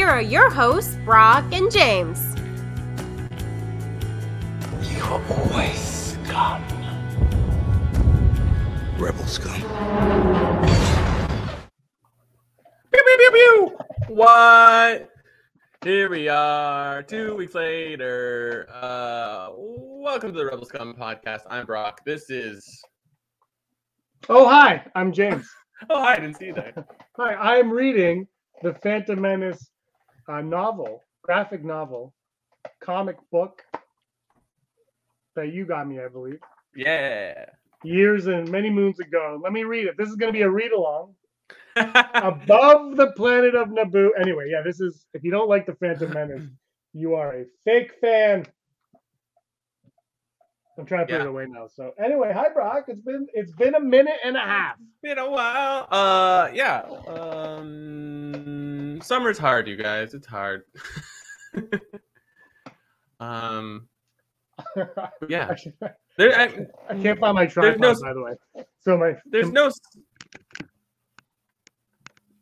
Here 0.00 0.08
are 0.08 0.22
your 0.22 0.48
hosts, 0.48 0.96
Brock 1.04 1.44
and 1.52 1.70
James. 1.70 2.34
You 4.90 5.02
are 5.02 5.22
always 5.28 6.16
scum. 6.24 6.64
Rebel 8.96 9.26
scum. 9.26 9.60
Pew, 12.90 13.02
pew, 13.04 13.16
pew, 13.18 13.30
pew. 13.30 13.78
What? 14.08 15.10
Here 15.84 16.08
we 16.08 16.30
are, 16.30 17.02
two 17.02 17.36
weeks 17.36 17.54
later. 17.54 18.70
Uh, 18.72 19.50
welcome 19.54 20.32
to 20.32 20.38
the 20.38 20.46
Rebel 20.46 20.64
Scum 20.64 20.94
podcast. 20.94 21.42
I'm 21.50 21.66
Brock. 21.66 22.00
This 22.06 22.30
is. 22.30 22.82
Oh, 24.30 24.48
hi, 24.48 24.82
I'm 24.94 25.12
James. 25.12 25.46
Oh, 25.90 26.00
hi. 26.00 26.14
I 26.14 26.16
didn't 26.20 26.38
see 26.38 26.52
that. 26.52 26.86
Hi, 27.18 27.34
I'm 27.34 27.70
reading 27.70 28.26
the 28.62 28.74
Phantom 28.74 29.20
Menace 29.20 29.69
uh, 30.30 30.40
novel, 30.40 31.02
graphic 31.22 31.64
novel, 31.64 32.14
comic 32.80 33.16
book 33.32 33.62
that 35.36 35.52
you 35.52 35.64
got 35.64 35.88
me, 35.88 36.00
I 36.00 36.08
believe, 36.08 36.40
Yeah. 36.74 37.46
years 37.82 38.26
and 38.26 38.48
many 38.50 38.70
moons 38.70 39.00
ago. 39.00 39.40
Let 39.42 39.52
me 39.52 39.64
read 39.64 39.86
it. 39.86 39.96
This 39.96 40.08
is 40.08 40.16
going 40.16 40.32
to 40.32 40.36
be 40.36 40.42
a 40.42 40.50
read 40.50 40.72
along. 40.72 41.14
Above 41.76 42.96
the 42.96 43.12
planet 43.16 43.54
of 43.54 43.68
Naboo. 43.68 44.10
Anyway, 44.20 44.48
yeah, 44.50 44.62
this 44.62 44.80
is, 44.80 45.06
if 45.14 45.22
you 45.24 45.30
don't 45.30 45.48
like 45.48 45.66
the 45.66 45.74
Phantom 45.74 46.12
Menace, 46.12 46.46
you 46.92 47.14
are 47.14 47.34
a 47.34 47.44
fake 47.64 47.92
fan. 48.00 48.44
I'm 50.80 50.86
trying 50.86 51.06
to 51.06 51.12
put 51.12 51.18
Yeah. 51.18 51.24
it 51.26 51.28
away 51.28 51.46
now. 51.46 51.66
So 51.68 51.92
anyway, 52.02 52.32
hi 52.34 52.48
Brock. 52.48 52.84
It's 52.88 53.02
been 53.02 53.26
it's 53.34 53.52
been 53.52 53.74
a 53.74 53.80
minute 53.80 54.16
and 54.24 54.34
a 54.36 54.40
half. 54.40 54.76
Been 55.02 55.18
a 55.18 55.30
while. 55.30 55.86
Uh, 55.90 56.48
yeah. 56.54 56.80
Um, 57.06 58.98
summer's 59.02 59.36
hard, 59.38 59.68
you 59.68 59.76
guys. 59.76 60.14
It's 60.14 60.26
hard. 60.26 60.62
um, 63.20 63.88
yeah. 65.28 65.54
I, 65.82 65.88
There, 66.18 66.38
I, 66.38 66.66
I 66.90 67.00
can't 67.00 67.18
find 67.18 67.34
my 67.34 67.46
tripod, 67.46 67.80
no- 67.80 67.94
by 67.94 68.12
the 68.12 68.22
way. 68.22 68.64
So 68.80 68.98
my 68.98 69.14
there's 69.26 69.50
no. 69.50 69.70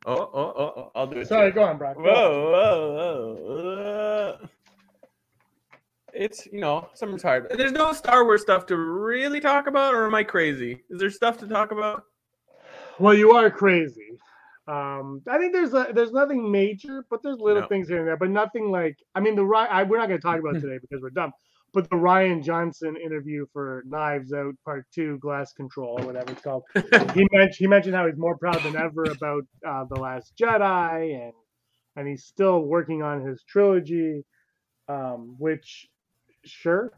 Oh, 0.06 0.14
oh, 0.16 0.28
oh, 0.34 0.72
oh, 0.76 0.90
I'll 0.96 1.06
do 1.06 1.18
it. 1.18 1.28
sorry, 1.28 1.50
too. 1.50 1.56
go 1.56 1.62
on, 1.64 1.78
Brock. 1.78 1.96
Go 1.96 2.02
on. 2.02 2.06
Whoa, 2.06 2.50
whoa, 2.52 4.38
whoa. 4.40 4.48
Uh, 6.08 6.10
it's 6.14 6.46
you 6.46 6.60
know 6.60 6.88
summer's 6.94 7.22
hard. 7.22 7.48
There's 7.56 7.72
no 7.72 7.92
Star 7.92 8.24
Wars 8.24 8.42
stuff 8.42 8.66
to 8.66 8.76
really 8.76 9.40
talk 9.40 9.66
about, 9.66 9.94
or 9.94 10.06
am 10.06 10.14
I 10.14 10.24
crazy? 10.24 10.80
Is 10.90 11.00
there 11.00 11.10
stuff 11.10 11.38
to 11.38 11.48
talk 11.48 11.70
about? 11.72 12.02
Well, 12.98 13.14
you 13.14 13.32
are 13.32 13.50
crazy. 13.50 14.18
Um, 14.66 15.22
I 15.26 15.38
think 15.38 15.54
there's 15.54 15.72
a, 15.72 15.88
there's 15.94 16.12
nothing 16.12 16.50
major, 16.50 17.04
but 17.08 17.22
there's 17.22 17.38
little 17.38 17.62
No. 17.62 17.68
things 17.68 17.88
here 17.88 17.98
and 18.00 18.06
there, 18.06 18.16
but 18.18 18.28
nothing 18.30 18.70
like 18.70 18.96
I 19.14 19.20
mean 19.20 19.34
the 19.34 19.44
Ry- 19.44 19.66
I, 19.66 19.82
we're 19.84 19.98
not 19.98 20.08
going 20.08 20.20
to 20.20 20.26
talk 20.26 20.38
about 20.38 20.54
today 20.60 20.78
because 20.80 21.00
we're 21.02 21.10
dumb. 21.10 21.32
But 21.74 21.88
the 21.90 21.96
Rian 21.96 22.42
Johnson 22.42 22.96
interview 22.96 23.44
for 23.52 23.82
Knives 23.86 24.32
Out 24.32 24.54
Part 24.64 24.86
Two, 24.94 25.18
Glass 25.18 25.52
Control, 25.52 25.98
whatever 25.98 26.32
it's 26.32 26.40
called, 26.42 26.62
he 26.74 27.28
mentioned 27.32 27.54
he 27.58 27.66
mentioned 27.66 27.94
how 27.94 28.06
he's 28.06 28.16
more 28.16 28.36
proud 28.38 28.62
than 28.62 28.74
ever 28.76 29.04
about 29.04 29.44
uh, 29.66 29.84
the 29.90 29.96
Last 30.00 30.32
Jedi, 30.40 31.14
and 31.14 31.32
and 31.96 32.08
he's 32.08 32.24
still 32.24 32.60
working 32.62 33.02
on 33.02 33.24
his 33.24 33.42
trilogy, 33.46 34.24
um, 34.88 35.36
which 35.38 35.86
sure, 36.44 36.92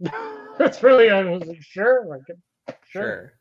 that's 0.58 0.82
really 0.82 1.10
I 1.10 1.22
was 1.24 1.44
like, 1.46 1.62
sure, 1.62 2.06
like 2.06 2.22
sure, 2.26 2.76
Sure, 2.88 3.32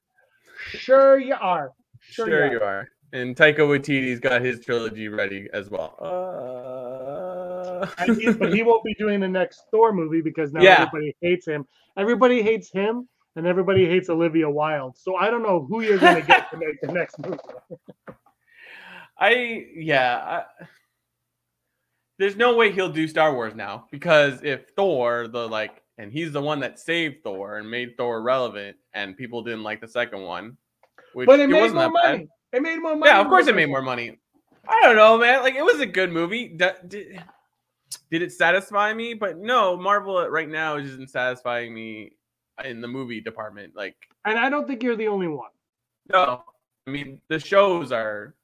sure 0.56 1.20
you 1.20 1.36
are, 1.40 1.72
sure, 2.02 2.28
sure, 2.28 2.46
you 2.48 2.54
you 2.54 2.62
are. 2.62 2.88
And 3.12 3.36
Taika 3.36 3.60
Waititi's 3.60 4.20
got 4.20 4.42
his 4.42 4.64
trilogy 4.64 5.08
ready 5.08 5.48
as 5.54 5.70
well. 5.70 5.96
Uh... 6.00 7.88
And 7.98 8.22
he, 8.22 8.32
but 8.34 8.54
he 8.54 8.64
won't 8.70 8.84
be 8.84 8.94
doing 8.96 9.20
the 9.20 9.28
next 9.28 9.64
Thor 9.72 9.92
movie 9.94 10.22
because 10.22 10.54
now 10.54 10.62
Yeah. 10.62 10.82
everybody 10.88 11.16
hates 11.22 11.48
him. 11.48 11.66
Everybody 11.98 12.42
hates 12.42 12.72
him, 12.72 13.08
and 13.36 13.48
everybody 13.48 13.86
hates 13.86 14.10
Olivia 14.10 14.50
Wilde. 14.50 14.98
So 14.98 15.16
I 15.16 15.30
don't 15.30 15.44
know 15.44 15.66
who 15.68 15.82
you're 15.82 15.98
going 15.98 16.16
to 16.16 16.22
get 16.22 16.50
to 16.52 16.58
make 16.58 16.80
the 16.82 16.92
next 16.92 17.18
movie. 17.20 17.38
I 19.18 19.66
yeah. 19.76 20.44
I, 20.60 20.66
there's 22.20 22.36
no 22.36 22.56
way 22.56 22.72
he'll 22.72 22.92
do 22.92 23.08
Star 23.08 23.34
Wars 23.34 23.56
now 23.56 23.88
because 23.92 24.44
if 24.44 24.70
Thor, 24.76 25.28
the 25.28 25.48
like, 25.48 25.82
and 25.98 26.12
he's 26.12 26.32
the 26.34 26.42
one 26.42 26.60
that 26.60 26.78
saved 26.78 27.24
Thor 27.24 27.58
and 27.58 27.70
made 27.70 27.96
Thor 27.98 28.22
relevant, 28.22 28.78
and 28.94 29.18
people 29.18 29.42
didn't 29.42 29.64
like 29.64 29.82
the 29.82 29.88
second 29.88 30.22
one, 30.22 30.58
which 31.14 31.26
But 31.28 31.40
it 31.40 31.50
made 31.50 31.62
wasn't 31.62 31.76
more 31.76 32.02
that 32.04 32.18
bad. 32.20 32.28
It 32.52 32.62
made 32.62 32.80
more 32.80 32.96
money. 32.96 33.10
Yeah, 33.10 33.22
of 33.22 33.28
course 33.28 33.48
it 33.48 33.56
made 33.56 33.70
more 33.70 33.82
money. 33.82 34.20
I 34.68 34.82
don't 34.84 34.98
know, 34.98 35.18
man. 35.18 35.42
Like 35.42 35.56
it 35.56 35.64
was 35.64 35.80
a 35.80 35.86
good 35.86 36.12
movie. 36.12 36.50
Did, 36.50 37.24
did 38.12 38.22
it 38.22 38.32
satisfy 38.34 38.94
me? 38.94 39.14
But 39.14 39.38
no, 39.38 39.78
Marvel 39.78 40.28
right 40.30 40.50
now 40.50 40.78
isn't 40.78 41.10
satisfying 41.10 41.74
me 41.74 42.12
in 42.66 42.82
the 42.82 42.88
movie 42.88 43.22
department. 43.22 43.76
Like 43.76 43.96
And 44.26 44.38
I 44.38 44.50
don't 44.50 44.68
think 44.68 44.84
you're 44.84 44.98
the 44.98 45.08
only 45.08 45.28
one. 45.28 45.52
no, 46.12 46.44
I 46.86 46.92
mean 46.92 47.22
the 47.30 47.40
shows 47.40 47.92
are 47.92 48.36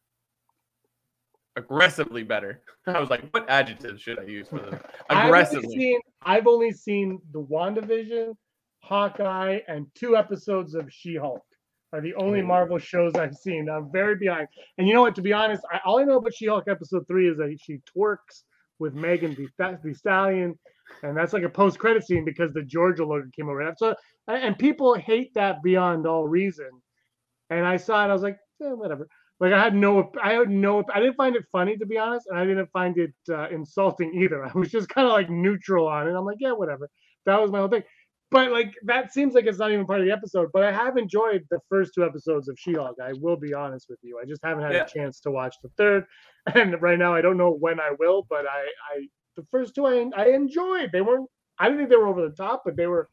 aggressively 1.55 2.23
better. 2.23 2.61
I 2.87 2.99
was 2.99 3.09
like, 3.09 3.29
what 3.31 3.49
adjectives 3.49 4.01
should 4.01 4.19
I 4.19 4.23
use 4.23 4.47
for 4.47 4.59
them? 4.59 4.79
I've 5.09 5.17
only 5.17 5.27
Aggressively. 5.27 5.75
seen, 5.75 5.99
I've 6.23 6.47
only 6.47 6.71
seen 6.71 7.19
the 7.31 7.41
WandaVision, 7.41 8.33
Hawkeye, 8.79 9.59
and 9.67 9.87
two 9.95 10.15
episodes 10.15 10.75
of 10.75 10.91
She-Hulk. 10.91 11.43
Are 11.93 12.01
the 12.01 12.15
only 12.15 12.41
Ooh. 12.41 12.47
Marvel 12.47 12.77
shows 12.77 13.13
I've 13.15 13.35
seen. 13.35 13.69
I'm 13.69 13.89
very 13.91 14.15
behind. 14.17 14.47
And 14.77 14.87
you 14.87 14.93
know 14.93 15.01
what? 15.01 15.15
To 15.15 15.21
be 15.21 15.31
honest, 15.31 15.61
I, 15.71 15.79
all 15.85 15.99
I 15.99 16.03
know 16.03 16.17
about 16.17 16.33
She-Hulk 16.33 16.65
episode 16.67 17.07
three 17.07 17.29
is 17.29 17.37
that 17.37 17.55
she 17.61 17.79
twerks 17.95 18.43
with 18.79 18.93
Megan 18.93 19.33
the, 19.35 19.77
the 19.81 19.93
Stallion, 19.93 20.59
and 21.03 21.15
that's 21.15 21.31
like 21.31 21.43
a 21.43 21.49
post-credit 21.49 22.05
scene 22.05 22.25
because 22.25 22.51
the 22.53 22.63
Georgia 22.63 23.05
logo 23.05 23.27
came 23.33 23.47
over. 23.47 23.73
So, 23.77 23.95
and 24.27 24.43
and 24.43 24.59
people 24.59 24.93
hate 24.95 25.33
that 25.35 25.63
beyond 25.63 26.05
all 26.05 26.27
reason. 26.27 26.69
And 27.49 27.65
I 27.65 27.77
saw 27.77 28.03
it, 28.03 28.09
I 28.09 28.13
was 28.13 28.23
like, 28.23 28.37
eh, 28.61 28.71
whatever. 28.71 29.07
Like 29.39 29.51
I 29.53 29.61
had 29.61 29.75
no, 29.75 30.11
I 30.23 30.33
had 30.33 30.49
no, 30.49 30.83
I 30.93 30.99
didn't 30.99 31.15
find 31.17 31.35
it 31.35 31.43
funny 31.51 31.77
to 31.77 31.85
be 31.85 31.97
honest, 31.97 32.27
and 32.29 32.39
I 32.39 32.45
didn't 32.45 32.69
find 32.71 32.97
it 32.97 33.13
uh, 33.29 33.49
insulting 33.49 34.13
either. 34.15 34.45
I 34.49 34.51
was 34.57 34.71
just 34.71 34.89
kind 34.89 35.05
of 35.07 35.13
like 35.13 35.29
neutral 35.29 35.87
on 35.87 36.07
it. 36.07 36.13
I'm 36.15 36.25
like, 36.25 36.37
yeah, 36.39 36.53
whatever. 36.53 36.89
That 37.25 37.41
was 37.41 37.51
my 37.51 37.59
whole 37.59 37.67
thing. 37.67 37.83
But 38.31 38.51
like 38.51 38.73
that 38.85 39.13
seems 39.13 39.33
like 39.33 39.45
it's 39.45 39.59
not 39.59 39.71
even 39.71 39.85
part 39.85 39.99
of 39.99 40.05
the 40.07 40.11
episode. 40.13 40.49
But 40.53 40.63
I 40.63 40.71
have 40.71 40.97
enjoyed 40.97 41.43
the 41.51 41.59
first 41.69 41.91
two 41.93 42.03
episodes 42.05 42.47
of 42.47 42.57
She-Hulk. 42.57 42.97
I 43.01 43.13
will 43.13 43.37
be 43.37 43.53
honest 43.53 43.87
with 43.89 43.99
you. 44.01 44.19
I 44.21 44.25
just 44.25 44.41
haven't 44.43 44.63
had 44.63 44.73
Yeah. 44.73 44.83
a 44.83 44.87
chance 44.87 45.19
to 45.21 45.31
watch 45.31 45.55
the 45.61 45.69
third, 45.77 46.05
and 46.55 46.81
right 46.81 46.97
now 46.97 47.13
I 47.13 47.21
don't 47.21 47.37
know 47.37 47.51
when 47.51 47.79
I 47.79 47.91
will. 47.99 48.25
But 48.29 48.45
I, 48.47 48.61
I, 48.93 49.07
the 49.35 49.45
first 49.51 49.75
two 49.75 49.85
I, 49.85 50.09
I 50.15 50.27
enjoyed. 50.29 50.91
They 50.91 51.01
weren't. 51.01 51.29
I 51.59 51.65
didn't 51.65 51.79
think 51.79 51.89
they 51.89 51.95
were 51.97 52.07
over 52.07 52.27
the 52.27 52.35
top, 52.35 52.63
but 52.65 52.75
they 52.77 52.87
were. 52.87 53.09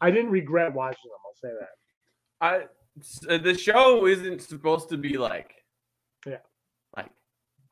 I 0.00 0.10
didn't 0.10 0.30
regret 0.30 0.72
watching 0.74 1.10
them. 1.10 1.20
I'll 1.24 1.34
say 1.34 1.54
that. 1.60 2.70
uh, 3.28 3.38
the 3.38 3.56
show 3.56 4.06
isn't 4.06 4.42
supposed 4.42 4.88
to 4.90 4.96
be 4.96 5.16
like 5.18 5.52
Yeah. 6.26 6.38
like 6.96 7.10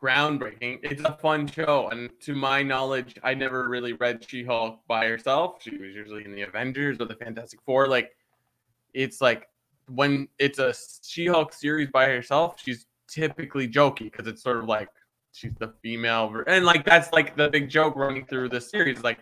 groundbreaking. 0.03 0.81
It's 0.83 1.03
a 1.03 1.13
fun 1.13 1.47
show, 1.47 1.89
and 1.89 2.11
to 2.21 2.35
my 2.35 2.63
knowledge, 2.63 3.19
I 3.23 3.35
never 3.35 3.69
really 3.69 3.95
read 3.95 4.25
She-Hulk 4.29 4.81
by 4.87 5.07
herself. 5.07 5.63
She 5.63 5.71
was 5.77 5.95
usually 5.95 6.25
in 6.25 6.33
the 6.33 6.43
Avengers 6.43 6.99
or 7.01 7.07
the 7.07 7.17
Fantastic 7.17 7.61
Four. 7.65 7.89
Like, 7.89 8.13
it's 8.93 9.21
like 9.21 9.49
when 9.89 10.29
it's 10.39 10.59
a 10.59 10.75
She-Hulk 11.03 11.53
series 11.53 11.89
by 11.91 12.07
herself, 12.07 12.61
she's 12.63 12.87
typically 13.09 13.69
jokey 13.69 14.11
because 14.11 14.27
it's 14.27 14.43
sort 14.43 14.59
of 14.59 14.67
like 14.67 14.89
she's 15.33 15.55
the 15.59 15.73
female, 15.83 16.29
ver- 16.29 16.43
and 16.43 16.65
like 16.65 16.85
that's 16.85 17.13
like 17.13 17.37
the 17.37 17.49
big 17.49 17.69
joke 17.69 17.97
running 17.97 18.25
through 18.27 18.49
the 18.49 18.61
series. 18.61 19.03
Like, 19.03 19.19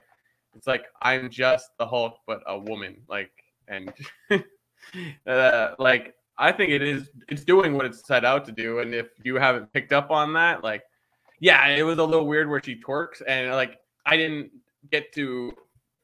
it's 0.55 0.67
like 0.67 0.85
I'm 1.01 1.31
just 1.31 1.71
the 1.79 1.87
Hulk, 1.87 2.19
but 2.27 2.43
a 2.47 2.59
woman. 2.59 3.03
Like, 3.09 3.33
and 3.69 3.93
uh, 5.27 5.71
like 5.79 6.15
I 6.38 6.50
think 6.52 6.70
it 6.70 6.82
is 6.82 7.11
it's 7.29 7.44
doing 7.44 7.75
what 7.75 7.87
it's 7.87 8.06
set 8.06 8.25
out 8.25 8.44
to 8.46 8.52
do. 8.52 8.79
And 8.81 8.94
if 8.94 9.08
you 9.23 9.37
haven't 9.37 9.73
picked 9.73 9.93
up 9.93 10.11
on 10.11 10.32
that, 10.34 10.62
like 10.64 10.82
yeah, 11.40 11.67
it 11.69 11.82
was 11.82 11.99
a 11.99 12.05
little 12.05 12.26
weird 12.26 12.49
where 12.49 12.62
she 12.62 12.81
twerks 12.81 13.20
and 13.26 13.50
like 13.52 13.79
I 14.06 14.17
didn't 14.17 14.50
get 14.90 15.12
to 15.14 15.52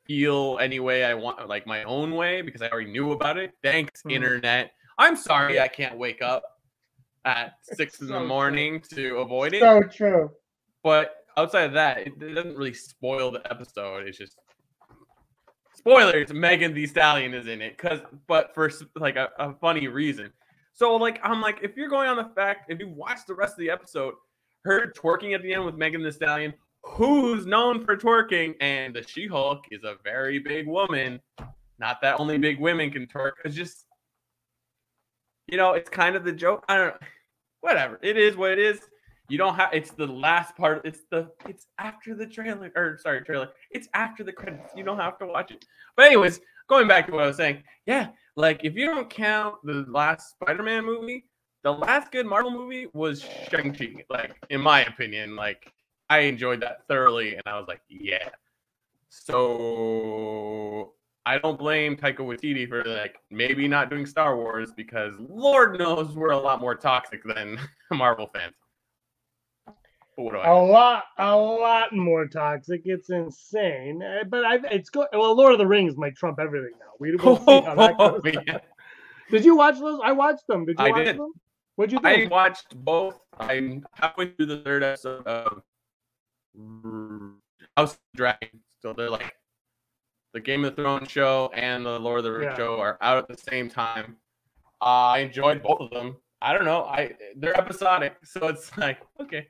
feel 0.07 0.59
any 0.61 0.81
way 0.81 1.05
I 1.05 1.15
want 1.15 1.49
like 1.49 1.67
my 1.67 1.83
own 1.85 2.15
way 2.15 2.43
because 2.43 2.63
I 2.63 2.69
already 2.69 2.91
knew 2.91 3.13
about 3.13 3.37
it. 3.39 3.53
Thanks, 3.63 4.03
Mhm. 4.03 4.13
internet. 4.13 4.73
I'm 4.99 5.17
sorry 5.17 5.61
I 5.61 5.69
can't 5.69 5.97
wake 5.99 6.23
up 6.23 6.43
at 7.25 7.55
six 7.63 8.01
in 8.01 8.07
the 8.09 8.19
true. 8.19 8.27
morning 8.27 8.81
to 8.95 9.19
avoid 9.19 9.55
it. 9.55 9.61
So 9.61 9.83
true. 9.83 10.31
but 10.83 11.17
outside 11.37 11.65
of 11.65 11.73
that, 11.75 11.99
it 11.99 12.19
doesn't 12.19 12.57
really 12.57 12.73
spoil 12.75 13.31
the 13.31 13.43
episode. 13.51 14.07
It's 14.09 14.19
just 14.19 14.39
spoilers. 15.79 16.33
Megan 16.33 16.75
Thee 16.75 16.87
Stallion 16.87 17.33
is 17.33 17.47
in 17.47 17.63
it, 17.63 17.79
cause 17.79 18.01
but 18.27 18.55
for 18.55 18.71
like 18.97 19.17
a, 19.17 19.31
a 19.39 19.55
funny 19.55 19.89
reason. 19.89 20.31
So 20.75 20.95
like 20.97 21.21
I'm 21.23 21.41
like, 21.41 21.61
if 21.63 21.77
you're 21.77 21.89
going 21.89 22.09
on 22.09 22.17
the 22.17 22.31
fact, 22.35 22.71
if 22.71 22.79
you 22.79 22.89
watch 22.89 23.21
the 23.27 23.35
rest 23.35 23.55
of 23.55 23.61
the 23.61 23.71
episode, 23.71 24.15
her 24.65 24.93
twerking 24.93 25.35
at 25.35 25.43
the 25.43 25.55
end 25.55 25.65
with 25.65 25.77
Megan 25.77 26.03
Thee 26.03 26.11
Stallion, 26.11 26.53
who's 26.83 27.47
known 27.47 27.85
for 27.85 27.97
twerking, 27.97 28.55
and 28.61 28.95
the 28.95 29.03
She-Hulk 29.03 29.65
is 29.71 29.85
a 29.85 29.97
very 30.05 30.39
big 30.39 30.67
woman. 30.67 31.21
Not 31.79 32.01
that 32.03 32.19
only 32.19 32.39
big 32.39 32.59
women 32.59 32.91
can 32.91 33.07
twerk. 33.07 33.33
It's 33.45 33.55
just, 33.55 33.87
you 35.47 35.57
know, 35.57 35.75
it's 35.75 35.89
kind 35.89 36.17
of 36.17 36.25
the 36.25 36.33
joke. 36.33 36.65
I 36.69 36.77
don't 36.77 36.87
know. 36.89 37.07
Whatever. 37.61 37.99
It 38.03 38.17
is 38.17 38.37
what 38.37 38.53
it 38.53 38.59
is. 38.59 38.81
You 39.29 39.39
don't 39.39 39.55
have. 39.55 39.71
It's 39.73 39.91
the 39.91 40.07
last 40.07 40.57
part. 40.57 40.83
It's 40.85 41.01
the. 41.11 41.31
It's 41.47 41.67
after 41.79 42.15
the 42.15 42.27
trailer. 42.27 42.71
Or 42.75 42.99
sorry, 43.01 43.23
trailer. 43.23 43.51
It's 43.71 43.89
after 43.95 44.25
the 44.25 44.33
credits. 44.33 44.73
You 44.75 44.85
don't 44.85 44.99
have 44.99 45.19
to 45.19 45.27
watch 45.27 45.51
it. 45.51 45.65
But 45.97 46.07
anyways, 46.07 46.41
going 46.69 46.89
back 46.89 47.07
to 47.07 47.13
what 47.13 47.25
I 47.25 47.27
was 47.27 47.37
saying. 47.37 47.63
Yeah, 47.87 48.09
like 48.37 48.61
if 48.65 48.75
you 48.75 48.87
don't 48.87 49.11
count 49.11 49.57
the 49.65 49.85
last 49.89 50.31
Spider-Man 50.31 50.85
movie, 50.85 51.27
the 51.63 51.73
last 51.73 52.11
good 52.11 52.27
Marvel 52.27 52.51
movie 52.51 52.87
was 52.95 53.27
Shang-Chi. 53.51 54.05
Like 54.09 54.35
in 54.51 54.61
my 54.61 54.85
opinion, 54.85 55.37
like 55.37 55.73
I 56.09 56.21
enjoyed 56.21 56.63
that 56.63 56.87
thoroughly, 56.89 57.35
and 57.35 57.43
I 57.47 57.59
was 57.59 57.69
like, 57.69 57.83
yeah. 57.89 58.29
So 59.11 60.95
I 61.27 61.37
don't 61.39 61.59
blame 61.59 61.97
Taika 61.97 62.19
Waititi 62.21 62.67
for 62.67 62.83
like 62.85 63.17
maybe 63.31 63.69
not 63.69 63.91
doing 63.91 64.07
Star 64.07 64.37
Wars 64.37 64.73
because 64.75 65.15
Lord 65.19 65.79
knows 65.79 66.15
we're 66.17 66.31
a 66.31 66.39
lot 66.39 66.61
more 66.61 66.75
toxic 66.75 67.23
than 67.25 67.59
Marvel 67.93 68.31
fans. 68.35 68.55
But 70.19 70.25
what 70.25 70.33
do 70.35 70.39
I? 70.41 70.49
a 70.49 70.55
lot, 70.57 71.05
a 71.19 71.37
lot 71.37 71.93
more 71.95 72.27
toxic. 72.27 72.83
It's 72.87 73.09
insane. 73.09 74.03
Uh, 74.03 74.25
But 74.29 74.45
I, 74.45 74.57
it's 74.73 74.91
good. 74.91 75.07
Well, 75.13 75.37
Lord 75.37 75.53
of 75.53 75.59
the 75.59 75.67
Rings 75.67 75.97
might 75.97 76.17
trump 76.17 76.41
everything 76.41 76.73
now. 76.81 76.87
We 76.99 77.15
will 77.15 77.37
see 77.37 77.61
how 77.61 77.77
that 77.77 77.97
goes. 77.97 78.21
Yeah. 78.47 78.59
Did 79.31 79.45
you 79.45 79.57
watch 79.57 79.79
those? 79.79 80.01
I 80.03 80.11
watched 80.11 80.49
them. 80.49 80.65
Did 80.67 80.77
you 80.81 80.85
I 80.87 80.91
watch 80.91 81.05
did. 81.05 81.19
them? 81.19 81.33
What'd 81.77 81.93
you 81.93 82.01
think? 82.01 82.33
I 82.33 82.35
watched 82.35 82.75
both. 82.85 83.21
I'm 83.39 83.87
halfway 83.95 84.31
through 84.33 84.47
the 84.47 84.59
third 84.63 84.83
episode 84.83 85.25
of 85.25 85.63
House 87.77 87.93
of 87.93 87.99
the 88.13 88.17
Dragon. 88.17 88.49
So 88.83 88.93
they're 88.93 89.11
like 89.11 89.35
the 90.33 90.41
Game 90.41 90.65
of 90.65 90.75
Thrones 90.75 91.11
show 91.13 91.51
and 91.55 91.87
the 91.87 91.99
Lord 92.01 92.19
of 92.19 92.25
the 92.25 92.33
Rings 92.33 92.51
Yeah. 92.53 92.57
show 92.57 92.81
are 92.81 92.99
out 93.01 93.19
at 93.19 93.29
the 93.29 93.37
same 93.37 93.69
time. 93.71 94.17
Uh, 94.81 94.85
I 95.15 95.19
enjoyed 95.19 95.63
both 95.63 95.81
of 95.81 95.91
them. 95.91 96.17
I 96.43 96.53
don't 96.53 96.65
know. 96.65 96.85
I 96.87 97.13
they're 97.37 97.57
episodic, 97.57 98.17
so 98.25 98.49
it's 98.49 98.77
like 98.79 98.99
okay, 99.21 99.47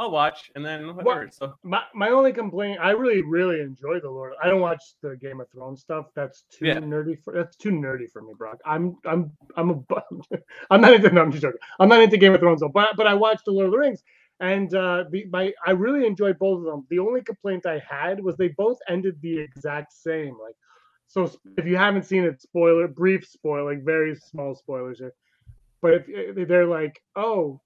I'll 0.00 0.10
watch 0.10 0.50
and 0.56 0.64
then 0.64 0.96
whatever. 0.96 1.28
So 1.30 1.54
my, 1.62 1.82
my 1.94 2.08
only 2.08 2.32
complaint, 2.32 2.80
I 2.80 2.92
really, 2.92 3.22
really 3.22 3.60
enjoy 3.60 4.00
the 4.00 4.10
Lord. 4.10 4.32
I 4.42 4.48
don't 4.48 4.62
watch 4.62 4.82
the 5.02 5.16
Game 5.16 5.40
of 5.42 5.50
Thrones 5.50 5.82
stuff. 5.82 6.06
That's 6.16 6.44
too 6.50 6.66
Yeah. 6.66 6.80
nerdy 6.80 7.22
for 7.22 7.34
that's 7.34 7.56
too 7.56 7.70
nerdy 7.70 8.10
for 8.10 8.22
me, 8.22 8.32
Brock. 8.38 8.58
I'm 8.64 8.96
I'm 9.06 9.30
I'm 9.56 9.70
a 9.70 9.76
I'm 10.70 10.80
not 10.80 10.94
into 10.94 11.10
no, 11.10 11.22
I'm 11.22 11.30
just 11.32 11.42
joking. 11.42 11.60
I'm 11.78 11.90
not 11.90 12.00
into 12.00 12.16
Game 12.16 12.34
of 12.34 12.40
Thrones 12.40 12.62
though, 12.62 12.70
but 12.70 12.96
but 12.96 13.06
I 13.06 13.14
watched 13.14 13.44
the 13.44 13.52
Lord 13.52 13.66
of 13.66 13.72
the 13.72 13.78
Rings. 13.78 14.02
And 14.40 14.74
uh 14.74 15.04
the 15.10 15.26
my 15.30 15.52
I 15.66 15.72
really 15.72 16.06
enjoyed 16.06 16.38
both 16.38 16.60
of 16.60 16.64
them. 16.64 16.86
The 16.90 16.98
only 17.00 17.22
complaint 17.22 17.66
I 17.66 17.82
had 17.88 18.24
was 18.24 18.36
they 18.38 18.48
both 18.48 18.78
ended 18.88 19.20
the 19.20 19.38
exact 19.38 19.92
same. 19.92 20.38
Like 20.42 20.56
so 21.08 21.30
if 21.58 21.66
you 21.66 21.76
haven't 21.76 22.04
seen 22.04 22.24
it, 22.24 22.40
spoiler, 22.40 22.88
brief 22.88 23.26
spoiler, 23.26 23.74
like 23.74 23.84
very 23.84 24.16
small 24.16 24.54
spoilers 24.54 24.98
here. 24.98 25.12
But 25.82 25.94
if 25.94 26.04
if 26.08 26.48
they're 26.48 26.66
like, 26.66 27.02
oh, 27.16 27.60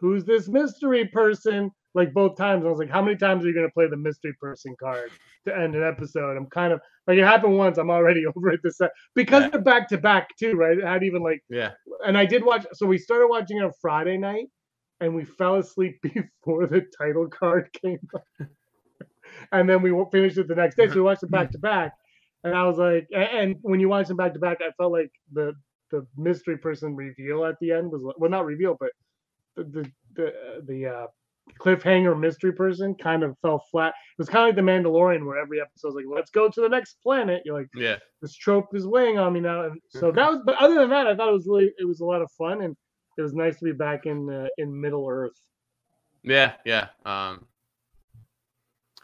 who's 0.00 0.24
this 0.24 0.48
mystery 0.48 1.06
person? 1.08 1.70
Like 1.94 2.12
both 2.14 2.36
times, 2.36 2.64
I 2.64 2.68
was 2.68 2.78
like, 2.78 2.90
how 2.90 3.02
many 3.02 3.16
times 3.16 3.44
are 3.44 3.48
you 3.48 3.54
gonna 3.54 3.70
play 3.70 3.88
the 3.88 3.96
mystery 3.96 4.32
person 4.40 4.76
card 4.80 5.10
to 5.46 5.56
end 5.56 5.74
an 5.74 5.82
episode? 5.82 6.36
I'm 6.36 6.46
kind 6.46 6.72
of 6.72 6.80
like 7.08 7.18
it 7.18 7.24
happened 7.24 7.56
once. 7.58 7.78
I'm 7.78 7.90
already 7.90 8.24
over 8.36 8.50
it 8.50 8.60
this 8.62 8.78
se- 8.78 8.88
because 9.14 9.44
Yeah. 9.44 9.50
they're 9.50 9.60
back 9.62 9.88
to 9.88 9.98
back 9.98 10.28
too, 10.38 10.52
right? 10.52 10.78
It 10.78 10.84
had 10.84 11.02
even 11.02 11.22
like, 11.22 11.42
yeah, 11.50 11.72
and 12.06 12.16
I 12.16 12.26
did 12.26 12.44
watch. 12.44 12.64
So 12.74 12.86
we 12.86 12.98
started 12.98 13.26
watching 13.28 13.58
it 13.58 13.64
on 13.64 13.72
Friday 13.80 14.16
night, 14.18 14.46
and 15.00 15.14
we 15.16 15.24
fell 15.24 15.56
asleep 15.56 16.00
before 16.02 16.66
the 16.68 16.86
title 17.00 17.28
card 17.28 17.68
came. 17.82 17.98
up. 18.14 18.24
and 19.52 19.68
then 19.68 19.82
we 19.82 19.92
finished 20.12 20.38
it 20.38 20.48
the 20.48 20.54
next 20.54 20.76
day. 20.76 20.88
So 20.88 20.94
we 20.94 21.00
watched 21.02 21.22
it 21.22 21.30
back 21.30 21.50
to 21.52 21.58
back, 21.58 21.92
and 22.44 22.54
I 22.54 22.64
was 22.66 22.78
like, 22.78 23.08
and 23.14 23.56
when 23.62 23.80
you 23.80 23.88
watch 23.88 24.08
them 24.08 24.16
back 24.16 24.34
to 24.34 24.38
back, 24.40 24.58
I 24.60 24.70
felt 24.78 24.92
like 24.92 25.10
the 25.32 25.54
the 25.90 26.06
mystery 26.16 26.56
person 26.56 26.94
reveal 26.94 27.44
at 27.44 27.56
the 27.60 27.72
end 27.72 27.90
was 27.90 28.00
well, 28.16 28.30
not 28.30 28.46
reveal, 28.46 28.76
but 28.78 28.90
the 29.56 29.90
the 30.14 30.32
the, 30.66 30.86
uh, 30.86 31.06
cliffhanger 31.58 32.18
mystery 32.18 32.52
person 32.52 32.94
kind 32.94 33.22
of 33.22 33.36
fell 33.42 33.64
flat. 33.70 33.88
It 33.88 34.18
was 34.18 34.28
kind 34.28 34.48
of 34.48 34.56
like 34.56 34.64
the 34.64 34.70
Mandalorian, 34.70 35.24
where 35.24 35.40
every 35.40 35.60
episode 35.60 35.88
episode's 35.88 36.06
like, 36.06 36.16
"Let's 36.16 36.30
go 36.30 36.48
to 36.48 36.60
the 36.60 36.68
next 36.68 36.98
planet." 37.02 37.42
You're 37.44 37.58
like, 37.58 37.68
yeah. 37.74 37.96
"This 38.22 38.34
trope 38.34 38.74
is 38.74 38.86
weighing 38.86 39.18
on 39.18 39.32
me 39.32 39.40
now," 39.40 39.64
and 39.64 39.80
so 39.88 40.12
that 40.12 40.30
was. 40.30 40.40
But 40.44 40.60
other 40.60 40.74
than 40.74 40.90
that, 40.90 41.06
I 41.06 41.16
thought 41.16 41.28
it 41.28 41.32
was 41.32 41.46
really, 41.48 41.72
it 41.78 41.86
was 41.86 42.00
a 42.00 42.04
lot 42.04 42.22
of 42.22 42.30
fun, 42.32 42.62
and 42.62 42.76
it 43.18 43.22
was 43.22 43.34
nice 43.34 43.58
to 43.58 43.64
be 43.64 43.72
back 43.72 44.06
in 44.06 44.30
uh, 44.30 44.48
in 44.58 44.80
Middle 44.80 45.06
Earth. 45.08 45.38
Yeah, 46.22 46.52
yeah. 46.64 46.88
Um, 47.04 47.46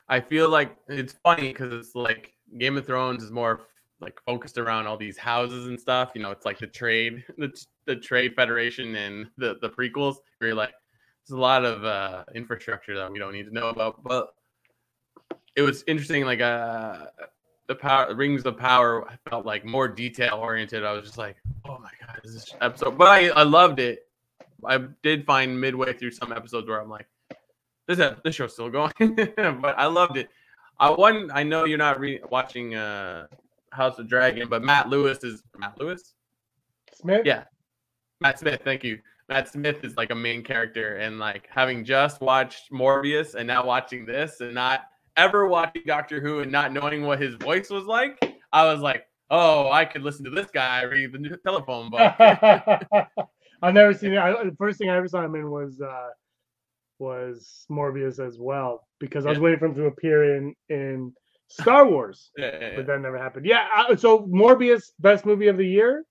I 0.09 0.21
feel 0.21 0.49
like 0.49 0.77
it's 0.89 1.15
funny 1.25 1.49
because 1.49 1.73
it's 1.73 1.95
like 1.95 2.33
Game 2.59 2.77
of 2.77 2.87
Thrones 2.87 3.23
is 3.23 3.31
more 3.31 3.67
like 4.01 4.21
focused 4.27 4.59
around 4.59 4.87
all 4.87 4.97
these 4.97 5.17
houses 5.17 5.67
and 5.67 5.81
stuff. 5.81 6.11
You 6.15 6.23
know, 6.23 6.31
it's 6.31 6.45
like 6.45 6.59
the 6.59 6.67
trade, 6.67 7.25
the, 7.39 7.53
the 7.87 7.97
trade 7.97 8.35
federation 8.35 8.95
and 8.95 9.27
the 9.37 9.57
the 9.61 9.71
prequels. 9.71 10.17
Where 10.39 10.49
you're 10.49 10.55
like, 10.55 10.73
there's 11.27 11.37
a 11.37 11.41
lot 11.41 11.65
of 11.65 11.85
uh, 11.85 12.25
infrastructure 12.35 12.97
that 12.97 13.11
we 13.11 13.19
don't 13.19 13.33
need 13.33 13.47
to 13.47 13.55
know 13.55 13.69
about. 13.69 14.03
But 14.03 14.29
it 15.55 15.63
was 15.63 15.83
interesting. 15.87 16.25
Like 16.25 16.41
uh, 16.41 17.07
the 17.69 17.75
power 17.75 18.15
rings 18.15 18.45
of 18.45 18.57
power 18.57 19.09
felt 19.29 19.47
like 19.47 19.65
more 19.65 19.89
detail 19.89 20.37
oriented. 20.37 20.85
I 20.85 20.93
was 20.93 21.05
just 21.05 21.19
like, 21.19 21.37
oh 21.65 21.79
my 21.79 21.91
god, 22.01 22.21
is 22.25 22.35
this 22.35 22.55
episode? 22.61 22.99
But 22.99 23.09
I 23.09 23.29
I 23.29 23.43
loved 23.43 23.81
it. 23.81 24.01
I 24.65 24.79
did 25.03 25.25
find 25.25 25.61
midway 25.61 25.93
through 25.93 26.13
some 26.13 26.33
episodes 26.33 26.69
where 26.69 26.81
I'm 26.81 26.91
like, 26.91 27.07
this 27.89 27.99
this 28.25 28.35
show's 28.35 28.53
still 28.53 28.71
going, 28.71 28.93
but 28.97 29.79
I 29.79 29.87
loved 29.87 30.17
it. 30.17 30.29
I 30.79 30.91
one 30.91 31.31
I 31.33 31.43
know 31.43 31.65
you're 31.65 31.79
not 31.79 31.99
re- 31.99 32.21
watching 32.31 32.75
uh 32.75 33.27
House 33.77 33.99
of 33.99 34.09
Dragon, 34.09 34.49
but 34.49 34.63
Matt 34.63 34.89
Lewis 34.89 35.23
is 35.23 35.43
Matt 35.59 35.79
Lewis. 35.79 36.15
Smith, 36.95 37.23
Yeah. 37.25 37.45
Matt 38.21 38.39
Smith, 38.39 38.61
thank 38.65 38.83
you. 38.83 38.99
Matt 39.29 39.49
Smith 39.49 39.85
is 39.85 39.97
like 39.97 40.11
a 40.11 40.15
main 40.15 40.43
character, 40.43 40.97
and 40.97 41.19
like 41.19 41.49
having 41.51 41.85
just 41.85 42.21
watched 42.21 42.73
Morbius 42.73 43.35
and 43.35 43.47
now 43.47 43.65
watching 43.67 44.07
this, 44.07 44.41
and 44.41 44.55
not 44.55 44.83
ever 45.17 45.47
watching 45.47 45.83
Doctor 45.87 46.21
Who 46.21 46.41
and 46.41 46.51
not 46.53 46.73
knowing 46.73 47.03
what 47.03 47.21
his 47.21 47.35
voice 47.37 47.69
was 47.71 47.85
like, 47.85 48.19
I 48.53 48.65
was 48.73 48.81
like, 48.81 49.05
oh, 49.31 49.71
I 49.71 49.85
could 49.85 50.03
listen 50.03 50.25
to 50.27 50.31
this 50.31 50.51
guy 50.51 50.83
read 50.83 51.13
the 51.13 51.19
new 51.19 51.37
telephone 51.45 51.91
book. 51.91 52.15
I've 53.63 53.75
never 53.75 53.93
seen 53.95 54.13
it. 54.13 54.19
I, 54.19 54.31
the 54.45 54.55
first 54.59 54.79
thing 54.79 54.91
I 54.91 54.97
ever 54.97 55.09
saw 55.09 55.23
him 55.25 55.35
in 55.35 55.51
was 55.51 55.81
uh, 55.81 56.09
was 56.99 57.67
Morbius 57.71 58.25
as 58.25 58.39
well, 58.39 58.87
because 59.01 59.27
I 59.27 59.31
was 59.31 59.39
Yeah. 59.39 59.45
waiting 59.45 59.59
for 59.59 59.67
him 59.67 59.75
to 59.75 59.87
appear 59.87 60.37
in 60.37 60.55
in 60.69 61.13
Star 61.49 61.89
Wars, 61.89 62.31
Yeah, 62.37 62.51
yeah, 62.61 62.77
but 62.77 62.87
that 62.87 63.01
never 63.01 63.19
happened. 63.19 63.47
Yeah, 63.47 63.67
uh, 63.77 63.97
so 63.97 64.27
Morbius, 64.27 64.93
best 64.99 65.25
movie 65.25 65.49
of 65.49 65.57
the 65.57 65.67
year 65.67 66.05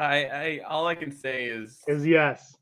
I, 0.00 0.24
I 0.24 0.60
all 0.66 0.86
I 0.86 0.94
can 0.94 1.12
say 1.12 1.44
is 1.44 1.82
is 1.86 2.06
yes. 2.06 2.56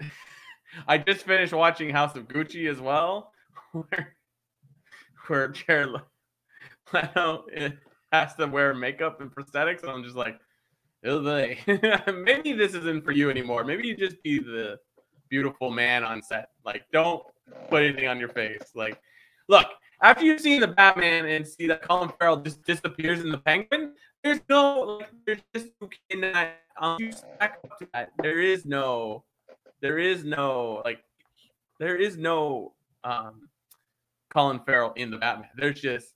I 0.88 0.96
just 0.96 1.26
finished 1.26 1.52
watching 1.52 1.90
House 1.90 2.16
of 2.16 2.28
Gucci 2.28 2.70
as 2.70 2.80
well, 2.80 3.32
where 3.72 4.16
where 5.26 5.48
Jared 5.48 5.90
Leto 6.92 7.44
has 8.12 8.34
to 8.36 8.46
wear 8.46 8.72
makeup 8.72 9.20
and 9.20 9.30
prosthetics, 9.30 9.82
and 9.82 9.90
I'm 9.90 10.02
just 10.02 10.16
like, 10.16 10.40
"Oh, 11.04 11.20
they 11.20 11.58
maybe 12.10 12.54
this 12.54 12.72
isn't 12.72 13.04
for 13.04 13.12
you 13.12 13.28
anymore. 13.28 13.64
Maybe 13.64 13.86
you 13.86 13.94
just 13.94 14.22
be 14.22 14.38
the 14.38 14.78
beautiful 15.28 15.70
man 15.70 16.04
on 16.04 16.22
set. 16.22 16.48
Like, 16.64 16.84
don't 16.90 17.22
put 17.68 17.82
anything 17.82 18.08
on 18.08 18.18
your 18.18 18.30
face. 18.30 18.70
Like, 18.74 18.98
look, 19.48 19.66
after 20.02 20.24
you've 20.24 20.40
seen 20.40 20.60
the 20.60 20.68
Batman 20.68 21.26
and 21.26 21.46
see 21.46 21.66
that 21.66 21.82
Colin 21.82 22.10
Farrell 22.18 22.36
just 22.36 22.62
disappears 22.64 23.20
in 23.20 23.30
the 23.30 23.38
Penguin, 23.38 23.94
there's 24.22 24.40
no 24.48 24.98
like, 25.00 25.10
there's 25.26 25.40
just 25.54 25.68
you 25.80 25.90
cannot 26.10 26.48
um, 26.80 26.96
you 27.00 27.12
stack 27.12 27.58
up 27.64 27.78
to 27.78 27.88
that. 27.92 28.12
There 28.22 28.40
is 28.40 28.64
no 28.64 29.24
there 29.80 29.98
is 29.98 30.24
no 30.24 30.82
like 30.84 31.00
there 31.80 31.96
is 31.96 32.16
no 32.16 32.74
um 33.04 33.48
Colin 34.32 34.60
Farrell 34.64 34.92
in 34.96 35.10
the 35.10 35.16
Batman. 35.16 35.48
There's 35.56 35.80
just 35.80 36.14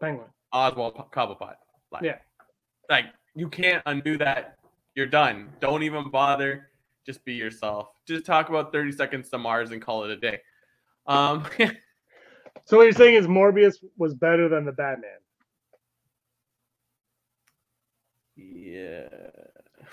Penguin. 0.00 0.28
Oswald 0.52 0.94
Cobblepot. 1.12 1.54
Like, 1.90 2.02
Yeah. 2.02 2.18
like 2.88 3.06
you 3.34 3.48
can't 3.48 3.82
undo 3.86 4.16
that. 4.18 4.56
You're 4.94 5.06
done. 5.06 5.50
Don't 5.60 5.82
even 5.82 6.10
bother. 6.10 6.70
Just 7.04 7.24
be 7.24 7.34
yourself. 7.34 7.88
Just 8.06 8.24
talk 8.24 8.48
about 8.48 8.72
30 8.72 8.92
seconds 8.92 9.28
to 9.30 9.38
Mars 9.38 9.70
and 9.70 9.80
call 9.82 10.04
it 10.04 10.10
a 10.10 10.16
day. 10.16 10.40
Um, 11.06 11.44
So 12.66 12.76
what 12.78 12.84
you're 12.84 12.92
saying 12.92 13.14
is 13.14 13.26
Morbius 13.26 13.76
was 13.96 14.14
better 14.14 14.48
than 14.48 14.64
the 14.64 14.72
Batman. 14.72 15.10
yeah. 18.36 19.08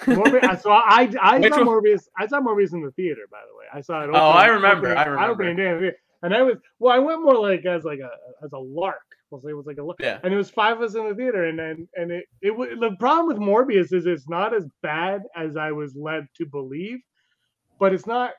Morbius, 0.02 0.44
I 0.44 0.56
saw 0.56 0.82
I 0.86 1.14
I 1.22 1.42
saw 1.50 1.64
one? 1.64 1.68
Morbius 1.68 2.08
I 2.18 2.28
saw 2.28 2.40
Morbius 2.42 2.74
in 2.74 2.82
the 2.82 2.92
theater 2.92 3.22
by 3.32 3.40
the 3.50 3.56
way. 3.58 3.66
I 3.74 3.82
saw 3.82 4.04
it. 4.04 4.10
Oh, 4.12 4.30
I 4.32 4.48
remember, 4.48 4.88
opening- 4.90 4.98
I 4.98 5.06
remember. 5.06 5.34
opening 5.34 5.56
day 5.56 5.68
in 5.70 5.74
the 5.76 5.80
theater. 5.82 5.98
And 6.24 6.34
I 6.34 6.42
was 6.42 6.58
well, 6.80 6.94
I 6.96 7.00
went 7.00 7.22
more 7.24 7.38
like 7.38 7.66
as 7.66 7.84
like 7.84 8.00
a 8.00 8.10
as 8.44 8.52
a 8.54 8.58
lark. 8.60 9.02
We'll 9.30 9.42
say 9.42 9.50
it 9.50 9.54
was 9.54 9.66
like 9.68 9.78
a 9.78 9.84
lark. 9.84 9.98
Yeah. 10.00 10.20
And 10.24 10.34
it 10.34 10.38
was 10.38 10.50
five 10.50 10.78
of 10.78 10.84
us 10.84 10.96
in 10.96 11.08
the 11.08 11.16
theater, 11.16 11.46
and 11.46 11.60
then 11.60 11.88
and 11.96 12.12
it 12.12 12.26
it 12.42 12.80
the 12.80 12.96
problem 13.00 13.28
with 13.28 13.38
Morbius 13.38 13.94
is 13.94 14.06
it's 14.06 14.30
not 14.30 14.56
as 14.56 14.66
bad 14.82 15.22
as 15.36 15.58
I 15.58 15.72
was 15.72 15.96
led 15.96 16.28
to 16.38 16.46
believe, 16.46 17.00
but 17.80 17.94
it's 17.94 18.08
not 18.08 18.32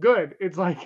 good. 0.00 0.34
It's 0.40 0.58
like. 0.58 0.78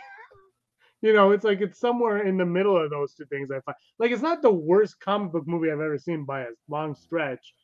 You 1.02 1.14
know, 1.14 1.30
it's 1.30 1.45
like 1.45 1.61
it's 1.61 1.80
somewhere 1.80 2.26
in 2.26 2.37
the 2.37 2.45
middle 2.45 2.76
of 2.76 2.90
those 2.90 3.14
two 3.14 3.25
things. 3.26 3.50
I 3.50 3.61
find 3.61 3.76
like 3.99 4.11
it's 4.11 4.23
not 4.23 4.42
the 4.42 4.52
worst 4.52 5.00
comic 5.00 5.33
book 5.33 5.47
movie 5.47 5.71
I've 5.71 5.80
ever 5.80 5.99
seen 5.99 6.25
by 6.25 6.42
a 6.42 6.49
long 6.69 6.95
stretch, 6.95 7.54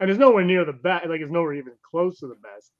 and 0.00 0.10
it's 0.10 0.18
nowhere 0.18 0.44
near 0.44 0.64
the 0.64 0.72
best. 0.72 1.06
Like 1.06 1.20
it's 1.20 1.30
nowhere 1.30 1.54
even 1.54 1.74
close 1.88 2.18
to 2.20 2.28
the 2.28 2.36
best. 2.36 2.72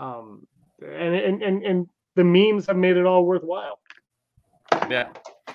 Um, 0.00 0.46
and 0.82 1.14
and 1.14 1.42
and 1.42 1.62
and 1.64 1.88
the 2.14 2.24
memes 2.24 2.66
have 2.66 2.76
made 2.76 2.96
it 2.96 3.06
all 3.06 3.24
worthwhile. 3.24 3.78
Yeah. 4.90 5.08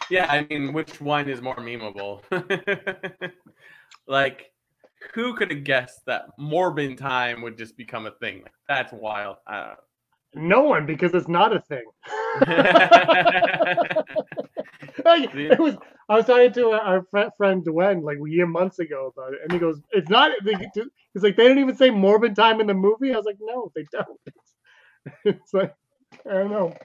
Yeah, 0.10 0.26
I 0.28 0.48
mean, 0.50 0.74
which 0.74 1.00
one 1.00 1.30
is 1.30 1.40
more 1.40 1.58
memeable? 1.58 2.24
like, 4.08 4.52
who 5.14 5.36
could 5.36 5.52
have 5.52 5.64
guessed 5.64 6.02
that 6.08 6.26
Morbin 6.40 6.98
time 6.98 7.44
would 7.44 7.60
just 7.60 7.78
become 7.78 8.08
a 8.08 8.12
thing? 8.12 8.44
That's 8.68 8.92
wild. 8.92 9.38
I 9.48 9.76
No 10.36 10.62
one, 10.62 10.86
because 10.86 11.14
it's 11.14 11.28
not 11.28 11.56
a 11.56 11.62
thing. 11.62 11.86
Like, 15.06 15.34
it 15.34 15.60
was. 15.60 15.76
I 16.10 16.16
was 16.16 16.26
talking 16.26 16.52
to 16.54 16.70
our 16.72 17.06
fr- 17.12 17.30
friend 17.38 17.64
Dwayne 17.66 18.04
like 18.04 18.18
a 18.18 18.30
year 18.30 18.48
months 18.48 18.80
ago 18.80 19.12
about 19.16 19.34
it, 19.34 19.40
and 19.44 19.52
he 19.52 19.60
goes, 19.60 19.80
"It's 19.92 20.10
not." 20.10 20.32
He's 20.44 21.24
like, 21.24 21.36
"They 21.38 21.44
didn't 21.48 21.60
even 21.60 21.76
say 21.76 21.90
Morbid 21.90 22.36
time 22.36 22.60
in 22.60 22.68
the 22.68 22.74
movie." 22.74 23.14
I 23.14 23.18
was 23.18 23.26
like, 23.26 23.38
"No, 23.40 23.72
they 23.76 23.86
don't." 23.92 24.20
It's, 25.26 25.54
like 25.54 25.74
I 26.30 26.34
don't 26.34 26.52
know. 26.52 26.76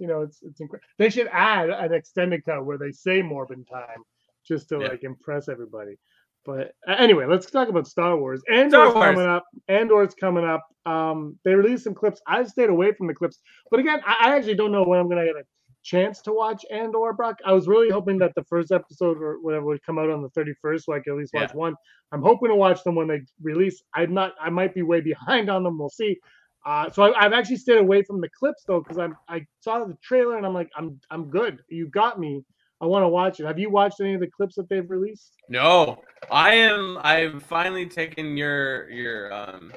You 0.00 0.06
know, 0.06 0.22
it's 0.22 0.42
it's 0.42 0.60
incredible. 0.60 0.86
They 0.98 1.10
should 1.10 1.28
add 1.32 1.70
an 1.70 1.92
extended 1.92 2.44
cut 2.44 2.64
where 2.64 2.78
they 2.78 2.92
say 2.92 3.20
Morbid 3.22 3.66
time 3.68 4.02
just 4.46 4.68
to 4.70 4.78
Yeah. 4.80 4.88
like 4.88 5.02
impress 5.04 5.48
everybody. 5.48 5.96
But 6.44 6.72
anyway, 6.86 7.26
let's 7.26 7.50
talk 7.50 7.68
about 7.68 7.86
Star 7.86 8.16
Wars. 8.16 8.42
Andor's 8.50 8.70
Star 8.72 8.94
Wars. 8.94 9.14
coming 9.14 9.26
up. 9.26 9.44
Andor's 9.68 10.14
coming 10.14 10.44
up. 10.44 10.62
Um, 10.86 11.38
they 11.44 11.54
released 11.54 11.84
some 11.84 11.94
clips. 11.94 12.20
I've 12.26 12.48
stayed 12.48 12.68
away 12.70 12.92
from 12.92 13.06
the 13.06 13.14
clips, 13.14 13.38
but 13.70 13.80
again, 13.80 14.00
I, 14.06 14.16
I 14.28 14.36
actually 14.36 14.56
don't 14.56 14.72
know 14.72 14.84
when 14.84 14.98
I'm 14.98 15.08
gonna 15.08 15.24
get 15.24 15.36
a 15.36 15.44
chance 15.82 16.20
to 16.22 16.32
watch 16.32 16.64
Andor. 16.70 17.12
Brock, 17.14 17.36
I 17.46 17.52
was 17.52 17.66
really 17.68 17.90
hoping 17.90 18.18
that 18.18 18.32
the 18.36 18.44
first 18.44 18.72
episode 18.72 19.18
or 19.22 19.38
whatever 19.40 19.66
would 19.66 19.82
come 19.84 19.98
out 19.98 20.10
on 20.10 20.22
the 20.22 20.30
31st, 20.30 20.82
so 20.84 20.92
I 20.92 20.98
could 21.00 21.12
at 21.12 21.18
least 21.18 21.32
watch 21.34 21.50
Yeah. 21.50 21.56
one. 21.56 21.74
I'm 22.12 22.22
hoping 22.22 22.48
to 22.50 22.54
watch 22.54 22.84
them 22.84 22.94
when 22.94 23.08
they 23.08 23.22
release. 23.42 23.82
I'm 23.94 24.12
not. 24.14 24.34
I 24.40 24.50
might 24.50 24.74
be 24.74 24.82
way 24.82 25.00
behind 25.00 25.48
on 25.50 25.62
them. 25.64 25.78
We'll 25.78 25.88
see. 25.90 26.18
Uh, 26.66 26.90
so 26.90 27.02
I, 27.04 27.24
I've 27.24 27.32
actually 27.34 27.56
stayed 27.56 27.78
away 27.78 28.02
from 28.02 28.20
the 28.20 28.28
clips 28.38 28.64
though, 28.66 28.80
because 28.80 28.98
I'm 28.98 29.16
I 29.28 29.46
saw 29.60 29.84
the 29.84 29.96
trailer 30.02 30.36
and 30.36 30.46
I'm 30.46 30.54
like, 30.54 30.70
I'm 30.76 31.00
I'm 31.10 31.30
good. 31.30 31.60
You 31.68 31.88
got 31.88 32.18
me. 32.20 32.42
I 32.84 32.86
want 32.86 33.02
to 33.02 33.08
watch 33.08 33.40
it. 33.40 33.46
Have 33.46 33.58
you 33.58 33.70
watched 33.70 33.98
any 34.00 34.12
of 34.12 34.20
the 34.20 34.26
clips 34.26 34.56
that 34.56 34.68
they've 34.68 34.88
released? 34.90 35.32
No, 35.48 36.02
I 36.30 36.54
am. 36.54 36.98
I've 37.02 37.42
finally 37.42 37.86
taken 37.86 38.36
your 38.36 38.90
your 38.90 39.32
um 39.32 39.72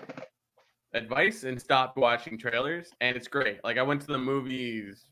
advice 0.93 1.45
and 1.45 1.59
stopped 1.59 1.95
watching 1.97 2.37
trailers, 2.37 2.89
and 2.99 3.15
it's 3.15 3.29
great. 3.29 3.63
Like 3.63 3.77
I 3.77 3.81
went 3.81 4.01
to 4.01 4.07
the 4.07 4.17
movies 4.17 5.05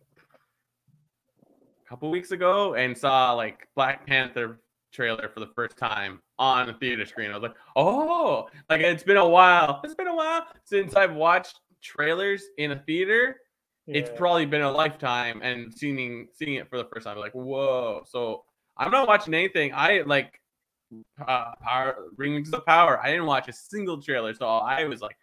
a 1.42 1.90
couple 1.90 2.12
weeks 2.12 2.32
ago 2.32 2.74
and 2.74 2.98
saw 2.98 3.32
like 3.32 3.66
Black 3.78 4.06
Panther 4.06 4.60
trailer 4.92 5.30
for 5.34 5.40
the 5.40 5.50
first 5.56 5.78
time 5.78 6.20
on 6.38 6.68
a 6.70 6.74
theater 6.74 7.06
screen. 7.06 7.32
I 7.32 7.36
was 7.36 7.44
like, 7.44 7.56
oh, 7.78 8.50
like 8.70 8.82
it's 8.82 9.04
been 9.04 9.16
a 9.16 9.28
while. 9.28 9.80
It's 9.86 9.96
been 9.96 10.08
a 10.08 10.16
while 10.16 10.48
since 10.66 10.96
I've 10.96 11.16
watched 11.16 11.62
trailers 11.82 12.44
in 12.58 12.72
a 12.72 12.80
theater. 12.80 13.38
It's 13.88 14.10
probably 14.18 14.46
been 14.46 14.62
a 14.62 14.72
lifetime, 14.72 15.42
and 15.44 15.74
seeing 15.74 16.28
seeing 16.34 16.56
it 16.56 16.70
for 16.70 16.78
the 16.78 16.86
first 16.86 17.06
time, 17.06 17.18
like 17.18 17.34
whoa. 17.34 18.04
So 18.08 18.44
I'm 18.78 18.92
not 18.92 19.08
watching 19.08 19.34
anything. 19.34 19.74
I 19.74 20.02
like 20.06 20.40
uh, 21.28 21.52
power 21.62 21.96
rings 22.18 22.52
of 22.52 22.66
power. 22.66 23.00
I 23.02 23.12
didn't 23.12 23.26
watch 23.26 23.48
a 23.48 23.54
single 23.54 24.02
trailer, 24.02 24.34
so 24.34 24.48
I 24.48 24.86
was 24.86 25.02
like, 25.02 25.18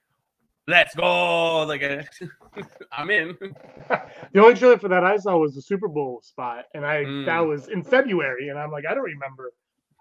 "Let's 0.68 0.94
go!" 0.94 1.64
Like 1.64 1.82
I, 1.82 2.06
I'm 2.92 3.10
in. 3.10 3.36
the 4.32 4.40
only 4.40 4.54
trailer 4.54 4.78
for 4.78 4.88
that 4.88 5.04
I 5.04 5.16
saw 5.16 5.36
was 5.36 5.54
the 5.54 5.62
Super 5.62 5.88
Bowl 5.88 6.20
spot, 6.22 6.66
and 6.74 6.86
I 6.86 7.04
Mm. 7.04 7.26
that 7.26 7.40
was 7.40 7.68
in 7.68 7.82
February, 7.82 8.48
and 8.48 8.58
I'm 8.58 8.70
like, 8.70 8.84
I 8.88 8.94
don't 8.94 9.04
remember. 9.04 9.52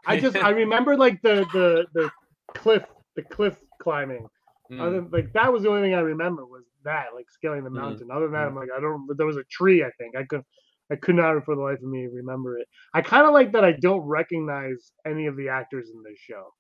I 0.06 0.20
just 0.20 0.38
I 0.38 0.50
remember 0.64 0.98
like 0.98 1.22
the 1.22 1.46
the 1.54 1.88
the 1.94 2.12
cliff 2.54 2.84
the 3.16 3.24
cliff 3.24 3.58
climbing. 3.80 4.28
Mm. 4.72 4.82
Other 4.82 5.02
like 5.12 5.34
that 5.34 5.52
was 5.52 5.64
the 5.64 5.70
only 5.70 5.82
thing 5.82 5.94
I 5.96 6.00
remember 6.00 6.46
was 6.46 6.64
that 6.84 7.08
like 7.16 7.30
scaling 7.30 7.64
the 7.64 7.70
Mm. 7.70 7.76
mountain. 7.76 8.10
Other 8.12 8.26
than 8.26 8.34
that, 8.34 8.46
Mm. 8.46 8.50
I'm 8.50 8.56
like 8.56 8.70
I 8.76 8.80
don't. 8.80 9.08
There 9.18 9.26
was 9.28 9.38
a 9.38 9.44
tree. 9.46 9.84
I 9.84 9.92
think 9.98 10.16
I 10.16 10.24
could. 10.24 10.44
I 10.92 10.96
could 10.98 11.16
not 11.16 11.46
for 11.46 11.56
the 11.56 11.62
life 11.62 11.78
of 11.78 11.84
me 11.86 12.08
remember 12.08 12.58
it. 12.58 12.68
I 12.94 13.02
kind 13.02 13.26
of 13.26 13.34
like 13.34 13.54
that 13.54 13.64
I 13.64 13.72
don't 13.72 14.02
recognize 14.02 14.92
any 15.06 15.26
of 15.28 15.38
the 15.38 15.48
actors 15.50 15.90
in 15.90 16.04
this 16.04 16.20
show. 16.20 16.54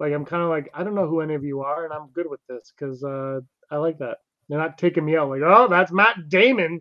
Like 0.00 0.12
I'm 0.12 0.24
kind 0.24 0.42
of 0.42 0.48
like 0.48 0.68
I 0.74 0.82
don't 0.84 0.94
know 0.94 1.06
who 1.06 1.20
any 1.20 1.34
of 1.34 1.44
you 1.44 1.60
are, 1.62 1.84
and 1.84 1.92
I'm 1.92 2.08
good 2.12 2.28
with 2.28 2.40
this 2.48 2.72
because 2.76 3.04
uh, 3.04 3.40
I 3.70 3.76
like 3.76 3.98
that. 3.98 4.18
They're 4.48 4.58
not 4.58 4.78
taking 4.78 5.04
me 5.04 5.16
out 5.16 5.28
like, 5.28 5.42
oh, 5.44 5.68
that's 5.68 5.92
Matt 5.92 6.28
Damon. 6.28 6.80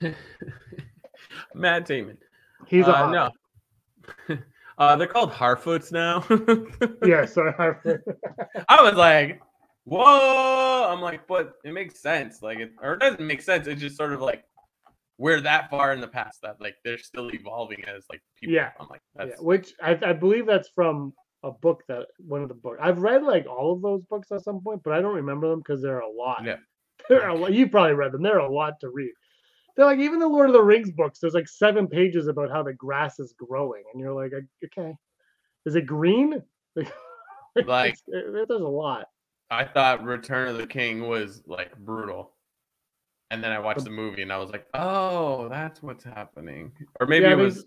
Matt 1.54 1.86
Damon. 1.86 2.18
He's 2.66 2.86
a 2.86 2.96
uh, 2.96 3.10
no. 3.10 3.30
uh, 4.80 4.96
they're 4.96 5.06
called 5.06 5.30
Harfoots 5.30 5.92
now. 5.92 6.24
Yeah, 7.06 7.24
sorry. 7.26 7.54
I 8.68 8.82
was 8.82 8.94
like, 8.94 9.40
"Whoa!" 9.84 10.88
I'm 10.90 11.00
like, 11.00 11.26
but 11.26 11.52
it 11.64 11.72
makes 11.72 12.00
sense. 12.00 12.42
Like, 12.42 12.58
it 12.58 12.72
or 12.82 12.94
it 12.94 13.00
doesn't 13.00 13.26
make 13.26 13.42
sense. 13.42 13.66
It's 13.66 13.80
just 13.80 13.96
sort 13.96 14.12
of 14.12 14.20
like 14.20 14.44
we're 15.20 15.40
that 15.42 15.68
far 15.68 15.92
in 15.92 16.00
the 16.00 16.08
past 16.08 16.40
that 16.42 16.60
like 16.60 16.76
they're 16.82 16.98
still 16.98 17.30
evolving 17.34 17.84
as 17.84 18.06
like 18.08 18.22
people. 18.40 18.54
Yeah. 18.54 18.70
I'm 18.80 18.88
like, 18.88 19.02
yeah, 19.18 19.34
which 19.38 19.74
I, 19.82 19.98
I 20.02 20.14
believe 20.14 20.46
that's 20.46 20.70
from 20.74 21.12
a 21.42 21.50
book 21.50 21.82
that 21.88 22.06
one 22.18 22.42
of 22.42 22.48
the 22.48 22.54
books. 22.54 22.78
I've 22.82 23.02
read 23.02 23.22
like 23.22 23.46
all 23.46 23.72
of 23.74 23.82
those 23.82 24.02
books 24.08 24.32
at 24.32 24.42
some 24.42 24.62
point, 24.62 24.80
but 24.82 24.94
I 24.94 25.02
don't 25.02 25.16
remember 25.16 25.50
them 25.50 25.60
because 25.60 25.82
there 25.82 25.96
are 25.96 26.02
a 26.02 26.10
lot. 26.10 26.42
Yeah. 26.44 26.56
There 27.10 27.22
are 27.22 27.30
a 27.30 27.34
lot. 27.34 27.52
You 27.52 27.68
probably 27.68 27.92
read 27.92 28.12
them. 28.12 28.22
There 28.22 28.40
are 28.40 28.48
a 28.48 28.52
lot 28.52 28.80
to 28.80 28.88
read. 28.88 29.12
They're 29.80 29.88
like 29.88 30.00
even 30.00 30.18
the 30.18 30.28
Lord 30.28 30.50
of 30.50 30.52
the 30.52 30.62
Rings 30.62 30.90
books. 30.90 31.20
There's 31.20 31.32
like 31.32 31.48
seven 31.48 31.88
pages 31.88 32.26
about 32.26 32.50
how 32.50 32.62
the 32.62 32.74
grass 32.74 33.18
is 33.18 33.32
growing, 33.38 33.82
and 33.90 33.98
you're 33.98 34.12
like, 34.12 34.32
okay, 34.62 34.94
is 35.64 35.74
it 35.74 35.86
green? 35.86 36.42
Like- 37.64 37.96
there's 38.06 38.50
a 38.50 38.54
lot. 38.54 39.06
I 39.50 39.64
thought 39.64 40.04
Return 40.04 40.48
of 40.48 40.58
the 40.58 40.66
King 40.66 41.08
was 41.08 41.42
like 41.46 41.74
brutal. 41.78 42.34
And 43.30 43.42
then 43.42 43.52
I 43.52 43.58
watched 43.58 43.84
the 43.84 43.90
movie 43.90 44.20
and 44.22 44.30
I 44.32 44.36
was 44.36 44.50
like, 44.50 44.66
oh, 44.74 45.48
that's 45.48 45.82
what's 45.82 46.04
happening. 46.04 46.72
Or 47.00 47.06
maybe 47.06 47.24
Yeah, 47.24 47.32
it 47.32 47.38
was 47.38 47.64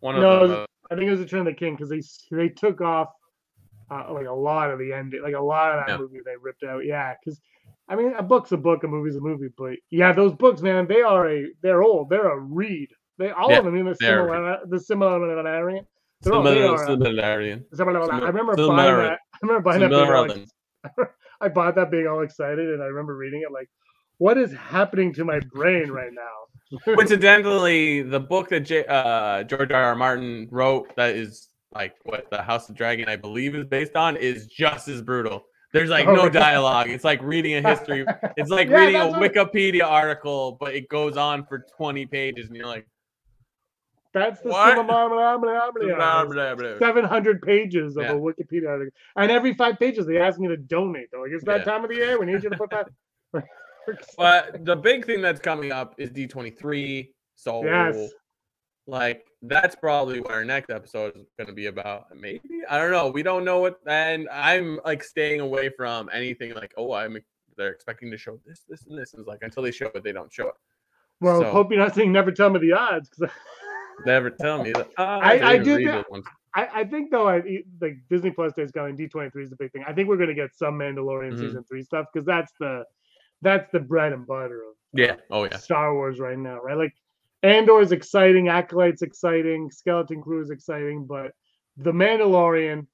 one 0.00 0.16
of 0.16 0.22
No, 0.22 0.44
it 0.44 0.48
the. 0.48 0.66
I 0.90 0.96
think 0.96 1.06
it 1.06 1.10
was 1.12 1.20
Return 1.20 1.40
of 1.40 1.46
the 1.46 1.54
King 1.54 1.76
because 1.76 1.88
they 1.88 2.02
they 2.36 2.48
took 2.48 2.80
off 2.80 3.10
uh, 3.92 4.12
like 4.12 4.26
a 4.26 4.32
lot 4.32 4.70
of 4.72 4.78
the 4.80 4.92
ending, 4.92 5.22
like 5.22 5.34
a 5.34 5.40
lot 5.40 5.70
of 5.78 5.86
that 5.86 5.92
Yeah. 5.92 5.98
movie 5.98 6.18
they 6.24 6.36
ripped 6.36 6.64
out. 6.64 6.84
Yeah, 6.84 7.14
because 7.14 7.40
I 7.88 7.96
mean, 7.96 8.14
a 8.14 8.22
book's 8.22 8.52
a 8.52 8.56
book, 8.56 8.82
a 8.84 8.88
movie's 8.88 9.16
a 9.16 9.20
movie, 9.20 9.48
but 9.58 9.74
yeah, 9.90 10.12
those 10.12 10.32
books, 10.34 10.62
man, 10.62 10.86
they 10.86 11.02
are 11.02 11.28
a 11.30 11.46
they're 11.62 11.82
old, 11.82 12.08
they're 12.10 12.30
a 12.30 12.40
read. 12.40 12.88
They 13.18 13.30
all 13.30 13.50
Yeah, 13.50 13.58
of 13.58 13.64
them, 13.66 13.76
in 13.76 13.86
the 13.86 13.94
similar 13.94 14.58
the 14.66 14.80
similar 14.80 15.42
They're 16.22 16.32
all- 16.34 16.42
they 16.42 16.54
Similar, 16.54 16.74
uh, 16.74 16.88
similarian. 16.88 17.64
similar- 17.74 18.12
I 18.12 18.26
remember 18.28 18.54
similar- 18.54 18.76
buying 18.76 18.96
that. 18.96 19.18
I 19.34 19.38
remember 19.42 19.60
buying 19.62 19.80
that. 19.80 19.90
Being 19.90 20.00
all, 20.00 20.06
Similar 20.28 20.28
like, 20.28 20.48
than- 20.96 21.06
I 21.40 21.48
bought 21.48 21.74
that 21.74 21.90
being 21.90 22.06
all 22.06 22.22
excited, 22.22 22.66
and 22.72 22.82
I 22.82 22.86
remember 22.86 23.14
reading 23.16 23.42
it 23.42 23.52
like, 23.52 23.68
what 24.18 24.38
is 24.38 24.52
happening 24.52 25.12
to 25.14 25.24
my 25.24 25.40
brain 25.52 25.90
right 25.90 26.12
now? 26.12 26.78
Coincidentally, 26.96 28.00
the 28.02 28.20
book 28.20 28.48
that 28.48 28.60
J- 28.60 28.86
uh, 28.86 29.42
George 29.44 29.70
R. 29.70 29.82
R. 29.82 29.94
Martin 29.94 30.48
wrote, 30.50 30.94
that 30.96 31.14
is 31.14 31.50
like 31.74 31.94
what 32.04 32.30
the 32.30 32.40
House 32.42 32.68
of 32.68 32.76
Dragon, 32.76 33.08
I 33.08 33.16
believe, 33.16 33.54
is 33.54 33.66
based 33.66 33.94
on, 33.96 34.16
is 34.16 34.46
just 34.46 34.88
as 34.88 35.02
brutal. 35.02 35.44
There's 35.74 35.90
like 35.90 36.06
Oh, 36.06 36.14
no 36.14 36.28
dialogue. 36.46 36.88
It's 36.88 37.04
like 37.04 37.20
reading 37.22 37.54
a 37.56 37.68
history. 37.68 38.06
It's 38.38 38.48
like 38.48 38.68
Yeah, 38.70 38.76
reading 38.78 39.00
a 39.00 39.08
what- 39.08 39.32
Wikipedia 39.34 39.84
article, 39.84 40.56
but 40.60 40.74
it 40.74 40.88
goes 40.88 41.16
on 41.18 41.44
for 41.44 41.66
20 41.76 42.06
pages, 42.06 42.46
and 42.46 42.56
you're 42.56 42.64
like, 42.66 42.86
That's 44.14 44.40
the 44.40 44.48
blah. 44.50 44.80
blah, 44.82 45.08
blah. 45.08 46.78
700 46.78 47.42
pages 47.42 47.96
of 47.96 48.04
Yeah. 48.04 48.12
a 48.12 48.14
Wikipedia 48.14 48.68
article. 48.68 48.92
And 49.16 49.30
every 49.32 49.52
five 49.54 49.78
pages, 49.78 50.06
they 50.06 50.18
ask 50.18 50.38
me 50.38 50.46
to 50.48 50.56
donate. 50.56 51.08
They're 51.10 51.20
like, 51.20 51.32
it's 51.32 51.44
that 51.44 51.58
Yeah. 51.60 51.64
time 51.64 51.82
of 51.84 51.90
the 51.90 51.96
year. 51.96 52.18
We 52.20 52.26
need 52.26 52.42
you 52.44 52.50
to 52.50 52.56
put 52.56 52.70
that. 52.70 52.88
But 54.16 54.64
the 54.64 54.76
big 54.76 55.04
thing 55.04 55.20
that's 55.20 55.40
coming 55.40 55.70
up 55.70 55.94
is 55.98 56.08
D23. 56.10 57.10
So, 57.34 57.64
Yes. 57.64 58.12
Like, 58.86 59.26
that's 59.42 59.74
probably 59.74 60.20
what 60.20 60.32
our 60.32 60.44
next 60.44 60.70
episode 60.70 61.16
is 61.16 61.26
going 61.38 61.48
to 61.48 61.54
be 61.54 61.66
about. 61.66 62.06
Maybe 62.14 62.40
I 62.68 62.78
don't 62.78 62.90
know. 62.90 63.08
We 63.10 63.22
don't 63.22 63.44
know 63.44 63.60
what. 63.60 63.78
And 63.86 64.28
I'm 64.30 64.80
like 64.84 65.02
staying 65.02 65.40
away 65.40 65.70
from 65.70 66.10
anything 66.12 66.54
like, 66.54 66.74
oh, 66.76 66.92
I'm. 66.92 67.18
They're 67.56 67.70
expecting 67.70 68.10
to 68.10 68.18
show 68.18 68.40
this, 68.44 68.62
this, 68.68 68.84
and 68.86 68.98
this. 68.98 69.14
It's 69.14 69.28
like 69.28 69.38
until 69.42 69.62
they 69.62 69.70
show 69.70 69.86
it, 69.94 70.02
they 70.02 70.10
don't 70.12 70.32
show 70.32 70.48
it. 70.48 70.54
well, 71.20 71.40
So- 71.42 71.50
hope 71.52 71.70
you're 71.70 71.78
not 71.78 71.94
saying 71.94 72.10
never 72.12 72.32
tell 72.32 72.50
me 72.50 72.58
the 72.60 72.72
odds. 72.72 73.08
'cause 73.10 73.30
Never 74.04 74.28
tell 74.28 74.60
me. 74.64 74.72
"Ah, 74.98 75.18
I- 75.22 75.32
I 75.34 75.52
didn't 75.52 75.64
do 75.66 75.76
read 75.76 75.86
thi- 75.86 75.92
those 75.92 76.04
ones." 76.10 76.24
I, 76.56 76.80
I 76.80 76.84
think 76.84 77.12
though, 77.12 77.28
I, 77.28 77.62
like 77.80 77.96
Disney 78.10 78.30
Plus 78.32 78.52
Day 78.54 78.62
is 78.62 78.72
coming. 78.72 78.96
D 78.96 79.06
twenty 79.06 79.30
three 79.30 79.44
is 79.44 79.50
the 79.50 79.56
big 79.56 79.70
thing. 79.70 79.84
I 79.86 79.92
think 79.92 80.08
we're 80.08 80.16
gonna 80.16 80.34
get 80.34 80.52
some 80.56 80.74
Mandalorian 80.78 81.34
Mhm. 81.34 81.38
season 81.38 81.62
three 81.64 81.82
stuff 81.84 82.06
because 82.12 82.26
that's 82.26 82.52
the 82.58 82.84
that's 83.40 83.70
the 83.70 83.78
bread 83.78 84.12
and 84.12 84.26
butter 84.26 84.62
of 84.68 84.74
Yeah. 84.92 85.14
Oh 85.30 85.44
yeah. 85.44 85.58
Star 85.58 85.94
Wars 85.94 86.18
right 86.18 86.36
now, 86.36 86.60
right? 86.60 86.76
Like 86.76 86.94
Andor 87.44 87.80
is 87.80 87.92
exciting, 87.92 88.48
Acolyte's 88.48 89.02
exciting, 89.02 89.70
Skeleton 89.70 90.22
Crew 90.22 90.42
is 90.42 90.50
exciting, 90.50 91.06
but 91.06 91.32
the 91.76 91.92
Mandalorian 91.92 92.86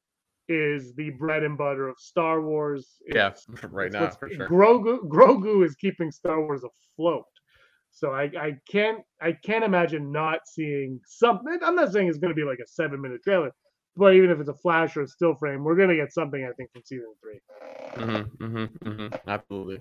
is 0.48 0.92
the 0.96 1.10
bread 1.10 1.44
and 1.44 1.56
butter 1.56 1.88
of 1.88 1.96
Star 1.98 2.42
Wars. 2.42 2.96
Yeah. 3.06 3.28
It's- 3.28 3.46
Right 3.70 3.86
it's 3.86 3.94
now 3.94 4.10
for 4.10 4.28
sure. 4.28 4.48
Grogu 4.48 4.98
Grogu 5.08 5.64
is 5.64 5.76
keeping 5.76 6.10
Star 6.10 6.40
Wars 6.44 6.62
afloat. 6.64 7.24
So 7.92 8.12
I, 8.12 8.24
I 8.40 8.52
can't 8.70 8.98
I 9.20 9.32
can't 9.44 9.64
imagine 9.64 10.10
not 10.12 10.40
seeing 10.46 11.00
something. 11.06 11.58
I'm 11.62 11.76
not 11.76 11.92
saying 11.92 12.08
it's 12.08 12.18
going 12.18 12.34
to 12.34 12.40
be 12.40 12.44
like 12.44 12.58
a 12.58 12.66
seven 12.66 13.00
minute 13.00 13.22
trailer, 13.22 13.50
but 13.96 14.14
even 14.14 14.30
if 14.30 14.40
it's 14.40 14.48
a 14.48 14.54
flash 14.54 14.96
or 14.96 15.02
a 15.02 15.08
still 15.08 15.34
frame, 15.36 15.62
we're 15.64 15.76
going 15.76 15.88
to 15.88 15.96
get 15.96 16.12
something 16.12 16.44
I 16.44 16.52
think 16.54 16.70
from 16.72 16.82
season 16.84 17.12
three. 17.22 17.40
Mm-hmm, 18.04 18.44
mm-hmm, 18.44 18.88
mm-hmm. 18.88 19.14
Absolutely. 19.28 19.80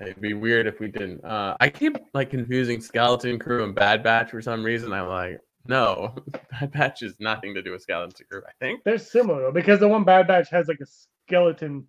It'd 0.00 0.20
be 0.20 0.34
weird 0.34 0.66
if 0.66 0.78
we 0.78 0.88
didn't. 0.88 1.24
Uh, 1.24 1.56
I 1.58 1.68
keep 1.70 1.96
like 2.12 2.30
confusing 2.30 2.80
Skeleton 2.80 3.38
Crew 3.38 3.64
and 3.64 3.74
Bad 3.74 4.02
Batch 4.02 4.30
for 4.30 4.42
some 4.42 4.62
reason. 4.62 4.92
I'm 4.92 5.08
like, 5.08 5.40
no, 5.66 6.14
Bad 6.50 6.72
Batch 6.72 7.02
is 7.02 7.14
nothing 7.18 7.54
to 7.54 7.62
do 7.62 7.72
with 7.72 7.82
Skeleton 7.82 8.26
Crew. 8.30 8.42
I 8.46 8.52
think. 8.60 8.84
They're 8.84 8.98
similar 8.98 9.40
though, 9.42 9.52
because 9.52 9.80
the 9.80 9.88
one 9.88 10.04
Bad 10.04 10.26
Batch 10.26 10.48
has 10.50 10.68
like 10.68 10.80
a 10.82 10.86
skeleton. 11.26 11.86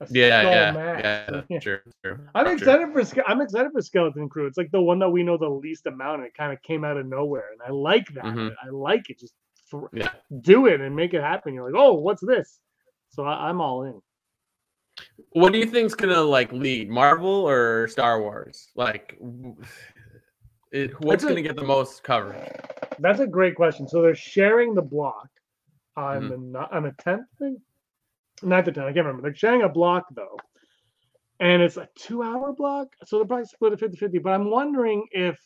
A 0.00 0.06
Yeah, 0.10 0.40
skull 0.40 0.52
yeah, 0.52 0.72
mask. 0.72 1.04
yeah. 1.04 1.30
That's 1.30 1.46
true. 1.64 1.78
true. 2.04 2.18
I'm 2.34 2.44
true. 2.46 2.54
excited 2.54 2.92
for 2.92 3.22
I'm 3.28 3.40
excited 3.40 3.72
for 3.72 3.82
Skeleton 3.82 4.28
Crew. 4.28 4.46
It's 4.46 4.56
like 4.58 4.70
the 4.70 4.80
one 4.80 4.98
that 5.00 5.10
we 5.10 5.22
know 5.24 5.36
the 5.36 5.48
least 5.48 5.86
amount, 5.86 6.18
and 6.18 6.26
it 6.26 6.34
kind 6.34 6.52
of 6.52 6.62
came 6.62 6.84
out 6.84 6.96
of 6.96 7.06
nowhere, 7.06 7.46
and 7.52 7.60
I 7.66 7.70
like 7.70 8.06
that. 8.14 8.24
Mhm. 8.24 8.52
I 8.64 8.68
like 8.70 9.10
it. 9.10 9.18
Just 9.18 9.34
thr- 9.70 9.86
Yeah. 9.92 10.10
do 10.40 10.66
it 10.66 10.80
and 10.80 10.94
make 10.94 11.12
it 11.14 11.22
happen. 11.22 11.54
You're 11.54 11.70
like, 11.70 11.80
oh, 11.80 11.94
what's 11.94 12.24
this? 12.24 12.60
So 13.10 13.24
I, 13.24 13.48
I'm 13.48 13.60
all 13.60 13.82
in. 13.84 14.00
What 15.32 15.52
do 15.52 15.58
you 15.58 15.66
think's 15.66 15.94
gonna 15.94 16.20
like 16.20 16.52
lead 16.52 16.90
Marvel 16.90 17.48
or 17.48 17.88
Star 17.88 18.20
Wars? 18.20 18.70
Like, 18.76 19.18
it, 20.70 20.98
what's 21.00 21.24
a- 21.24 21.28
gonna 21.28 21.42
get 21.42 21.56
the 21.56 21.64
most 21.64 22.02
coverage? 22.02 22.48
That's 22.98 23.20
a 23.20 23.26
great 23.26 23.54
question. 23.54 23.88
So 23.88 24.02
they're 24.02 24.14
sharing 24.14 24.74
the 24.74 24.82
block 24.82 25.28
on 25.96 26.22
Mhm. 26.22 26.52
the 26.52 26.74
on 26.76 26.82
the 26.84 26.92
tenth 26.98 27.26
thing, 27.38 27.60
not 28.42 28.64
the 28.64 28.72
tenth. 28.72 28.86
I 28.86 28.92
can't 28.92 29.06
remember. 29.06 29.22
They're 29.22 29.34
sharing 29.34 29.62
a 29.62 29.68
block 29.68 30.06
though, 30.14 30.36
and 31.40 31.62
it's 31.62 31.76
a 31.76 31.88
two-hour 31.96 32.52
block. 32.54 32.88
So 33.04 33.16
they're 33.18 33.26
probably 33.26 33.46
split 33.46 33.72
it 33.74 33.80
50-50. 33.80 34.18
But 34.18 34.30
I'm 34.32 34.50
wondering 34.50 35.06
if. 35.12 35.38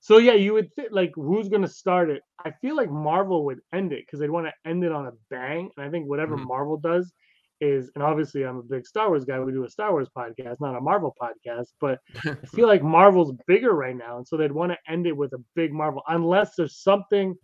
So 0.00 0.18
yeah, 0.18 0.34
you 0.34 0.52
would 0.52 0.72
think 0.74 0.88
like 0.92 1.12
who's 1.14 1.48
gonna 1.48 1.66
start 1.68 2.10
it? 2.10 2.22
I 2.44 2.50
feel 2.62 2.76
like 2.76 2.90
Marvel 2.90 3.44
would 3.46 3.60
end 3.72 3.92
it 3.92 4.04
because 4.06 4.20
they'd 4.20 4.30
want 4.30 4.46
to 4.46 4.52
end 4.68 4.84
it 4.84 4.92
on 4.92 5.06
a 5.06 5.12
bang. 5.30 5.70
And 5.76 5.84
I 5.86 5.90
think 5.90 6.06
whatever 6.08 6.36
Mhm. 6.36 6.46
Marvel 6.46 6.76
does 6.76 7.12
is, 7.60 7.90
and 7.94 8.04
obviously 8.04 8.44
I'm 8.44 8.58
a 8.58 8.62
big 8.62 8.86
Star 8.86 9.08
Wars 9.08 9.24
guy. 9.24 9.40
We 9.40 9.52
do 9.52 9.64
a 9.64 9.70
Star 9.70 9.92
Wars 9.92 10.08
podcast, 10.16 10.60
not 10.60 10.76
a 10.76 10.80
Marvel 10.80 11.14
podcast. 11.20 11.66
But 11.80 12.00
I 12.24 12.34
feel 12.54 12.66
like 12.66 12.82
Marvel's 12.82 13.32
bigger 13.46 13.72
right 13.72 13.96
now, 13.96 14.18
and 14.18 14.26
so 14.26 14.36
they'd 14.36 14.52
want 14.52 14.72
to 14.72 14.78
end 14.92 15.06
it 15.06 15.16
with 15.16 15.32
a 15.32 15.42
big 15.54 15.72
Marvel, 15.72 16.02
unless 16.08 16.54
there's 16.56 16.76
something 16.76 17.34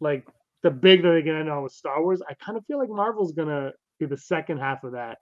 like 0.00 0.26
the 0.62 0.70
big 0.70 1.02
that 1.02 1.10
they 1.10 1.22
can 1.22 1.36
end 1.36 1.50
on 1.50 1.62
with 1.62 1.72
Star 1.72 2.02
Wars. 2.02 2.22
I 2.28 2.34
kind 2.34 2.56
of 2.56 2.64
feel 2.66 2.78
like 2.78 2.90
Marvel's 2.90 3.32
gonna 3.32 3.72
be 3.98 4.06
the 4.06 4.16
second 4.18 4.58
half 4.58 4.84
of 4.84 4.92
that. 4.92 5.18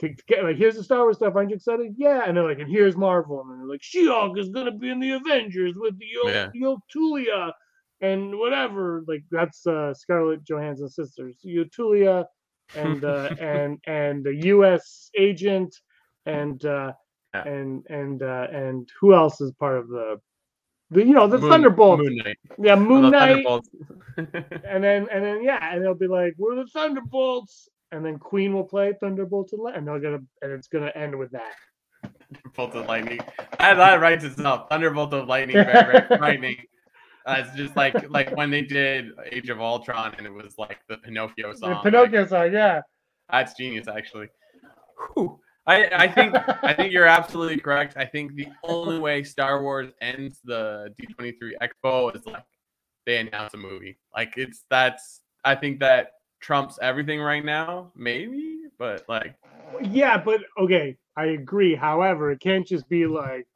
To, 0.00 0.08
to 0.08 0.22
get 0.26 0.42
like, 0.44 0.56
here's 0.56 0.76
the 0.76 0.84
Star 0.84 1.00
Wars 1.00 1.16
stuff. 1.16 1.34
Aren't 1.36 1.50
you 1.50 1.56
excited? 1.56 1.94
Yeah, 1.96 2.24
and 2.26 2.36
they're 2.36 2.44
like, 2.48 2.58
and 2.58 2.70
here's 2.70 2.96
Marvel, 2.96 3.40
and 3.40 3.50
they're 3.50 3.66
like, 3.68 3.82
She-Hulk 3.82 4.38
is 4.38 4.48
gonna 4.50 4.70
be 4.72 4.90
in 4.90 5.00
the 5.00 5.12
Avengers 5.12 5.74
with 5.76 5.98
the 5.98 6.06
Yo- 6.06 6.30
Yeah. 6.30 6.50
Yotulia 6.54 7.52
and 8.00 8.38
whatever. 8.38 9.04
Like 9.06 9.22
that's 9.30 9.66
uh, 9.66 9.94
Scarlett 9.94 10.44
Johansson's 10.44 10.94
sisters, 10.94 11.36
Yotulia, 11.46 12.24
and 12.76 13.04
uh, 13.04 13.30
and 13.40 13.78
and 13.86 14.24
the 14.24 14.34
U.S. 14.46 15.10
agent, 15.16 15.74
and 16.26 16.64
uh, 16.64 16.92
Yeah. 17.34 17.44
and 17.44 17.86
and 17.88 18.22
uh, 18.22 18.46
and 18.52 18.88
who 19.00 19.14
else 19.14 19.40
is 19.40 19.52
part 19.52 19.78
of 19.78 19.88
the 19.88 20.20
the 20.90 21.04
you 21.04 21.14
know 21.14 21.26
the 21.26 21.38
Moon- 21.38 21.50
Thunderbolts? 21.50 22.02
Moon 22.02 22.16
Knight. 22.24 22.38
Yeah, 22.58 22.76
Moon 22.76 23.10
Knight, 23.10 23.44
and 24.16 24.84
then 24.84 25.08
and 25.10 25.24
then 25.24 25.42
yeah, 25.42 25.72
and 25.74 25.82
they'll 25.82 25.94
be 25.94 26.06
like, 26.08 26.34
"We're 26.36 26.56
the 26.56 26.66
Thunderbolts," 26.66 27.68
and 27.92 28.04
then 28.04 28.18
Queen 28.18 28.52
will 28.52 28.64
play 28.64 28.92
Thunderbolts, 29.00 29.52
and, 29.54 29.62
and 29.74 29.86
they're 29.86 30.00
gonna 30.00 30.20
and 30.42 30.52
it's 30.52 30.68
gonna 30.68 30.92
end 30.94 31.16
with 31.18 31.30
that. 31.32 31.54
Bolt 32.56 32.74
of 32.74 32.86
lightning. 32.86 33.20
That, 33.58 33.74
that 33.74 34.00
writes 34.00 34.24
itself. 34.24 34.68
Thunderbolt 34.70 35.12
of 35.14 35.28
lightning, 35.28 35.62
frightening. 36.18 36.56
Uh, 37.26 37.36
it's 37.44 37.54
just 37.56 37.76
like 37.76 38.08
like 38.10 38.34
when 38.36 38.50
they 38.50 38.62
did 38.62 39.10
Age 39.30 39.48
of 39.48 39.60
Ultron 39.60 40.14
and 40.18 40.26
it 40.26 40.32
was 40.32 40.54
like 40.58 40.78
the 40.88 40.96
Pinocchio 40.98 41.52
The 41.52 41.58
song. 41.58 41.70
like, 41.74 41.82
Pinocchio 41.84 42.26
song, 42.26 42.52
yeah. 42.52 42.80
that's 43.30 43.54
genius, 43.54 43.88
actually. 43.88 44.28
Whew. 45.14 45.38
I, 45.64 45.86
I 45.94 46.08
think 46.08 46.34
I 46.64 46.74
think 46.74 46.92
you're 46.92 47.06
absolutely 47.06 47.58
correct. 47.58 47.96
I 47.96 48.04
think 48.04 48.34
the 48.34 48.48
only 48.64 48.98
way 48.98 49.22
Star 49.22 49.62
Wars 49.62 49.92
ends 50.00 50.40
the 50.44 50.92
D23 51.00 51.52
Expo 51.62 52.14
is 52.16 52.26
like 52.26 52.42
they 53.06 53.18
announce 53.18 53.54
a 53.54 53.58
movie. 53.58 53.98
Like 54.14 54.34
it's 54.36 54.64
that's 54.70 55.20
I 55.44 55.54
think 55.54 55.78
that 55.80 56.12
trumps 56.40 56.80
everything 56.82 57.20
right 57.20 57.44
now, 57.44 57.92
maybe, 57.94 58.62
but 58.76 59.04
like 59.08 59.36
Yeah, 59.80 60.18
but 60.18 60.40
okay, 60.58 60.96
I 61.16 61.26
agree. 61.26 61.76
However, 61.76 62.32
it 62.32 62.40
can't 62.40 62.66
just 62.66 62.88
be 62.88 63.06
like 63.06 63.46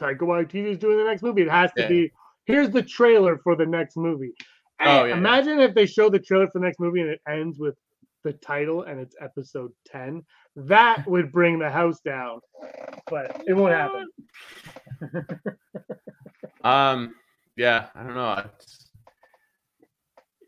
Taika 0.00 0.22
Waititi 0.22 0.66
is 0.72 0.78
doing 0.78 0.98
the 0.98 1.04
next 1.04 1.22
movie. 1.22 1.42
It 1.42 1.50
has 1.50 1.70
to 1.76 1.82
Yeah. 1.82 1.88
be 1.88 2.12
here's 2.44 2.70
the 2.70 2.82
trailer 2.82 3.38
for 3.38 3.56
the 3.56 3.66
next 3.66 3.96
movie. 3.96 4.34
Oh, 4.80 5.04
yeah, 5.04 5.06
yeah. 5.06 5.16
imagine 5.16 5.60
if 5.60 5.74
they 5.74 5.86
show 5.86 6.10
the 6.10 6.18
trailer 6.18 6.46
for 6.46 6.58
the 6.58 6.66
next 6.66 6.80
movie 6.80 7.00
and 7.00 7.10
it 7.10 7.20
ends 7.28 7.58
with 7.58 7.76
the 8.24 8.32
title 8.32 8.82
and 8.82 8.98
it's 9.00 9.14
episode 9.20 9.72
10. 9.86 10.22
That 10.56 11.06
would 11.08 11.30
bring 11.30 11.58
the 11.58 11.70
house 11.70 12.00
down. 12.00 12.40
But 13.08 13.42
it 13.46 13.54
won't 13.54 13.72
happen. 13.72 14.08
Um, 16.64 17.14
yeah, 17.56 17.88
I 17.94 18.02
don't 18.02 18.14
know. 18.14 18.42
It's, 18.56 18.90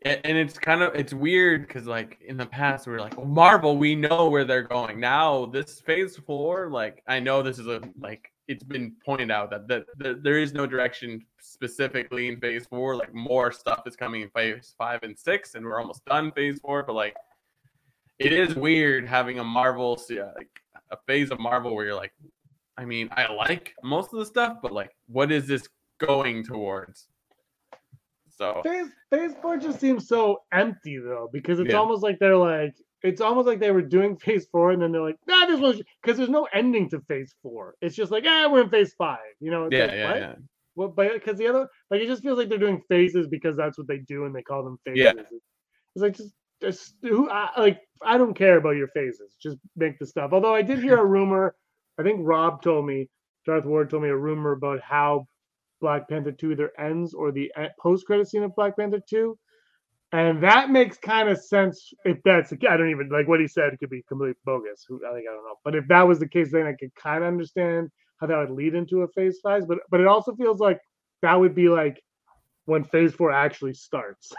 and 0.03 0.37
it's 0.37 0.57
kind 0.57 0.81
of 0.81 0.95
it's 0.95 1.13
weird 1.13 1.67
because 1.67 1.85
like 1.85 2.17
in 2.25 2.37
the 2.37 2.45
past 2.45 2.87
we 2.87 2.93
are 2.93 2.99
like, 2.99 3.23
Marvel, 3.23 3.77
we 3.77 3.95
know 3.95 4.29
where 4.29 4.45
they're 4.45 4.63
going. 4.63 4.99
Now 4.99 5.45
this 5.45 5.79
Phase 5.79 6.17
Four, 6.17 6.69
like 6.69 7.03
I 7.07 7.19
know 7.19 7.43
this 7.43 7.59
is 7.59 7.67
a 7.67 7.81
like 7.99 8.31
it's 8.47 8.63
been 8.63 8.95
pointed 9.05 9.29
out 9.31 9.49
that 9.51 9.67
that, 9.67 9.85
that 9.97 10.23
there 10.23 10.37
is 10.39 10.53
no 10.53 10.65
direction 10.65 11.25
specifically 11.39 12.27
in 12.29 12.39
Phase 12.39 12.65
Four. 12.65 12.95
Like 12.95 13.13
more 13.13 13.51
stuff 13.51 13.83
is 13.85 13.95
coming 13.95 14.21
in 14.21 14.29
Phase 14.29 14.73
Five 14.77 15.03
and 15.03 15.17
Six, 15.17 15.55
and 15.55 15.65
we're 15.65 15.79
almost 15.79 16.03
done 16.05 16.31
Phase 16.31 16.59
Four. 16.59 16.83
But 16.83 16.93
like, 16.93 17.15
it 18.19 18.31
is 18.31 18.55
weird 18.55 19.05
having 19.07 19.39
a 19.39 19.43
Marvel 19.43 19.97
se- 19.97 20.19
uh, 20.19 20.27
like 20.37 20.49
a 20.91 20.97
phase 21.05 21.31
of 21.31 21.39
Marvel 21.39 21.75
where 21.75 21.85
you're 21.85 21.95
like, 21.95 22.13
I 22.77 22.85
mean, 22.85 23.09
I 23.11 23.31
like 23.31 23.73
most 23.83 24.13
of 24.13 24.19
the 24.19 24.25
stuff, 24.25 24.57
but 24.61 24.71
like, 24.71 24.95
what 25.07 25.31
is 25.31 25.47
this 25.47 25.67
going 25.99 26.43
towards? 26.43 27.07
So 28.29 28.61
Phase, 28.63 28.87
phase 29.11 29.31
4 29.41 29.57
just 29.57 29.79
seems 29.79 30.07
so 30.07 30.43
empty 30.53 30.99
though, 30.99 31.27
because 31.33 31.59
it's 31.59 31.71
Yeah. 31.71 31.77
almost 31.77 32.03
like 32.03 32.19
they're 32.19 32.37
like 32.37 32.75
it's 33.03 33.21
almost 33.21 33.47
like 33.47 33.59
they 33.59 33.71
were 33.71 33.81
doing 33.81 34.17
phase 34.25 34.47
four 34.51 34.71
and 34.71 34.81
then 34.81 34.91
they're 34.91 35.01
like, 35.01 35.17
nah, 35.27 35.45
this 35.45 35.59
was 35.59 35.81
because 36.01 36.17
there's 36.17 36.29
no 36.29 36.47
ending 36.53 36.89
to 36.89 37.01
phase 37.01 37.33
four. 37.41 37.75
It's 37.81 37.95
just 37.95 38.11
like, 38.11 38.23
ah, 38.27 38.49
we're 38.51 38.63
in 38.63 38.69
phase 38.69 38.93
five. 38.97 39.19
You 39.39 39.51
know, 39.51 39.65
it's 39.65 39.75
yeah, 39.75 39.85
like, 39.85 39.93
yeah, 39.93 40.09
what? 40.09 40.17
yeah. 40.17 40.35
Well, 40.75 40.87
but 40.89 41.13
because 41.13 41.37
the 41.37 41.47
other, 41.47 41.67
like, 41.89 42.01
it 42.01 42.07
just 42.07 42.21
feels 42.21 42.37
like 42.37 42.49
they're 42.49 42.57
doing 42.57 42.81
phases 42.87 43.27
because 43.27 43.57
that's 43.57 43.77
what 43.77 43.87
they 43.87 43.97
do 43.97 44.25
and 44.25 44.35
they 44.35 44.43
call 44.43 44.63
them 44.63 44.77
phases. 44.85 45.03
Yeah. 45.03 45.13
It's 45.95 46.03
like 46.03 46.15
just, 46.15 46.33
just 46.61 46.95
who, 47.01 47.29
I, 47.29 47.49
like, 47.57 47.81
I 48.03 48.17
don't 48.17 48.35
care 48.35 48.57
about 48.57 48.75
your 48.75 48.87
phases. 48.89 49.35
Just 49.41 49.57
make 49.75 49.97
the 49.97 50.05
stuff. 50.05 50.31
Although 50.33 50.53
I 50.53 50.61
did 50.61 50.79
hear 50.79 50.97
a 50.97 51.05
rumor. 51.17 51.55
I 51.99 52.03
think 52.03 52.19
Rob 52.21 52.61
told 52.61 52.85
me, 52.85 53.09
Darth 53.45 53.65
Ward 53.65 53.89
told 53.89 54.03
me 54.03 54.09
a 54.09 54.15
rumor 54.15 54.51
about 54.51 54.81
how 54.81 55.27
Black 55.81 56.07
Panther 56.09 56.31
two 56.31 56.51
either 56.51 56.71
ends 56.77 57.13
or 57.13 57.31
the 57.31 57.51
post 57.79 58.05
credit 58.05 58.27
scene 58.27 58.43
of 58.43 58.55
Black 58.55 58.77
Panther 58.77 58.99
two. 59.07 59.37
And 60.13 60.41
that 60.41 60.69
makes 60.69 60.97
kind 60.97 61.27
of 61.29 61.37
sense 61.37 61.91
if 62.05 62.17
that's 62.23 62.53
I 62.53 62.77
don't 62.77 62.89
even 62.89 63.09
like 63.09 63.27
what 63.27 63.41
he 63.41 63.47
said 63.47 63.77
could 63.79 63.89
be 63.89 64.03
completely 64.07 64.35
bogus. 64.45 64.85
Who 64.87 65.01
I 65.05 65.13
think 65.13 65.27
I 65.29 65.33
don't 65.33 65.43
know. 65.43 65.55
But 65.65 65.75
if 65.75 65.87
that 65.89 66.07
was 66.07 66.19
the 66.19 66.27
case, 66.29 66.51
then 66.51 66.65
I 66.65 66.73
could 66.73 66.95
kind 66.95 67.23
of 67.23 67.27
understand 67.27 67.89
how 68.21 68.27
that 68.27 68.37
would 68.37 68.51
lead 68.51 68.73
into 68.73 69.01
a 69.01 69.07
phase 69.09 69.39
five. 69.43 69.67
But 69.67 69.79
but 69.91 69.99
it 69.99 70.07
also 70.07 70.33
feels 70.35 70.59
like 70.59 70.79
that 71.21 71.35
would 71.39 71.55
be 71.55 71.67
like 71.67 72.01
when 72.65 72.83
phase 72.85 73.13
four 73.13 73.31
actually 73.31 73.73
starts. 73.73 74.31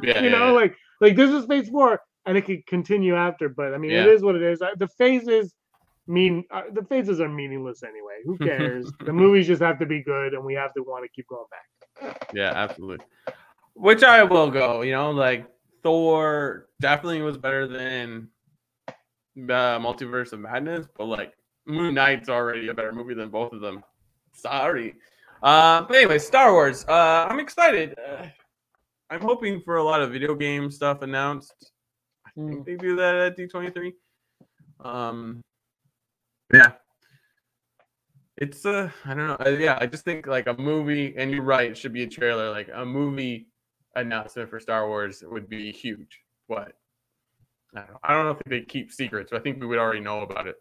Yeah, 0.00 0.20
you 0.22 0.30
yeah, 0.30 0.38
know, 0.38 0.46
yeah. 0.46 0.50
like 0.52 0.76
like 1.00 1.16
this 1.16 1.30
is 1.32 1.44
phase 1.46 1.68
four 1.68 2.00
and 2.24 2.36
it 2.38 2.42
could 2.42 2.64
continue 2.66 3.16
after. 3.16 3.48
But 3.48 3.74
I 3.74 3.78
mean, 3.78 3.90
it 3.92 4.06
Yeah. 4.06 4.12
is 4.12 4.22
what 4.22 4.36
it 4.36 4.42
is. 4.42 4.60
The 4.60 4.88
phases 4.96 5.54
mean 6.06 6.44
uh, 6.52 6.62
the 6.72 6.84
phases 6.84 7.20
are 7.20 7.28
meaningless 7.28 7.82
anyway. 7.82 8.20
Who 8.24 8.38
cares? 8.44 8.92
the 9.04 9.12
movies 9.12 9.48
just 9.48 9.62
have 9.62 9.78
to 9.80 9.86
be 9.86 10.02
good, 10.04 10.34
and 10.34 10.44
we 10.44 10.54
have 10.54 10.72
to 10.74 10.82
want 10.82 11.04
to 11.04 11.08
keep 11.08 11.26
going 11.28 11.46
back. 11.50 12.16
Yeah, 12.32 12.52
absolutely. 12.54 13.04
Which 13.76 14.02
I 14.02 14.24
will 14.24 14.50
go. 14.50 14.80
You 14.82 14.92
know, 14.92 15.10
like 15.10 15.46
Thor 15.82 16.68
definitely 16.80 17.20
was 17.22 17.36
better 17.36 17.66
than 17.68 18.28
uh, 18.88 18.92
Multiverse 19.78 20.32
of 20.32 20.40
Madness, 20.40 20.86
but 20.96 21.04
like 21.06 21.34
Moon 21.66 21.94
Knight's 21.94 22.28
already 22.28 22.68
a 22.68 22.74
better 22.74 22.92
movie 22.92 23.14
than 23.14 23.28
both 23.28 23.52
of 23.52 23.60
them. 23.60 23.82
Sorry. 24.34 24.94
Uh, 25.42 25.82
but 25.82 25.96
anyway, 25.96 26.18
Star 26.18 26.52
Wars. 26.52 26.84
Uh, 26.88 27.26
I'm 27.28 27.38
excited. 27.38 27.94
Uh, 27.98 28.26
I'm 29.10 29.20
hoping 29.20 29.60
for 29.60 29.76
a 29.76 29.84
lot 29.84 30.00
of 30.00 30.10
video 30.10 30.34
game 30.34 30.70
stuff 30.70 31.02
announced. 31.02 31.70
I 32.26 32.30
think 32.34 32.50
Mm. 32.60 32.64
they 32.64 32.76
do 32.76 32.96
that 32.96 33.14
at 33.14 33.36
D23. 33.36 33.92
Um, 34.80 35.40
yeah, 36.52 36.72
it's 38.36 38.64
uh, 38.66 38.90
I 39.04 39.14
don't 39.14 39.26
know. 39.26 39.36
Uh, 39.44 39.50
yeah, 39.50 39.78
I 39.80 39.86
just 39.86 40.04
think 40.04 40.26
like 40.26 40.46
a 40.46 40.54
movie, 40.54 41.14
and 41.16 41.30
you're 41.30 41.42
right, 41.42 41.70
it 41.70 41.76
should 41.78 41.92
be 41.92 42.02
a 42.02 42.08
trailer. 42.08 42.50
Like 42.50 42.68
a 42.74 42.84
movie 42.84 43.48
announcement 43.96 44.48
for 44.50 44.60
Star 44.60 44.88
Wars 44.88 45.22
would 45.26 45.48
be 45.48 45.72
huge. 45.72 46.20
But 46.48 46.72
I 47.74 47.80
don't 47.80 47.90
know. 47.90 47.98
I 48.04 48.12
don't 48.14 48.24
know 48.26 48.30
if 48.32 48.38
they 48.46 48.60
keep 48.62 48.92
secrets, 48.92 49.30
but 49.30 49.40
I 49.40 49.42
think 49.42 49.60
we 49.60 49.66
would 49.66 49.78
already 49.78 50.00
know 50.00 50.20
about 50.20 50.46
it. 50.46 50.56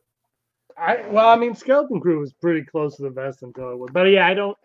I 0.78 1.08
well, 1.08 1.30
I 1.30 1.36
mean, 1.38 1.56
Skeleton 1.56 2.02
Crew 2.02 2.20
was 2.20 2.34
pretty 2.34 2.66
close 2.66 2.98
to 2.98 3.04
the 3.04 3.10
vest 3.10 3.44
until 3.44 3.72
it 3.72 3.78
was. 3.78 3.92
But 3.94 4.06
yeah, 4.06 4.28
I 4.28 4.34
don't, 4.34 4.58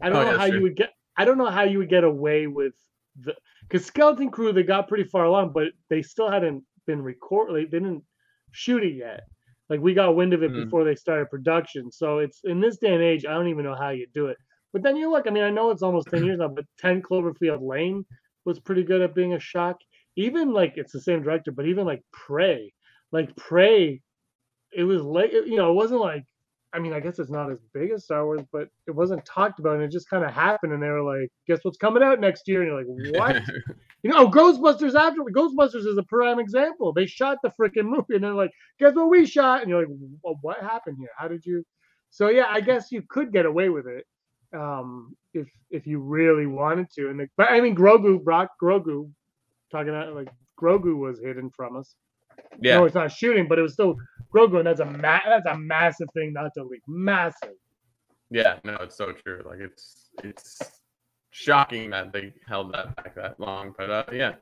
I 0.00 0.08
don't 0.08 0.18
Oh, 0.18 0.24
know 0.24 0.32
yeah, 0.32 0.38
how 0.38 0.46
sure. 0.46 0.56
you 0.56 0.62
would 0.62 0.76
get. 0.76 0.92
I 1.16 1.24
don't 1.24 1.38
know 1.38 1.50
how 1.50 1.62
you 1.64 1.78
would 1.78 1.88
get 1.88 2.04
away 2.04 2.46
with 2.46 2.74
the 3.20 3.34
because 3.68 3.86
Skeleton 3.86 4.30
Crew 4.30 4.52
they 4.52 4.62
got 4.62 4.88
pretty 4.88 5.04
far 5.04 5.24
along, 5.24 5.52
but 5.52 5.68
they 5.88 6.02
still 6.02 6.30
hadn't 6.30 6.62
been 6.86 7.02
record. 7.02 7.50
Like, 7.50 7.70
they 7.70 7.78
didn't 7.78 8.04
shoot 8.52 8.84
it 8.84 8.94
yet. 8.94 9.22
Like 9.68 9.80
we 9.80 9.94
got 9.94 10.14
wind 10.14 10.32
of 10.34 10.42
it 10.44 10.52
Mm. 10.52 10.64
before 10.64 10.84
they 10.84 10.94
started 10.94 11.30
production. 11.30 11.90
So 11.90 12.18
it's 12.18 12.42
in 12.44 12.60
this 12.60 12.76
day 12.76 12.94
and 12.94 13.02
age, 13.02 13.24
I 13.26 13.32
don't 13.34 13.48
even 13.48 13.64
know 13.64 13.74
how 13.74 13.88
you 13.90 14.06
do 14.14 14.26
it. 14.26 14.36
But 14.72 14.82
then 14.82 14.96
you 14.96 15.10
look. 15.10 15.26
I 15.26 15.30
mean, 15.30 15.44
I 15.44 15.50
know 15.50 15.70
it's 15.70 15.82
almost 15.82 16.08
ten 16.08 16.24
years 16.24 16.38
now, 16.38 16.48
but 16.48 16.64
Ten 16.78 17.02
Cloverfield 17.02 17.62
Lane 17.62 18.04
was 18.44 18.60
pretty 18.60 18.82
good 18.82 19.02
at 19.02 19.14
being 19.14 19.34
a 19.34 19.40
shock. 19.40 19.76
Even 20.16 20.52
like 20.52 20.74
it's 20.76 20.92
the 20.92 21.00
same 21.00 21.22
director, 21.22 21.52
but 21.52 21.66
even 21.66 21.84
like 21.84 22.02
Prey, 22.12 22.72
like 23.12 23.34
Prey, 23.36 24.00
it 24.72 24.84
was 24.84 25.02
late. 25.02 25.32
You 25.32 25.56
know, 25.56 25.70
it 25.70 25.74
wasn't 25.74 26.00
like. 26.00 26.24
I 26.72 26.78
mean, 26.78 26.92
I 26.92 27.00
guess 27.00 27.18
it's 27.18 27.30
not 27.30 27.50
as 27.50 27.58
big 27.72 27.90
as 27.90 28.04
Star 28.04 28.26
Wars, 28.26 28.42
but 28.52 28.68
it 28.86 28.90
wasn't 28.90 29.24
talked 29.24 29.60
about, 29.60 29.76
and 29.76 29.84
it 29.84 29.90
just 29.90 30.10
kind 30.10 30.24
of 30.24 30.32
happened. 30.32 30.74
And 30.74 30.82
they 30.82 30.88
were 30.88 31.02
like, 31.02 31.30
"Guess 31.46 31.60
what's 31.62 31.78
coming 31.78 32.02
out 32.02 32.20
next 32.20 32.46
year?" 32.48 32.62
And 32.62 32.70
you're 32.70 32.78
like, 32.78 33.18
"What?" 33.18 33.42
you 34.02 34.10
know, 34.10 34.26
oh, 34.26 34.30
Ghostbusters 34.30 34.94
after 34.94 35.20
Ghostbusters 35.22 35.86
is 35.86 35.96
a 35.96 36.02
prime 36.02 36.38
example. 36.38 36.92
They 36.92 37.06
shot 37.06 37.38
the 37.42 37.50
freaking 37.58 37.86
movie, 37.86 38.16
and 38.16 38.24
they're 38.24 38.34
like, 38.34 38.50
"Guess 38.78 38.94
what 38.94 39.08
we 39.08 39.24
shot?" 39.24 39.62
And 39.62 39.70
you're 39.70 39.86
like, 39.86 39.96
well, 40.22 40.36
"What 40.42 40.60
happened 40.60 40.98
here? 40.98 41.08
How 41.16 41.28
did 41.28 41.46
you?" 41.46 41.64
So 42.10 42.28
yeah, 42.28 42.46
I 42.50 42.60
guess 42.60 42.92
you 42.92 43.02
could 43.08 43.32
get 43.32 43.46
away 43.46 43.70
with 43.70 43.86
it 43.86 44.04
um, 44.52 45.16
if 45.34 45.48
if 45.70 45.86
you 45.86 45.98
really 46.00 46.46
wanted 46.46 46.90
to. 46.96 47.08
And 47.10 47.20
the, 47.20 47.28
but 47.36 47.50
I 47.50 47.60
mean, 47.60 47.74
Grogu, 47.76 48.22
Brock 48.22 48.50
Grogu, 48.62 49.10
talking 49.70 49.90
about 49.90 50.14
like 50.14 50.28
Grogu 50.60 50.96
was 50.96 51.20
hidden 51.20 51.50
from 51.50 51.76
us. 51.76 51.94
yeah, 52.60 52.78
No, 52.78 52.84
it's 52.84 52.94
not 52.94 53.12
shooting, 53.12 53.46
but 53.48 53.58
it 53.58 53.62
was 53.62 53.72
still 53.74 53.96
Grogu, 54.34 54.58
and 54.58 54.66
that's 54.66 54.80
a 54.80 54.84
ma- 54.84 55.20
that's 55.26 55.46
a 55.46 55.56
massive 55.58 56.08
thing 56.14 56.32
not 56.32 56.52
to 56.54 56.64
leak. 56.64 56.82
Massive. 56.86 57.54
yeah. 58.30 58.56
No, 58.64 58.74
it's 58.80 58.96
so 58.96 59.12
true. 59.12 59.42
Like 59.44 59.60
it's 59.60 60.10
it's 60.24 60.58
shocking 61.30 61.90
that 61.90 62.12
they 62.12 62.32
held 62.46 62.72
that 62.72 62.96
back 62.96 63.14
that 63.14 63.38
long. 63.38 63.74
But 63.76 63.90
uh, 63.90 64.04
yeah, 64.12 64.34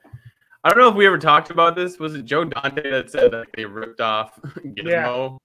I 0.62 0.68
don't 0.70 0.78
know 0.78 0.88
if 0.88 0.94
we 0.94 1.06
ever 1.06 1.18
talked 1.18 1.50
about 1.50 1.74
this. 1.76 1.98
Was 1.98 2.14
it 2.14 2.24
Joe 2.24 2.44
Dante 2.44 2.90
that 2.90 3.10
said 3.10 3.32
that 3.32 3.46
they 3.56 3.64
ripped 3.64 4.00
off 4.00 4.38
Gizmo? 4.58 5.38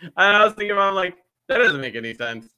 And 0.00 0.10
I 0.16 0.44
was 0.44 0.54
thinking 0.54 0.72
about 0.72 0.94
like 0.94 1.16
that 1.48 1.58
doesn't 1.58 1.80
make 1.80 1.94
any 1.94 2.14
sense. 2.14 2.48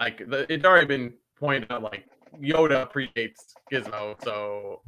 Like 0.00 0.18
the, 0.28 0.50
it's 0.52 0.64
already 0.64 0.86
been 0.86 1.14
pointed 1.38 1.70
out. 1.70 1.82
Like 1.82 2.04
Yoda 2.40 2.90
predates 2.92 3.54
Gizmo, 3.72 4.22
so 4.22 4.82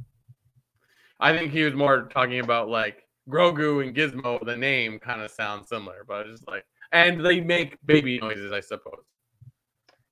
I 1.21 1.37
think 1.37 1.53
he 1.53 1.63
was 1.65 1.75
more 1.75 2.09
talking 2.09 2.41
about 2.41 2.69
like 2.69 3.05
Grogu 3.29 3.83
and 3.83 3.95
Gizmo. 3.95 4.45
The 4.45 4.57
name 4.57 4.99
kind 4.99 5.21
of 5.23 5.31
sounds 5.31 5.69
similar, 5.69 6.05
but 6.07 6.27
it's 6.27 6.41
just 6.41 6.49
like 6.49 6.65
and 6.93 7.25
they 7.25 7.41
make 7.41 7.79
baby 7.85 8.19
noises, 8.19 8.53
I 8.53 8.61
suppose. 8.61 9.05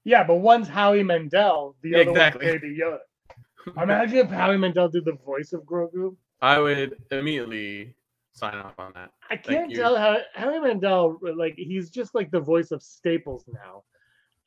Yeah, 0.04 0.24
but 0.24 0.36
one's 0.36 0.68
Howie 0.68 1.02
Mandel, 1.02 1.74
the 1.82 1.94
other 1.94 2.10
Exactly. 2.10 2.46
one's 2.46 2.60
Baby 2.60 2.78
Yoda. 2.80 2.98
Imagine 3.82 4.18
if 4.18 4.28
Howie 4.28 4.56
Mandel 4.56 4.88
did 4.88 5.04
the 5.04 5.16
voice 5.26 5.52
of 5.52 5.62
Grogu. 5.62 6.14
I 6.40 6.60
would 6.60 6.96
immediately 7.10 7.96
sign 8.32 8.54
off 8.54 8.78
on 8.78 8.92
that. 8.94 9.10
I 9.30 9.36
can't 9.36 9.74
tell 9.74 9.96
how 9.96 10.18
Howie 10.34 10.60
Mandel 10.60 11.18
like 11.36 11.54
he's 11.56 11.90
just 11.90 12.14
like 12.14 12.30
the 12.30 12.40
voice 12.40 12.70
of 12.70 12.82
Staples 12.82 13.44
now, 13.52 13.82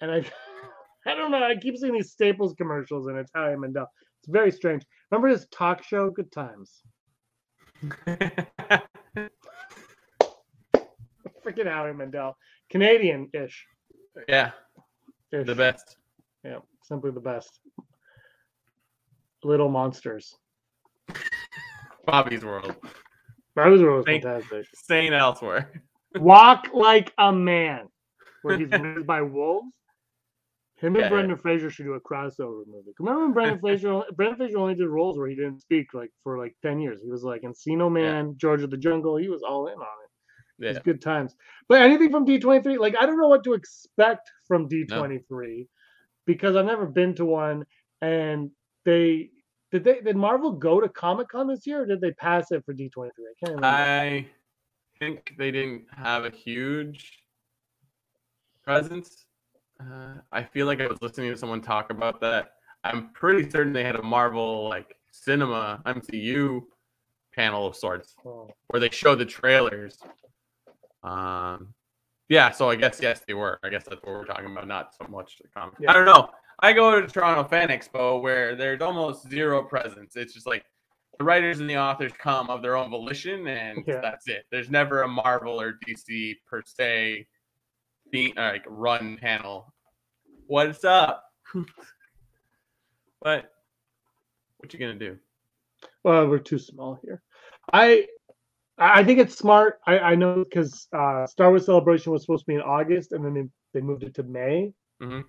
and 0.01 0.11
I, 0.11 0.23
I 1.07 1.15
don't 1.15 1.31
know. 1.31 1.43
I 1.43 1.55
keep 1.55 1.77
seeing 1.77 1.93
these 1.93 2.11
Staples 2.11 2.53
commercials, 2.57 3.07
and 3.07 3.17
it's 3.17 3.31
Howie 3.33 3.55
Mandel. 3.55 3.87
It's 4.21 4.29
very 4.29 4.51
strange. 4.51 4.83
Remember 5.11 5.27
his 5.29 5.47
talk 5.51 5.83
show, 5.83 6.09
Good 6.09 6.31
Times? 6.31 6.81
Freaking 11.45 11.67
Howie 11.67 11.93
Mandel, 11.93 12.37
Canadian-ish. 12.69 13.65
yeah, 14.27 14.51
ish. 15.31 15.47
the 15.47 15.55
best. 15.55 15.95
Yeah, 16.43 16.59
simply 16.83 17.11
the 17.11 17.19
best. 17.21 17.59
Little 19.43 19.69
monsters. 19.69 20.35
Bobby's 22.05 22.43
World. 22.43 22.75
That 23.55 23.67
was 23.67 23.81
really 23.81 24.03
Thank- 24.03 24.23
fantastic. 24.23 24.65
St. 24.75 25.13
Elsewhere. 25.13 25.81
Walk 26.15 26.67
like 26.73 27.13
a 27.17 27.31
man, 27.31 27.87
where 28.41 28.57
he's 28.57 28.69
raised 28.71 29.07
by 29.07 29.21
wolves. 29.21 29.67
Him 30.79 30.95
and 30.95 30.97
Yeah, 30.97 31.01
yeah. 31.03 31.09
Brendan 31.09 31.37
Fraser 31.37 31.69
should 31.69 31.85
do 31.85 31.93
a 31.93 31.99
crossover 31.99 32.65
movie. 32.65 32.93
Remember 32.99 33.21
when 33.23 33.33
Brendan 33.33 33.59
Fraser 33.61 34.01
Brendan 34.15 34.37
Fraser 34.37 34.57
only 34.57 34.75
did 34.75 34.87
roles 34.87 35.17
where 35.17 35.27
he 35.27 35.35
didn't 35.35 35.59
speak 35.59 35.93
like 35.93 36.11
for 36.23 36.37
like 36.37 36.55
ten 36.61 36.79
years. 36.79 37.01
He 37.03 37.09
was 37.09 37.23
like 37.23 37.41
Encino 37.41 37.91
Man, 37.91 38.35
George 38.37 38.63
of 38.63 38.71
the 38.71 38.77
Jungle. 38.77 39.17
He 39.17 39.29
was 39.29 39.43
all 39.43 39.67
in 39.67 39.73
on 39.73 39.79
it. 39.81 40.09
Yeah. 40.59 40.69
was 40.69 40.79
good 40.79 41.01
times. 41.01 41.35
But 41.67 41.81
anything 41.81 42.11
from 42.11 42.25
D 42.25 42.39
twenty 42.39 42.63
three, 42.63 42.77
like 42.77 42.95
I 42.99 43.05
don't 43.05 43.19
know 43.19 43.27
what 43.27 43.43
to 43.43 43.53
expect 43.53 44.29
from 44.47 44.67
D 44.67 44.85
twenty 44.85 45.19
three 45.27 45.67
because 46.25 46.55
I've 46.55 46.65
never 46.65 46.85
been 46.85 47.15
to 47.15 47.25
one. 47.25 47.65
And 48.01 48.51
they 48.85 49.31
did 49.71 49.83
they 49.83 49.99
did 49.99 50.15
Marvel 50.15 50.53
go 50.53 50.79
to 50.79 50.87
Comic 50.87 51.29
Con 51.29 51.47
this 51.47 51.67
year 51.67 51.81
or 51.81 51.85
did 51.85 52.01
they 52.01 52.11
pass 52.11 52.51
it 52.51 52.63
for 52.65 52.73
D 52.73 52.89
twenty 52.89 53.11
three? 53.15 53.25
I 53.25 53.45
can't 53.45 53.55
remember. 53.57 53.77
I 53.77 54.27
think 54.99 55.33
they 55.37 55.51
didn't 55.51 55.85
have 55.91 56.25
a 56.25 56.29
huge 56.29 57.23
presence. 58.63 59.25
Uh, 59.79 60.15
I 60.31 60.43
feel 60.43 60.65
like 60.67 60.81
I 60.81 60.87
was 60.87 61.01
listening 61.01 61.31
to 61.31 61.37
someone 61.37 61.61
talk 61.61 61.89
about 61.89 62.19
that. 62.21 62.53
I'm 62.83 63.09
pretty 63.13 63.49
certain 63.49 63.73
they 63.73 63.83
had 63.83 63.95
a 63.95 64.03
Marvel 64.03 64.67
like 64.69 64.95
cinema 65.11 65.81
MCU 65.85 66.61
panel 67.35 67.67
of 67.67 67.75
sorts 67.75 68.15
Oh. 68.25 68.49
where 68.67 68.79
they 68.79 68.89
show 68.89 69.15
the 69.15 69.25
trailers. 69.25 69.97
Um, 71.03 71.73
yeah, 72.27 72.51
so 72.51 72.69
I 72.69 72.75
guess 72.75 72.99
yes, 73.01 73.21
they 73.27 73.33
were. 73.33 73.59
I 73.63 73.69
guess 73.69 73.83
that's 73.85 74.01
what 74.03 74.11
we're 74.11 74.25
talking 74.25 74.45
about, 74.51 74.67
not 74.67 74.93
so 74.95 75.07
much 75.09 75.37
the 75.41 75.47
comic. 75.47 75.75
Yeah. 75.79 75.91
I 75.91 75.93
don't 75.93 76.05
know. 76.05 76.29
I 76.59 76.73
go 76.73 76.99
to 76.99 77.07
Toronto 77.07 77.47
Fan 77.47 77.69
Expo 77.69 78.21
where 78.21 78.55
there's 78.55 78.81
almost 78.81 79.27
zero 79.29 79.63
presence. 79.63 80.15
It's 80.17 80.33
just 80.33 80.45
like 80.45 80.65
the 81.17 81.23
writers 81.23 81.59
and 81.61 81.69
the 81.69 81.77
authors 81.77 82.11
come 82.17 82.49
of 82.49 82.61
their 82.61 82.75
own 82.75 82.89
volition, 82.91 83.47
and 83.47 83.83
Yeah. 83.87 84.01
that's 84.01 84.27
it. 84.27 84.45
There's 84.51 84.69
never 84.69 85.03
a 85.03 85.07
Marvel 85.07 85.59
or 85.59 85.73
DC 85.87 86.35
per 86.45 86.61
se, 86.65 87.27
the, 88.11 88.33
like 88.37 88.63
run 88.67 89.17
panel. 89.17 89.73
What's 90.47 90.83
up? 90.83 91.23
but 93.21 93.51
what 94.57 94.73
you 94.73 94.79
gonna 94.79 94.95
do? 94.95 95.17
Well, 96.03 96.27
we're 96.27 96.39
too 96.39 96.59
small 96.59 96.99
here. 97.03 97.21
I 97.71 98.07
I 98.77 99.03
think 99.03 99.19
it's 99.19 99.37
smart. 99.37 99.79
I, 99.85 99.99
I 99.99 100.15
know 100.15 100.43
because 100.43 100.87
uh, 100.93 101.27
Star 101.27 101.49
Wars 101.49 101.65
Celebration 101.65 102.11
was 102.11 102.21
supposed 102.23 102.45
to 102.45 102.47
be 102.47 102.55
in 102.55 102.61
August, 102.61 103.11
and 103.11 103.23
then 103.25 103.33
they, 103.33 103.79
they 103.79 103.85
moved 103.85 104.03
it 104.03 104.15
to 104.15 104.23
May. 104.23 104.73
Mhm. 105.01 105.25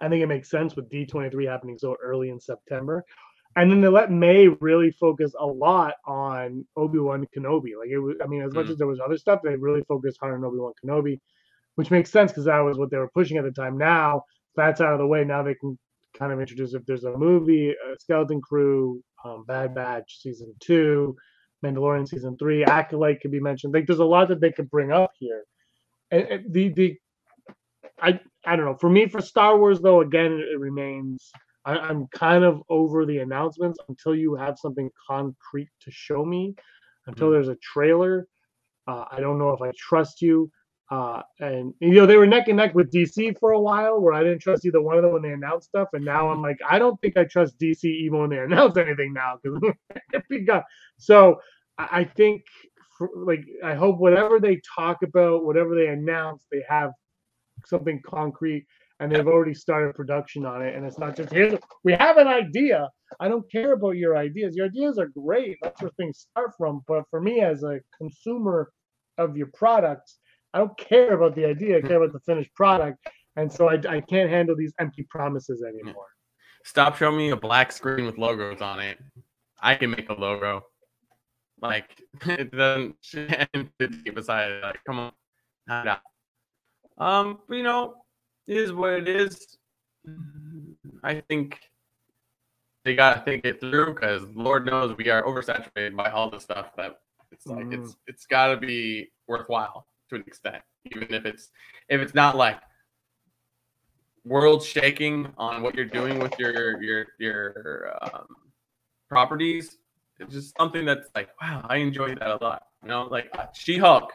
I 0.00 0.08
think 0.08 0.22
it 0.22 0.26
makes 0.26 0.50
sense 0.50 0.76
with 0.76 0.88
D23 0.90 1.48
happening 1.48 1.78
so 1.78 1.96
early 2.02 2.30
in 2.30 2.38
September. 2.40 3.04
And 3.56 3.70
then 3.70 3.80
they 3.80 3.88
let 3.88 4.10
May 4.10 4.48
really 4.48 4.90
focus 4.92 5.34
a 5.38 5.46
lot 5.46 5.94
on 6.06 6.66
Obi 6.76 6.98
Wan 6.98 7.26
Kenobi. 7.34 7.72
Like 7.78 7.88
it 7.88 7.98
was, 7.98 8.16
I 8.22 8.26
mean, 8.26 8.42
as 8.42 8.52
much 8.52 8.66
Mhm. 8.66 8.70
as 8.72 8.76
there 8.78 8.86
was 8.86 9.00
other 9.00 9.16
stuff, 9.16 9.40
they 9.42 9.56
really 9.56 9.82
focused 9.84 10.18
hard 10.20 10.34
on 10.34 10.44
Obi 10.44 10.58
Wan 10.58 10.72
Kenobi, 10.82 11.18
which 11.76 11.90
makes 11.90 12.10
sense 12.10 12.32
because 12.32 12.44
that 12.46 12.58
was 12.58 12.76
what 12.78 12.90
they 12.90 12.98
were 12.98 13.10
pushing 13.14 13.36
at 13.38 13.44
the 13.44 13.50
time. 13.52 13.78
Now 13.78 14.24
that's 14.56 14.80
out 14.80 14.92
of 14.92 14.98
the 14.98 15.06
way. 15.06 15.24
Now 15.24 15.42
they 15.42 15.54
can 15.54 15.78
kind 16.18 16.32
of 16.32 16.40
introduce 16.40 16.74
if 16.74 16.84
there's 16.86 17.04
a 17.04 17.16
movie, 17.16 17.70
a 17.70 17.98
Skeleton 17.98 18.40
Crew, 18.40 19.02
um, 19.24 19.44
Bad 19.46 19.74
Batch 19.74 20.18
season 20.20 20.54
two, 20.60 21.16
Mandalorian 21.64 22.08
season 22.08 22.36
three, 22.38 22.64
Acolyte 22.64 23.20
could 23.20 23.30
be 23.30 23.40
mentioned. 23.40 23.74
Like 23.74 23.86
there's 23.86 23.98
a 24.00 24.04
lot 24.04 24.28
that 24.28 24.40
they 24.40 24.52
could 24.52 24.70
bring 24.70 24.92
up 24.92 25.12
here. 25.18 25.44
And, 26.10 26.22
and 26.22 26.52
the 26.52 26.68
the 26.70 26.96
I 28.00 28.20
I 28.44 28.56
don't 28.56 28.64
know. 28.64 28.76
For 28.76 28.90
me, 28.90 29.06
for 29.08 29.20
Star 29.20 29.58
Wars 29.58 29.80
though, 29.80 30.00
again, 30.00 30.32
it, 30.32 30.58
remains. 30.58 31.30
I, 31.64 31.78
I'm 31.78 32.06
kind 32.08 32.44
of 32.44 32.62
over 32.68 33.04
the 33.04 33.18
announcements 33.18 33.78
until 33.88 34.14
you 34.14 34.34
have 34.36 34.56
something 34.58 34.88
concrete 35.06 35.68
to 35.80 35.90
show 35.90 36.24
me. 36.24 36.54
Until 37.06 37.28
Mhm. 37.28 37.32
there's 37.32 37.48
a 37.48 37.56
trailer, 37.56 38.26
uh, 38.86 39.04
I 39.10 39.20
don't 39.20 39.38
know 39.38 39.50
if 39.50 39.62
I 39.62 39.70
trust 39.76 40.22
you. 40.22 40.50
Uh, 40.88 41.20
and 41.40 41.74
you 41.80 41.94
know 41.94 42.06
they 42.06 42.16
were 42.16 42.26
neck 42.26 42.46
and 42.46 42.58
neck 42.58 42.74
with 42.74 42.92
DC 42.92 43.36
for 43.40 43.50
a 43.50 43.60
while, 43.60 44.00
where 44.00 44.12
I 44.12 44.22
didn't 44.22 44.40
trust 44.40 44.64
either 44.64 44.80
one 44.80 44.96
of 44.96 45.02
them 45.02 45.12
when 45.12 45.22
they 45.22 45.32
announced 45.32 45.68
stuff, 45.68 45.88
and 45.92 46.04
now 46.04 46.30
I'm 46.30 46.42
like, 46.42 46.58
I 46.68 46.78
don't 46.78 47.00
think 47.00 47.16
I 47.16 47.24
trust 47.24 47.58
DC 47.58 47.84
even 47.84 48.20
when 48.20 48.30
they 48.30 48.38
announce 48.38 48.76
anything 48.76 49.12
now 49.12 49.38
so 50.98 51.40
I, 51.78 52.04
think 52.04 52.42
like 53.16 53.44
I 53.64 53.74
hope 53.74 53.98
whatever 53.98 54.38
they 54.38 54.60
talk 54.76 54.98
about, 55.02 55.44
whatever 55.44 55.74
they 55.74 55.88
announce, 55.88 56.46
they 56.52 56.62
have 56.68 56.92
something 57.64 58.00
concrete 58.06 58.64
and 59.00 59.12
they've 59.12 59.26
already 59.26 59.54
started 59.54 59.94
production 59.94 60.46
on 60.46 60.62
it, 60.62 60.74
and 60.74 60.86
it's 60.86 60.98
not 60.98 61.16
just 61.16 61.32
here 61.32 61.58
we 61.84 61.92
have 61.92 62.16
an 62.16 62.28
idea. 62.28 62.88
I 63.20 63.28
don't 63.28 63.50
care 63.50 63.72
about 63.72 63.96
your 63.96 64.16
ideas. 64.16 64.56
Your 64.56 64.66
ideas 64.66 64.98
are 64.98 65.08
great. 65.08 65.58
That's 65.62 65.82
where 65.82 65.90
things 65.96 66.26
start 66.30 66.52
from. 66.56 66.82
But 66.88 67.04
for 67.10 67.20
me, 67.20 67.40
as 67.40 67.62
a 67.62 67.80
consumer 67.98 68.70
of 69.18 69.36
your 69.36 69.48
products, 69.52 70.18
I 70.56 70.60
don't 70.60 70.78
care 70.78 71.12
about 71.12 71.34
the 71.36 71.44
idea. 71.44 71.76
I 71.76 71.80
care 71.82 72.02
about 72.02 72.14
the 72.14 72.20
finished 72.20 72.54
product. 72.54 73.06
And 73.36 73.52
so 73.52 73.68
I, 73.68 73.74
I 73.74 74.00
can't 74.00 74.30
handle 74.30 74.56
these 74.56 74.72
empty 74.80 75.02
promises 75.02 75.62
anymore. 75.62 76.06
Stop 76.64 76.96
showing 76.96 77.18
me 77.18 77.28
a 77.28 77.36
black 77.36 77.70
screen 77.70 78.06
with 78.06 78.16
logos 78.16 78.62
on 78.62 78.80
it. 78.80 78.96
I 79.60 79.74
can 79.74 79.90
make 79.90 80.08
a 80.08 80.14
logo. 80.14 80.62
Like 81.60 82.00
it 82.26 82.50
doesn't 82.52 82.96
beside 84.14 84.50
it. 84.50 84.62
Like, 84.62 84.82
come 84.86 85.12
on. 85.68 85.98
Um, 86.96 87.40
but, 87.46 87.56
you 87.56 87.62
know, 87.62 87.96
it 88.46 88.56
is 88.56 88.72
what 88.72 88.94
it 88.94 89.08
is. 89.08 89.58
I 91.04 91.20
think 91.28 91.60
they 92.86 92.94
gotta 92.94 93.20
think 93.20 93.44
it 93.44 93.60
through 93.60 93.92
because 93.92 94.22
Lord 94.34 94.64
knows 94.64 94.96
we 94.96 95.10
are 95.10 95.22
oversaturated 95.22 95.94
by 95.94 96.10
all 96.10 96.30
the 96.30 96.38
stuff 96.38 96.74
that 96.78 97.00
it's 97.30 97.46
like 97.46 97.66
Mm. 97.66 97.82
it's 97.84 97.96
it's 98.06 98.24
gotta 98.26 98.56
be 98.56 99.10
worthwhile 99.26 99.86
to 100.10 100.16
an 100.16 100.24
extent, 100.26 100.62
even 100.86 101.12
if 101.12 101.24
it's 101.24 101.50
if 101.88 102.00
it's 102.00 102.14
not 102.14 102.36
like 102.36 102.58
world 104.24 104.62
shaking 104.62 105.32
on 105.38 105.62
what 105.62 105.74
you're 105.74 105.84
doing 105.84 106.18
with 106.18 106.38
your 106.38 106.82
your 106.82 107.06
your 107.18 107.96
um, 108.02 108.26
properties. 109.08 109.78
It's 110.18 110.32
just 110.32 110.56
something 110.58 110.84
that's 110.84 111.10
like, 111.14 111.28
wow, 111.40 111.64
I 111.68 111.76
enjoy 111.76 112.14
that 112.14 112.28
a 112.28 112.38
lot. 112.42 112.62
You 112.82 112.88
know, 112.88 113.04
like 113.04 113.28
uh, 113.38 113.46
She-Hulk 113.52 114.10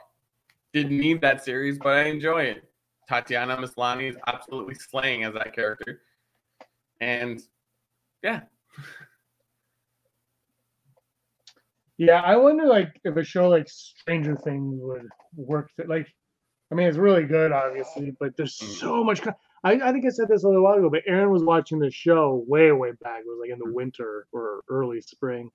didn't 0.73 0.97
need 0.97 1.21
that 1.21 1.43
series, 1.43 1.77
but 1.77 1.93
I 1.93 2.03
enjoy 2.05 2.43
it. 2.43 2.63
Tatiana 3.07 3.55
Maslany 3.57 4.09
is 4.09 4.17
absolutely 4.25 4.73
slaying 4.75 5.25
as 5.25 5.33
that 5.33 5.53
character, 5.53 6.01
and 7.01 7.41
yeah, 8.23 8.41
Yeah, 11.97 12.21
I 12.21 12.35
wonder 12.37 12.65
like 12.65 12.99
if 13.03 13.15
a 13.17 13.23
show 13.23 13.49
like 13.49 13.67
Stranger 13.69 14.35
Things 14.35 14.79
would 14.81 15.07
work. 15.35 15.69
th- 15.77 15.87
Like, 15.89 16.07
I 16.71 16.75
mean, 16.75 16.87
it's 16.87 16.97
really 16.97 17.23
good, 17.25 17.51
obviously, 17.51 18.11
but 18.19 18.35
there's 18.37 18.57
Mm. 18.57 18.79
so 18.79 19.03
much. 19.03 19.21
co- 19.21 19.33
I, 19.63 19.73
I 19.73 19.91
think 19.91 20.05
I 20.05 20.09
said 20.09 20.27
this 20.27 20.43
a 20.43 20.47
little 20.47 20.63
while 20.63 20.75
ago, 20.77 20.89
but 20.89 21.03
Erin 21.05 21.29
was 21.29 21.43
watching 21.43 21.79
the 21.79 21.91
show 21.91 22.43
way, 22.47 22.71
way 22.71 22.91
back. 23.01 23.19
It 23.21 23.27
was 23.27 23.39
like 23.39 23.51
in 23.51 23.59
Mm. 23.59 23.65
the 23.65 23.73
winter 23.73 24.25
or 24.31 24.61
early 24.69 25.01
spring. 25.01 25.51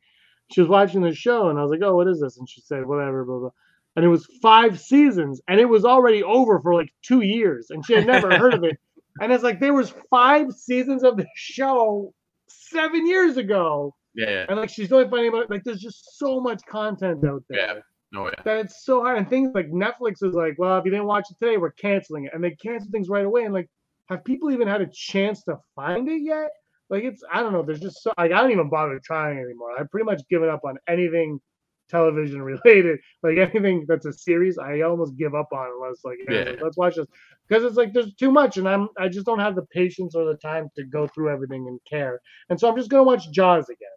She 0.52 0.60
was 0.60 0.68
watching 0.70 1.00
the 1.02 1.12
show, 1.14 1.48
and 1.48 1.58
I 1.58 1.62
was 1.62 1.72
like, 1.72 1.82
"Oh, 1.82 1.96
what 1.96 2.06
is 2.06 2.20
this?" 2.20 2.38
And 2.38 2.48
she 2.48 2.60
said, 2.60 2.86
"Whatever, 2.86 3.24
blah 3.24 3.38
blah." 3.40 3.50
And 3.96 4.04
it 4.04 4.08
was 4.08 4.26
five 4.42 4.78
seasons, 4.78 5.40
and 5.48 5.58
it 5.58 5.64
was 5.64 5.84
already 5.84 6.22
over 6.22 6.60
for 6.60 6.74
like 6.74 6.92
two 7.02 7.22
years, 7.22 7.70
and 7.70 7.84
she 7.84 7.94
had 7.94 8.06
never 8.06 8.38
heard 8.38 8.54
of 8.54 8.62
it. 8.64 8.78
And 9.18 9.32
it's 9.32 9.42
like 9.42 9.60
there 9.60 9.72
was 9.72 9.94
five 10.10 10.52
seasons 10.52 11.02
of 11.02 11.16
the 11.16 11.26
show 11.34 12.12
seven 12.48 13.06
years 13.06 13.38
ago. 13.38 13.94
Yeah, 14.16 14.30
yeah, 14.30 14.46
And 14.48 14.58
like 14.58 14.70
she's 14.70 14.90
only 14.92 15.08
finding 15.08 15.28
about 15.28 15.50
like 15.50 15.62
there's 15.64 15.80
just 15.80 16.18
so 16.18 16.40
much 16.40 16.60
content 16.66 17.24
out 17.24 17.42
there 17.48 17.58
yeah. 17.58 17.80
No, 18.12 18.26
yeah. 18.26 18.42
that 18.44 18.58
it's 18.58 18.84
so 18.84 19.02
hard. 19.02 19.18
And 19.18 19.28
things 19.28 19.50
like 19.54 19.68
Netflix 19.70 20.22
is 20.22 20.32
like, 20.34 20.54
well, 20.58 20.78
if 20.78 20.84
you 20.84 20.90
didn't 20.92 21.06
watch 21.06 21.26
it 21.30 21.36
today, 21.44 21.56
we're 21.56 21.72
canceling 21.72 22.24
it. 22.26 22.32
And 22.34 22.42
they 22.42 22.52
cancel 22.52 22.88
things 22.90 23.08
right 23.08 23.24
away. 23.24 23.44
And 23.44 23.52
like, 23.52 23.68
have 24.08 24.24
people 24.24 24.50
even 24.52 24.68
had 24.68 24.80
a 24.80 24.86
chance 24.92 25.42
to 25.44 25.58
find 25.74 26.08
it 26.08 26.22
yet? 26.22 26.50
Like 26.88 27.02
it's 27.02 27.22
I 27.32 27.40
don't 27.42 27.52
know. 27.52 27.62
There's 27.62 27.80
just 27.80 28.02
so 28.02 28.12
like 28.16 28.32
I 28.32 28.40
don't 28.40 28.52
even 28.52 28.70
bother 28.70 29.00
trying 29.04 29.38
anymore. 29.38 29.70
I've 29.78 29.90
pretty 29.90 30.04
much 30.04 30.22
given 30.30 30.48
up 30.48 30.60
on 30.64 30.78
anything 30.88 31.40
television 31.88 32.42
related. 32.52 33.00
Like 33.24 33.38
anything 33.38 33.84
that's 33.88 34.06
a 34.06 34.12
series, 34.12 34.56
I 34.56 34.82
almost 34.82 35.16
give 35.16 35.34
up 35.34 35.48
on 35.52 35.66
unless 35.80 36.04
like 36.04 36.18
yeah, 36.28 36.50
Yeah. 36.50 36.62
let's 36.62 36.76
watch 36.76 36.94
this. 36.94 37.06
Because 37.48 37.64
it's 37.64 37.76
like 37.76 37.92
there's 37.92 38.14
too 38.14 38.30
much 38.30 38.56
and 38.56 38.68
I'm 38.68 38.88
I 38.98 39.08
just 39.08 39.26
don't 39.26 39.40
have 39.40 39.56
the 39.56 39.66
patience 39.72 40.14
or 40.14 40.24
the 40.24 40.36
time 40.36 40.68
to 40.76 40.84
go 40.84 41.08
through 41.08 41.30
everything 41.30 41.66
and 41.66 41.80
care. 41.90 42.20
And 42.50 42.58
so 42.58 42.68
I'm 42.70 42.76
just 42.76 42.88
gonna 42.90 43.02
watch 43.02 43.30
Jaws 43.32 43.68
again. 43.68 43.88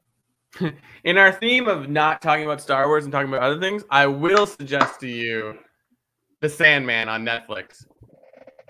In 1.03 1.17
our 1.17 1.31
theme 1.31 1.67
of 1.67 1.89
not 1.89 2.21
talking 2.21 2.45
about 2.45 2.61
Star 2.61 2.87
Wars 2.87 3.03
and 3.03 3.11
talking 3.11 3.29
about 3.29 3.43
other 3.43 3.59
things, 3.59 3.83
I 3.89 4.07
will 4.07 4.45
suggest 4.45 4.99
to 5.01 5.07
you 5.07 5.57
The 6.41 6.49
Sandman 6.49 7.07
on 7.07 7.23
Netflix. 7.23 7.85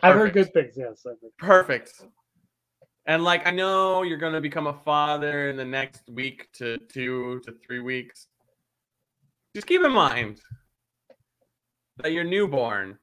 I've 0.03 0.15
heard 0.15 0.33
good 0.33 0.53
things, 0.53 0.75
yes. 0.77 1.05
Perfect. 1.37 2.05
And 3.05 3.23
like 3.23 3.47
I 3.47 3.51
know 3.51 4.03
you're 4.03 4.17
gonna 4.17 4.41
become 4.41 4.67
a 4.67 4.73
father 4.85 5.49
in 5.49 5.57
the 5.57 5.65
next 5.65 6.03
week 6.09 6.47
to 6.53 6.77
two 6.89 7.41
to 7.45 7.53
three 7.65 7.79
weeks. 7.79 8.27
Just 9.55 9.67
keep 9.67 9.83
in 9.83 9.91
mind 9.91 10.39
that 11.97 12.11
your 12.11 12.23
newborn 12.23 12.97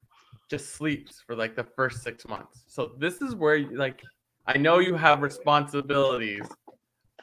just 0.49 0.75
sleeps 0.75 1.21
for 1.27 1.35
like 1.35 1.57
the 1.57 1.65
first 1.65 2.03
six 2.03 2.27
months. 2.29 2.65
So 2.69 2.93
this 2.99 3.21
is 3.21 3.35
where 3.35 3.69
like 3.73 4.01
I 4.47 4.57
know 4.59 4.79
you 4.79 4.95
have 4.95 5.23
responsibilities, 5.23 6.47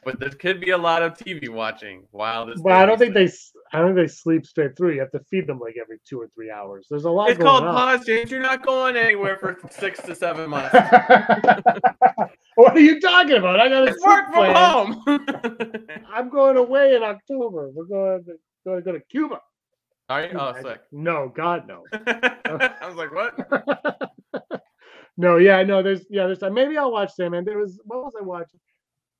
but 0.05 0.19
there 0.19 0.29
could 0.29 0.59
be 0.61 0.71
a 0.71 0.77
lot 0.77 1.01
of 1.01 1.17
TV 1.17 1.49
watching 1.49 2.03
while 2.11 2.45
this. 2.45 2.61
But 2.61 2.73
I 2.73 2.85
don't 2.85 2.99
baby 2.99 3.13
think 3.13 3.13
they. 3.15 3.33
s- 3.33 3.51
I 3.71 3.79
don't 3.79 3.95
think 3.95 4.07
they 4.07 4.13
sleep 4.13 4.45
straight 4.45 4.77
through. 4.77 4.93
You 4.93 4.99
have 5.01 5.11
to 5.11 5.19
feed 5.31 5.47
them 5.47 5.59
like 5.59 5.75
every 5.81 5.99
two 6.07 6.19
or 6.21 6.27
three 6.35 6.51
hours. 6.51 6.85
There's 6.89 7.05
a 7.05 7.09
lot 7.09 7.29
It's 7.29 7.37
going 7.39 7.49
called 7.49 7.63
on. 7.67 7.73
pause, 7.97 8.05
James. 8.05 8.29
You're 8.31 8.41
not 8.41 8.63
going 8.65 8.95
anywhere 8.95 9.37
for 9.37 9.57
six 9.71 10.01
to 10.03 10.13
seven 10.15 10.49
months. 10.49 10.73
what 12.55 12.75
are 12.75 12.79
you 12.79 12.99
talking 12.99 13.37
about? 13.37 13.59
I 13.59 13.69
got 13.69 13.83
a 13.87 13.91
It's 13.91 14.05
work 14.05 14.25
trip 14.25 14.25
from 14.25 14.53
planned. 14.53 14.95
home. 15.07 15.87
I'm 16.13 16.29
going 16.29 16.57
away 16.57 16.95
in 16.95 17.03
October. 17.03 17.69
We're 17.73 17.85
going 17.85 18.23
to, 18.25 18.33
going 18.65 18.77
to 18.77 18.83
go 18.83 18.91
to 18.91 18.99
Cuba. 19.09 19.39
Are 20.09 20.23
you? 20.25 20.31
Oh, 20.37 20.53
sick. 20.61 20.81
No, 20.91 21.31
God 21.33 21.67
no. 21.67 21.83
I 21.93 22.77
was 22.87 22.95
like, 22.95 23.13
what? 23.13 23.33
no, 25.17 25.37
yeah, 25.37 25.63
no. 25.63 25.81
There's 25.81 26.05
yeah, 26.09 26.27
there's 26.27 26.41
maybe 26.41 26.77
I'll 26.77 26.91
watch 26.91 27.13
Sandman. 27.13 27.45
There 27.45 27.57
was 27.57 27.79
what 27.85 28.03
was 28.03 28.13
I 28.19 28.23
watching? 28.23 28.59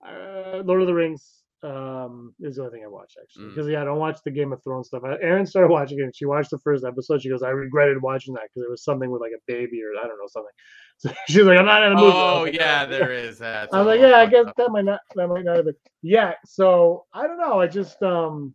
Uh, 0.06 0.62
Lord 0.64 0.82
of 0.82 0.88
the 0.88 0.94
Rings. 0.94 1.40
Um, 1.64 2.36
is 2.42 2.58
the 2.58 2.64
only 2.64 2.74
thing 2.78 2.84
I 2.84 2.90
watch 2.90 3.14
actually 3.22 3.46
Mm. 3.46 3.56
because 3.56 3.70
yeah, 3.70 3.82
I 3.82 3.86
don't 3.86 3.98
watch 3.98 4.20
the 4.26 4.32
Game 4.32 4.52
of 4.52 4.62
Thrones 4.62 4.88
stuff. 4.88 5.04
Erin 5.22 5.46
started 5.46 5.70
watching 5.70 5.98
it. 5.98 6.04
and 6.04 6.14
She 6.14 6.26
watched 6.26 6.50
the 6.52 6.60
first 6.60 6.84
episode. 6.84 7.22
She 7.22 7.30
goes, 7.30 7.42
I 7.42 7.52
regretted 7.52 8.02
watching 8.02 8.34
that 8.34 8.44
because 8.44 8.68
it 8.68 8.70
was 8.70 8.84
something 8.84 9.10
with 9.10 9.22
like 9.22 9.32
a 9.32 9.40
baby 9.48 9.82
or 9.82 9.98
I 9.98 10.06
don't 10.06 10.18
know 10.18 10.28
something. 10.28 10.52
So 10.98 11.10
she's 11.28 11.44
like, 11.44 11.58
I'm 11.58 11.66
not 11.66 11.84
in 11.84 11.94
a 11.94 11.96
mood. 11.96 12.12
for 12.12 12.20
it." 12.20 12.22
I 12.22 12.34
was 12.34 12.40
Oh 12.40 12.44
like, 12.44 12.54
yeah, 12.56 12.84
"Oh, 12.86 12.90
there 12.98 13.12
is 13.14 13.40
that. 13.40 13.70
I'm 13.72 13.86
like, 13.86 14.02
yeah, 14.02 14.18
I 14.18 14.26
guess 14.26 14.46
that 14.58 14.72
might 14.72 14.84
not 14.86 15.00
that 15.16 15.28
might 15.30 15.46
not 15.46 15.56
have 15.56 15.66
been. 15.66 15.76
Yeah, 16.02 16.34
so 16.46 17.06
I 17.14 17.26
don't 17.28 17.38
know. 17.40 17.62
I 17.62 17.68
just 17.68 18.02
um 18.04 18.54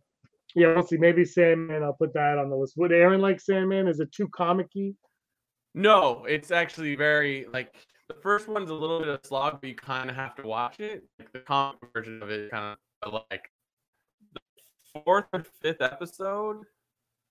yeah, 0.55 0.73
we'll 0.75 0.85
see. 0.85 0.97
Maybe 0.97 1.25
Sandman, 1.25 1.81
I'll 1.83 1.93
put 1.93 2.13
that 2.13 2.37
on 2.37 2.49
the 2.51 2.55
list. 2.55 2.73
Would 2.77 2.91
Erin 2.91 3.21
like 3.21 3.39
Sandman? 3.41 3.87
Is 3.87 3.99
it 3.99 4.11
too 4.11 4.27
comic-y? 4.29 4.93
No, 5.73 6.25
it's 6.25 6.51
actually 6.51 6.95
very 6.95 7.45
like 7.51 7.73
the 8.09 8.15
first 8.15 8.47
one's 8.47 8.71
a 8.71 8.73
little 8.73 8.99
bit 8.99 9.07
of 9.07 9.19
slog, 9.23 9.61
but 9.61 9.69
you 9.69 9.75
kind 9.75 10.09
of 10.09 10.15
have 10.15 10.35
to 10.35 10.41
watch 10.41 10.79
it. 10.79 11.03
Like 11.19 11.31
the 11.31 11.39
comic 11.39 11.79
version 11.93 12.21
of 12.21 12.29
it, 12.31 12.51
kind 12.51 12.75
of 13.03 13.13
like 13.13 13.51
the 14.33 14.41
fourth 15.05 15.25
or 15.31 15.45
fifth 15.61 15.81
episode. 15.81 16.63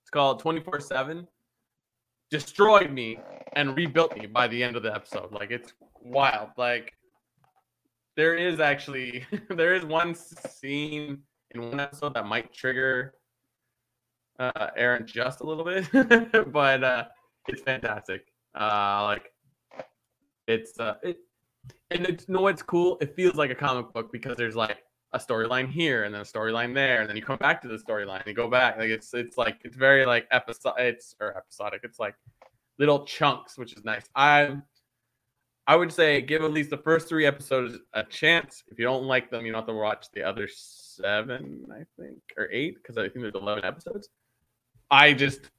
It's 0.03 0.11
called 0.11 0.39
Twenty 0.39 0.61
Four 0.61 0.81
Seven. 0.81 1.27
Destroyed 2.31 2.93
me 2.93 3.19
and 3.55 3.77
rebuilt 3.77 4.17
me 4.17 4.27
by 4.27 4.47
the 4.47 4.63
end 4.63 4.77
of 4.77 4.85
the 4.85 4.95
episode. 4.95 5.33
Like 5.33 5.51
it's 5.51 5.73
wild. 6.01 6.51
Like 6.57 6.93
there 8.17 8.37
is 8.37 8.61
actually 8.61 9.27
there 9.51 9.75
is 9.75 9.85
one 9.85 10.15
scene 10.15 11.23
in 11.51 11.61
one 11.61 11.81
episode 11.81 12.15
that 12.15 12.27
might 12.27 12.53
trigger 12.53 13.15
uh 14.39 14.69
Erin 14.77 15.07
just 15.07 15.41
a 15.41 15.45
little 15.45 15.65
bit, 15.65 16.53
but 16.53 16.85
uh 16.85 17.05
it's 17.49 17.63
fantastic. 17.63 18.27
Uh 18.59 19.03
like 19.03 19.33
it's 20.49 20.79
uh 20.81 20.95
it 21.03 21.19
and 21.91 22.07
it's 22.07 22.27
you 22.27 22.35
know 22.35 22.41
what's 22.41 22.63
cool? 22.63 22.99
It 23.01 23.15
feels 23.15 23.37
like 23.37 23.51
a 23.51 23.55
comic 23.55 23.93
book 23.93 24.11
because 24.11 24.37
there's 24.37 24.57
like 24.57 24.79
a 25.13 25.19
storyline 25.19 25.71
here 25.71 26.05
and 26.05 26.15
then 26.15 26.21
a 26.23 26.25
storyline 26.25 26.75
there, 26.75 27.01
and 27.01 27.09
then 27.09 27.17
you 27.17 27.23
come 27.23 27.39
back 27.39 27.63
to 27.63 27.69
the 27.69 27.77
storyline 27.77 28.19
and 28.19 28.27
you 28.27 28.35
go 28.35 28.49
back. 28.49 28.79
Like 28.79 28.91
it's 28.91 29.15
it's 29.15 29.39
like 29.39 29.59
it's 29.65 29.77
very 29.77 30.05
like 30.05 30.27
episode 30.31 30.75
it's 30.79 31.15
or 31.21 31.37
episodic. 31.37 31.83
It's 31.85 31.99
like 31.99 32.15
little 32.79 33.05
chunks, 33.05 33.57
which 33.59 33.75
is 33.75 33.85
nice. 33.85 34.05
I 34.15 34.57
I 35.67 35.77
would 35.77 35.93
say 35.93 36.23
give 36.23 36.43
at 36.43 36.53
least 36.53 36.71
the 36.71 36.79
first 36.79 37.09
three 37.09 37.27
episodes 37.27 37.77
a 37.93 38.03
chance. 38.05 38.65
If 38.69 38.79
you 38.79 38.85
don't 38.85 39.05
like 39.05 39.31
them, 39.31 39.45
you 39.45 39.53
don't 39.53 39.61
have 39.61 39.69
to 39.69 39.75
watch 39.75 40.07
the 40.15 40.23
other 40.23 40.49
seven, 40.51 41.67
I 41.71 41.85
think, 42.01 42.19
or 42.39 42.51
eight, 42.51 42.77
because 42.77 42.97
I 42.97 43.03
think 43.03 43.21
there's 43.21 43.35
eleven 43.35 43.65
episodes. 43.65 44.09
I 44.91 45.13
just 45.13 45.51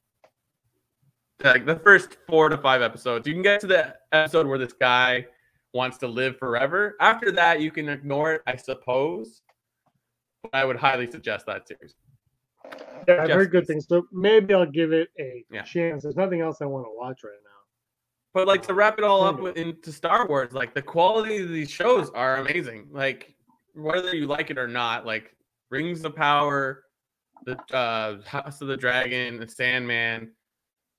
like 1.44 1.66
the 1.66 1.78
first 1.78 2.18
four 2.28 2.50
to 2.50 2.58
five 2.58 2.82
episodes. 2.82 3.28
You 3.28 3.34
can 3.34 3.42
get 3.42 3.62
to 3.62 3.68
the 3.68 3.96
episode 4.12 4.48
where 4.48 4.58
this 4.58 4.74
guy 4.74 5.26
wants 5.74 5.98
to 6.00 6.08
live 6.08 6.38
forever. 6.38 6.96
After 7.00 7.32
that, 7.32 7.62
you 7.62 7.72
can 7.72 7.88
ignore 7.90 8.34
it, 8.34 8.42
I 8.48 8.56
suppose. 8.56 9.42
But 10.44 10.54
I 10.54 10.66
would 10.66 10.76
highly 10.76 11.10
suggest 11.10 11.46
that 11.46 11.68
series. 11.68 11.96
Yeah, 13.08 13.24
I've 13.24 13.30
heard 13.30 13.52
good 13.52 13.68
things. 13.68 13.88
So 13.88 14.06
maybe 14.12 14.54
I'll 14.54 14.66
give 14.66 14.92
it 14.92 15.10
a 15.20 15.46
Yeah. 15.50 15.64
chance. 15.64 16.04
There's 16.04 16.16
nothing 16.16 16.42
else 16.42 16.62
I 16.62 16.66
want 16.66 16.86
to 16.86 16.92
watch 16.96 17.24
right 17.24 17.32
now. 17.44 17.50
But 18.34 18.48
like 18.48 18.62
to 18.64 18.74
wrap 18.74 18.98
it 19.00 19.04
all 19.04 19.24
up 19.24 19.40
with, 19.40 19.58
into 19.58 19.92
Star 19.92 20.28
Wars, 20.28 20.54
like 20.54 20.74
the 20.74 20.82
quality 20.82 21.38
of 21.38 21.50
these 21.50 21.70
shows 21.72 22.10
are 22.12 22.38
amazing. 22.38 22.88
Like 22.92 23.34
whether 23.74 24.16
you 24.16 24.28
like 24.28 24.52
it 24.52 24.58
or 24.58 24.68
not, 24.68 25.06
like 25.06 25.36
Rings 25.72 26.04
of 26.04 26.16
Power, 26.16 26.84
the 27.46 27.58
uh, 27.74 28.22
House 28.24 28.62
of 28.62 28.68
the 28.68 28.78
Dragon, 28.78 29.40
the 29.40 29.48
Sandman, 29.48 30.32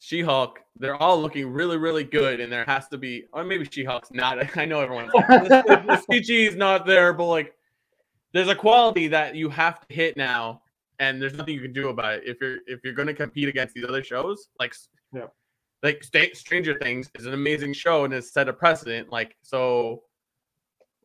She-Hulk, 0.01 0.61
they're 0.79 0.97
all 0.97 1.21
looking 1.21 1.53
really, 1.53 1.77
really 1.77 2.05
good. 2.05 2.41
And 2.41 2.51
there 2.51 2.65
has 2.65 2.89
to 2.89 2.99
be, 2.99 3.25
or 3.33 3.45
maybe 3.45 3.67
She-Hulk's 3.71 4.11
not. 4.11 4.57
I 4.57 4.65
know 4.65 4.81
everyone's 4.81 5.13
like, 5.13 5.27
the, 5.29 5.83
the 6.09 6.19
CG 6.19 6.49
is 6.49 6.57
not 6.57 6.87
there, 6.87 7.13
but 7.13 7.27
like 7.27 7.55
there's 8.33 8.49
a 8.49 8.55
quality 8.55 9.09
that 9.09 9.35
you 9.37 9.49
have 9.51 9.87
to 9.87 9.95
hit 9.95 10.17
now, 10.17 10.63
and 10.99 11.21
there's 11.21 11.35
nothing 11.35 11.55
you 11.55 11.61
can 11.61 11.73
do 11.73 11.91
about 11.91 12.15
it. 12.15 12.23
If 12.27 12.39
you're 12.41 12.59
if 12.67 12.81
you're 12.83 12.95
going 12.95 13.09
to 13.09 13.15
compete 13.15 13.49
against 13.49 13.75
these 13.75 13.85
other 13.85 14.03
shows, 14.03 14.49
like 14.59 14.75
Yeah. 15.15 15.27
like 15.83 16.03
Stranger 16.35 16.79
Things 16.79 17.11
is 17.19 17.27
an 17.27 17.35
amazing 17.35 17.75
show 17.75 18.05
and 18.05 18.13
has 18.15 18.33
set 18.33 18.49
a 18.49 18.53
precedent. 18.53 19.11
Like 19.11 19.37
so, 19.43 20.03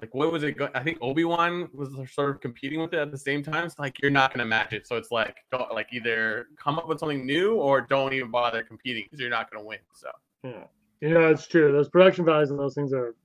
like 0.01 0.13
what 0.13 0.31
was 0.31 0.43
it? 0.43 0.58
Go- 0.58 0.69
I 0.75 0.84
think 0.84 0.97
Obi 1.01 1.23
Wan 1.23 1.69
was 1.73 1.89
sort 2.12 2.36
of 2.36 2.41
competing 2.41 2.81
with 2.81 2.93
it 2.93 2.99
at 2.99 3.12
the 3.12 3.17
same 3.17 3.41
time. 3.41 3.65
It's 3.65 3.79
like 3.79 4.01
you're 4.01 4.12
not 4.12 4.31
going 4.31 4.39
to 4.39 4.45
match 4.45 4.73
it. 4.73 4.86
So 4.88 4.97
it's 4.97 5.12
like 5.12 5.38
don't 5.51 5.71
like 5.73 5.88
either 5.93 6.47
come 6.58 6.77
up 6.77 6.88
with 6.88 6.99
something 6.99 7.25
new 7.25 7.55
or 7.55 7.81
don't 7.81 8.13
even 8.13 8.29
bother 8.29 8.63
competing 8.63 9.03
because 9.05 9.19
you're 9.19 9.29
not 9.29 9.49
going 9.49 9.63
to 9.63 9.67
win. 9.67 9.79
So 9.93 10.10
Yeah, 10.43 10.63
you 11.01 11.10
know 11.10 11.29
it's 11.29 11.47
true. 11.47 11.71
Those 11.71 11.89
production 11.89 12.25
values 12.25 12.51
and 12.51 12.60
those 12.60 12.75
things 12.75 12.93
are 12.93 13.15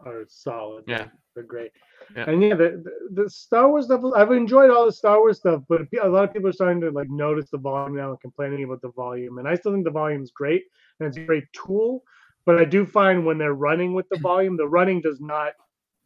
are 0.00 0.24
solid. 0.28 0.84
Yeah. 0.86 1.06
they're 1.34 1.44
great. 1.44 1.70
Yeah. 2.14 2.28
And 2.28 2.42
yeah, 2.42 2.54
the, 2.54 2.82
the 2.84 3.22
the 3.22 3.30
Star 3.30 3.70
Wars 3.70 3.86
stuff. 3.86 4.02
I've 4.14 4.30
enjoyed 4.30 4.70
all 4.70 4.84
the 4.84 4.92
Star 4.92 5.18
Wars 5.20 5.38
stuff, 5.38 5.62
but 5.68 5.82
a 6.02 6.08
lot 6.08 6.24
of 6.24 6.34
people 6.34 6.50
are 6.50 6.52
starting 6.52 6.82
to 6.82 6.90
like 6.90 7.08
notice 7.08 7.48
the 7.50 7.58
volume 7.58 7.96
now 7.96 8.10
and 8.10 8.20
complaining 8.20 8.62
about 8.64 8.82
the 8.82 8.92
volume. 8.92 9.38
And 9.38 9.48
I 9.48 9.54
still 9.54 9.72
think 9.72 9.84
the 9.84 9.90
volume 9.90 10.22
is 10.22 10.30
great 10.30 10.64
and 11.00 11.08
it's 11.08 11.16
a 11.16 11.24
great 11.24 11.44
tool. 11.54 12.02
But 12.46 12.60
I 12.60 12.66
do 12.66 12.84
find 12.84 13.24
when 13.24 13.38
they're 13.38 13.54
running 13.54 13.94
with 13.94 14.06
the 14.10 14.18
volume, 14.20 14.58
the 14.58 14.68
running 14.68 15.00
does 15.00 15.18
not 15.20 15.54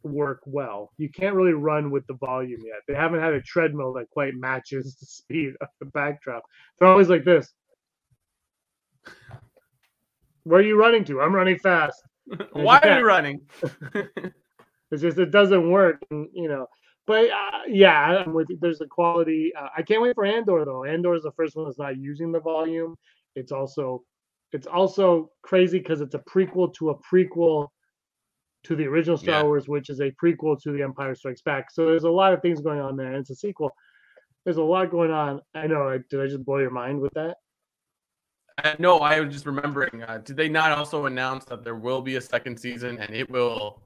work 0.03 0.41
well. 0.45 0.91
You 0.97 1.09
can't 1.09 1.35
really 1.35 1.53
run 1.53 1.91
with 1.91 2.05
the 2.07 2.13
volume 2.13 2.61
yet. 2.65 2.81
They 2.87 2.95
haven't 2.95 3.21
had 3.21 3.33
a 3.33 3.41
treadmill 3.41 3.93
that 3.93 4.09
quite 4.09 4.35
matches 4.35 4.95
the 4.99 5.05
speed 5.05 5.53
of 5.61 5.67
the 5.79 5.85
backdrop. 5.87 6.43
They're 6.79 6.87
always 6.87 7.09
like 7.09 7.23
this. 7.23 7.53
Where 10.43 10.59
are 10.59 10.63
you 10.63 10.79
running 10.79 11.03
to? 11.05 11.21
I'm 11.21 11.35
running 11.35 11.59
fast. 11.59 12.01
why 12.53 12.79
are 12.79 12.99
you 12.99 13.05
running? 13.05 13.41
It's 14.91 15.01
just 15.01 15.19
it 15.19 15.31
doesn't 15.31 15.69
work, 15.69 16.01
and, 16.09 16.27
you 16.33 16.47
know. 16.47 16.67
But 17.05 17.29
uh, 17.29 17.61
yeah, 17.67 18.23
I'm 18.25 18.33
with 18.33 18.49
you. 18.49 18.57
There's 18.61 18.81
a 18.81 18.87
quality. 18.87 19.51
Uh, 19.59 19.67
I 19.75 19.81
can't 19.81 20.01
wait 20.01 20.15
for 20.15 20.25
Andor 20.25 20.65
though. 20.65 20.83
Andor 20.83 21.15
is 21.15 21.23
the 21.23 21.31
first 21.31 21.55
one 21.55 21.65
that's 21.65 21.79
not 21.79 21.97
using 21.97 22.31
the 22.31 22.39
volume. 22.39 22.95
It's 23.35 23.51
also, 23.51 24.03
it's 24.51 24.67
also 24.67 25.31
crazy 25.41 25.79
because 25.79 26.01
it's 26.01 26.15
a 26.15 26.19
prequel 26.19 26.73
to 26.75 26.89
a 26.91 26.95
prequel 26.95 27.67
to 28.63 28.75
the 28.75 28.85
original 28.85 29.17
Star 29.17 29.41
Yeah. 29.41 29.43
Wars, 29.43 29.67
which 29.67 29.89
is 29.89 29.99
a 30.01 30.11
prequel 30.11 30.61
to 30.61 30.71
The 30.71 30.81
Empire 30.83 31.15
Strikes 31.15 31.41
Back. 31.41 31.71
So 31.71 31.85
there's 31.85 32.03
a 32.03 32.09
lot 32.09 32.33
of 32.33 32.41
things 32.41 32.61
going 32.61 32.79
on 32.79 32.97
there. 32.97 33.07
And 33.07 33.17
it's 33.17 33.29
a 33.29 33.35
sequel. 33.35 33.71
There's 34.43 34.57
a 34.57 34.63
lot 34.63 34.91
going 34.91 35.11
on. 35.11 35.41
I 35.53 35.67
know. 35.67 35.89
I, 35.89 35.99
did 36.09 36.21
I 36.21 36.27
just 36.27 36.43
blow 36.43 36.57
your 36.57 36.71
mind 36.71 36.99
with 36.99 37.13
that? 37.13 37.37
Uh, 38.63 38.75
no, 38.79 38.99
I 38.99 39.19
was 39.21 39.33
just 39.33 39.45
remembering. 39.45 40.03
Uh, 40.03 40.19
did 40.23 40.35
they 40.35 40.49
not 40.49 40.71
also 40.77 41.05
announce 41.05 41.45
that 41.45 41.63
there 41.63 41.75
will 41.75 42.01
be 42.01 42.15
a 42.15 42.21
second 42.21 42.59
season 42.59 42.97
and 42.99 43.15
it 43.15 43.29
will 43.29 43.81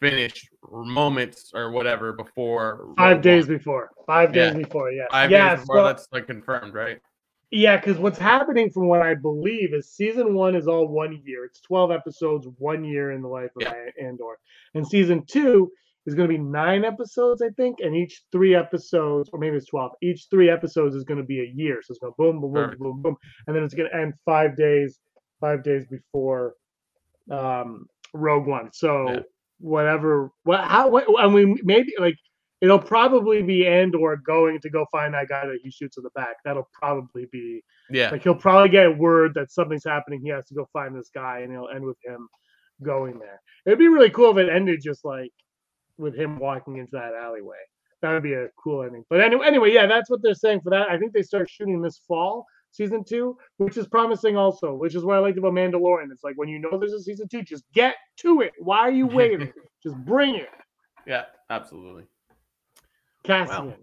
finish 0.00 0.48
moments 0.70 1.50
or 1.54 1.70
whatever 1.70 2.12
before 2.12 2.92
Five 2.96 3.16
Rogue 3.16 3.22
days 3.22 3.46
before. 3.46 3.90
Five 4.06 4.32
days 4.32 4.52
Yeah. 4.52 4.58
before. 4.62 4.90
Yeah. 4.92 5.06
Five 5.10 5.30
yeah. 5.30 5.50
days 5.56 5.60
before 5.62 5.76
so- 5.78 5.84
that's 5.84 6.08
like 6.12 6.26
confirmed, 6.26 6.74
right? 6.74 7.00
Yeah, 7.50 7.76
because 7.76 7.98
what's 7.98 8.18
happening 8.18 8.70
from 8.70 8.88
what 8.88 9.00
I 9.02 9.14
believe 9.14 9.72
is 9.72 9.90
season 9.92 10.34
one 10.34 10.54
is 10.54 10.68
all 10.68 10.86
one 10.88 11.22
year. 11.24 11.44
It's 11.46 11.60
12 11.62 11.90
episodes, 11.90 12.46
one 12.58 12.84
year 12.84 13.12
in 13.12 13.22
the 13.22 13.28
life 13.28 13.50
of 13.56 13.62
Yeah. 13.62 13.86
Andor. 14.02 14.38
And 14.74 14.86
season 14.86 15.24
two 15.26 15.72
is 16.06 16.14
going 16.14 16.28
to 16.28 16.34
be 16.34 16.42
nine 16.42 16.84
episodes, 16.84 17.40
I 17.42 17.48
think. 17.50 17.80
And 17.80 17.96
each 17.96 18.22
three 18.32 18.54
episodes, 18.54 19.30
or 19.32 19.38
maybe 19.38 19.56
it's 19.56 19.66
12, 19.66 19.92
each 20.02 20.26
three 20.30 20.50
episodes 20.50 20.94
is 20.94 21.04
going 21.04 21.20
to 21.20 21.26
be 21.26 21.40
a 21.40 21.50
year. 21.54 21.80
So 21.82 21.92
it's 21.92 21.98
going 21.98 22.12
to 22.12 22.16
boom, 22.18 22.40
boom, 22.40 22.52
boom, 22.52 22.64
Perfect. 22.64 22.80
boom, 22.82 23.02
boom. 23.02 23.16
And 23.46 23.56
then 23.56 23.62
it's 23.64 23.74
going 23.74 23.88
to 23.90 23.96
end 23.96 24.14
five 24.26 24.56
days, 24.56 24.98
five 25.40 25.62
days 25.64 25.86
before 25.86 26.54
um, 27.30 27.86
Rogue 28.12 28.46
One. 28.46 28.70
So 28.72 29.08
Yeah. 29.10 29.20
whatever, 29.60 30.30
what, 30.44 30.64
how, 30.64 30.88
what, 30.90 31.06
I 31.18 31.28
mean, 31.28 31.58
maybe 31.62 31.92
like, 31.98 32.16
It'll 32.60 32.78
probably 32.78 33.42
be 33.42 33.66
Andor 33.68 34.16
going 34.16 34.60
to 34.60 34.70
go 34.70 34.84
find 34.90 35.14
that 35.14 35.28
guy 35.28 35.46
that 35.46 35.58
he 35.62 35.70
shoots 35.70 35.96
in 35.96 36.02
the 36.02 36.10
back. 36.10 36.36
That'll 36.44 36.68
probably 36.72 37.26
be 37.30 37.62
Yeah. 37.90 38.10
like 38.10 38.22
he'll 38.24 38.34
probably 38.34 38.68
get 38.68 38.98
word 38.98 39.34
that 39.34 39.52
something's 39.52 39.84
happening. 39.84 40.20
He 40.20 40.28
has 40.30 40.46
to 40.46 40.54
go 40.54 40.68
find 40.72 40.96
this 40.96 41.10
guy, 41.14 41.40
and 41.40 41.52
it'll 41.52 41.68
end 41.68 41.84
with 41.84 41.98
him 42.04 42.28
going 42.82 43.18
there. 43.18 43.40
It'd 43.66 43.78
be 43.78 43.88
really 43.88 44.10
cool 44.10 44.36
if 44.36 44.44
it 44.48 44.52
ended 44.52 44.80
just 44.82 45.04
like 45.04 45.30
with 45.98 46.14
him 46.16 46.38
walking 46.38 46.78
into 46.78 46.90
that 46.92 47.14
alleyway. 47.14 47.56
That 48.02 48.12
would 48.12 48.22
be 48.22 48.34
a 48.34 48.48
cool 48.62 48.82
ending. 48.84 49.04
But 49.10 49.20
anyway, 49.20 49.46
anyway, 49.46 49.72
yeah, 49.72 49.86
that's 49.86 50.08
what 50.10 50.22
they're 50.22 50.34
saying 50.34 50.60
for 50.60 50.70
that. 50.70 50.88
I 50.88 50.98
think 50.98 51.12
they 51.12 51.22
start 51.22 51.50
shooting 51.50 51.82
this 51.82 51.98
fall, 52.06 52.46
season 52.70 53.02
two, 53.04 53.36
which 53.56 53.76
is 53.76 53.88
promising 53.88 54.36
also. 54.36 54.74
Which 54.74 54.94
is 54.94 55.04
what 55.04 55.16
I 55.16 55.18
liked 55.18 55.38
about 55.38 55.52
Mandalorian. 55.54 56.12
It's 56.12 56.22
like 56.22 56.36
when 56.36 56.48
you 56.48 56.58
know 56.60 56.78
there's 56.78 56.92
a 56.92 57.00
season 57.02 57.26
two, 57.28 57.42
just 57.42 57.64
get 57.72 57.96
to 58.18 58.40
it. 58.42 58.52
Why 58.60 58.78
are 58.80 58.90
you 58.92 59.06
waiting? 59.20 59.52
just 59.82 59.96
bring 59.96 60.34
it, 60.36 60.48
Yeah, 61.06 61.24
absolutely. 61.50 62.04
Cassian. 63.28 63.74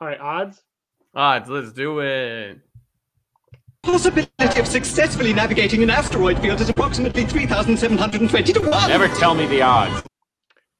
All 0.00 0.08
right, 0.08 0.18
odds. 0.18 0.62
Odds, 1.14 1.50
let's 1.50 1.72
do 1.72 2.00
it. 2.00 2.58
Possibility 3.82 4.60
of 4.60 4.66
successfully 4.66 5.34
navigating 5.34 5.82
an 5.82 5.90
asteroid 5.90 6.38
field 6.40 6.60
is 6.60 6.70
approximately 6.70 7.24
3,720 7.26 8.52
to 8.54 8.60
1. 8.60 8.88
Never 8.88 9.08
tell 9.08 9.34
me 9.34 9.46
the 9.46 9.60
odds. 9.60 10.02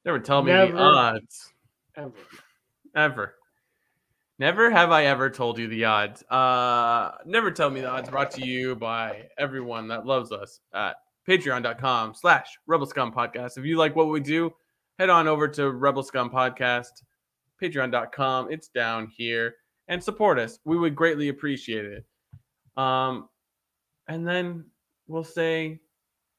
Never 0.06 0.18
tell 0.18 0.42
me 0.42 0.52
Never. 0.52 0.72
the 0.72 0.78
odds. 0.78 1.52
Ever. 1.96 2.12
Ever. 2.96 3.34
Never 4.38 4.70
have 4.70 4.90
I 4.90 5.04
ever 5.04 5.28
told 5.28 5.58
you 5.58 5.68
the 5.68 5.84
odds. 5.84 6.22
Uh 6.30 7.10
never 7.26 7.50
tell 7.50 7.68
me 7.68 7.82
the 7.82 7.88
odds 7.90 8.08
brought 8.08 8.30
to 8.32 8.46
you 8.46 8.74
by 8.74 9.24
everyone 9.36 9.88
that 9.88 10.06
loves 10.06 10.32
us 10.32 10.60
at 10.72 10.96
patreon.com 11.28 12.14
slash 12.14 12.56
rebel 12.66 12.86
scum 12.86 13.12
podcast. 13.12 13.58
If 13.58 13.64
you 13.66 13.76
like 13.76 13.94
what 13.96 14.08
we 14.08 14.20
do, 14.20 14.52
head 14.98 15.10
on 15.10 15.28
over 15.28 15.46
to 15.48 15.70
Rebel 15.70 16.02
Scum 16.02 16.30
Podcast, 16.30 17.02
patreon.com. 17.60 18.50
It's 18.50 18.68
down 18.68 19.12
here. 19.16 19.54
And 19.88 20.02
support 20.02 20.38
us. 20.38 20.58
We 20.64 20.78
would 20.78 20.94
greatly 20.94 21.28
appreciate 21.28 21.84
it. 21.84 22.04
Um 22.76 23.28
and 24.08 24.26
then 24.26 24.64
we'll 25.06 25.24
say 25.24 25.80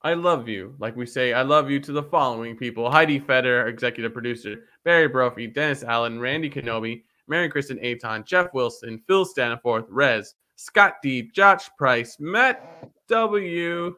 I 0.01 0.13
love 0.13 0.47
you. 0.47 0.75
Like 0.79 0.95
we 0.95 1.05
say, 1.05 1.33
I 1.33 1.41
love 1.41 1.69
you 1.69 1.79
to 1.81 1.91
the 1.91 2.03
following 2.03 2.55
people 2.55 2.89
Heidi 2.89 3.19
Feder, 3.19 3.67
executive 3.67 4.13
producer, 4.13 4.63
Barry 4.85 5.09
Brophy, 5.09 5.47
Dennis 5.47 5.83
Allen, 5.83 6.21
Randy 6.21 6.49
Kenobi, 6.49 7.03
Mary 7.27 7.49
Kristen 7.49 7.83
Aton, 7.83 8.23
Jeff 8.25 8.53
Wilson, 8.53 9.01
Phil 9.07 9.25
Staniforth, 9.25 9.85
Rez, 9.89 10.35
Scott 10.55 10.95
D, 11.03 11.29
Josh 11.33 11.69
Price, 11.77 12.17
Matt 12.19 12.89
W. 13.07 13.93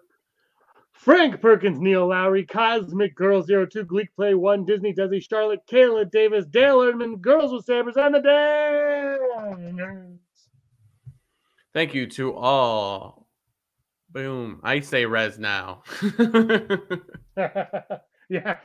Frank 1.02 1.42
Perkins, 1.42 1.80
Neil 1.80 2.08
Lowry, 2.10 2.46
Cosmic 2.46 3.16
Girl 3.16 3.42
02, 3.44 3.86
Gleek 3.86 4.10
Play 4.16 4.36
1, 4.36 4.66
Disney 4.66 4.94
Desi, 4.94 5.28
Charlotte, 5.28 5.62
Kayla 5.68 6.12
Davis, 6.12 6.46
Dale 6.46 6.78
Erdman, 6.78 7.20
Girls 7.20 7.52
with 7.52 7.66
Sabers, 7.66 7.98
and 7.98 8.14
the 8.14 8.20
Dangers. 9.58 10.20
Thank 11.74 11.96
you 11.96 12.06
to 12.06 12.36
all. 12.36 13.26
Boom. 14.12 14.60
I 14.64 14.82
say 14.82 15.08
Rez 15.08 15.40
now. 15.40 15.82
yeah, 17.36 18.58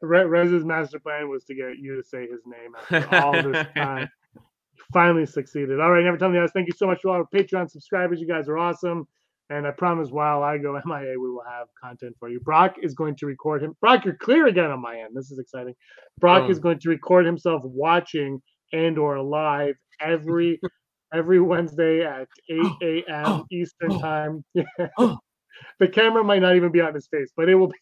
Re- 0.00 0.24
Rez's 0.24 0.64
master 0.64 0.98
plan 0.98 1.28
was 1.28 1.44
to 1.44 1.54
get 1.54 1.78
you 1.78 1.94
to 1.94 2.02
say 2.02 2.26
his 2.26 2.40
name 2.46 2.74
after 2.90 3.14
all 3.14 3.40
this 3.42 3.66
time. 3.76 4.08
Finally 4.92 5.26
succeeded. 5.26 5.78
All 5.78 5.92
right, 5.92 6.02
never 6.02 6.16
tell 6.16 6.30
me 6.30 6.38
guys. 6.40 6.50
Thank 6.52 6.66
you 6.66 6.74
so 6.76 6.88
much 6.88 7.02
to 7.02 7.10
all 7.10 7.14
our 7.14 7.26
Patreon 7.32 7.70
subscribers. 7.70 8.20
You 8.20 8.26
guys 8.26 8.48
are 8.48 8.58
awesome. 8.58 9.06
And 9.50 9.66
I 9.66 9.72
promise 9.72 10.10
while 10.10 10.44
I 10.44 10.58
go 10.58 10.80
MIA, 10.86 11.18
we 11.20 11.28
will 11.28 11.44
have 11.46 11.66
content 11.82 12.16
for 12.18 12.28
you. 12.28 12.40
Brock 12.40 12.76
is 12.82 12.94
going 12.94 13.16
to 13.16 13.26
record 13.26 13.62
him. 13.62 13.76
Brock, 13.80 14.04
you're 14.04 14.14
clear 14.14 14.46
again 14.46 14.70
on 14.70 14.80
my 14.80 14.98
end. 14.98 15.14
This 15.14 15.30
is 15.30 15.38
exciting. 15.38 15.74
Brock 16.18 16.48
is 16.48 16.58
oh. 16.58 16.62
going 16.62 16.78
to 16.78 16.88
record 16.88 17.26
himself 17.26 17.62
watching 17.64 18.40
Andor 18.72 19.20
live 19.20 19.74
every 20.00 20.60
every 21.12 21.40
Wednesday 21.40 22.04
at 22.04 22.28
8 22.48 23.04
a.m. 23.08 23.24
Oh. 23.26 23.46
Eastern 23.50 23.98
time. 23.98 24.44
the 24.54 25.88
camera 25.92 26.22
might 26.22 26.40
not 26.40 26.54
even 26.54 26.70
be 26.70 26.80
on 26.80 26.94
his 26.94 27.08
face, 27.08 27.32
but 27.36 27.48
it 27.48 27.56
will 27.56 27.68
be. 27.68 27.78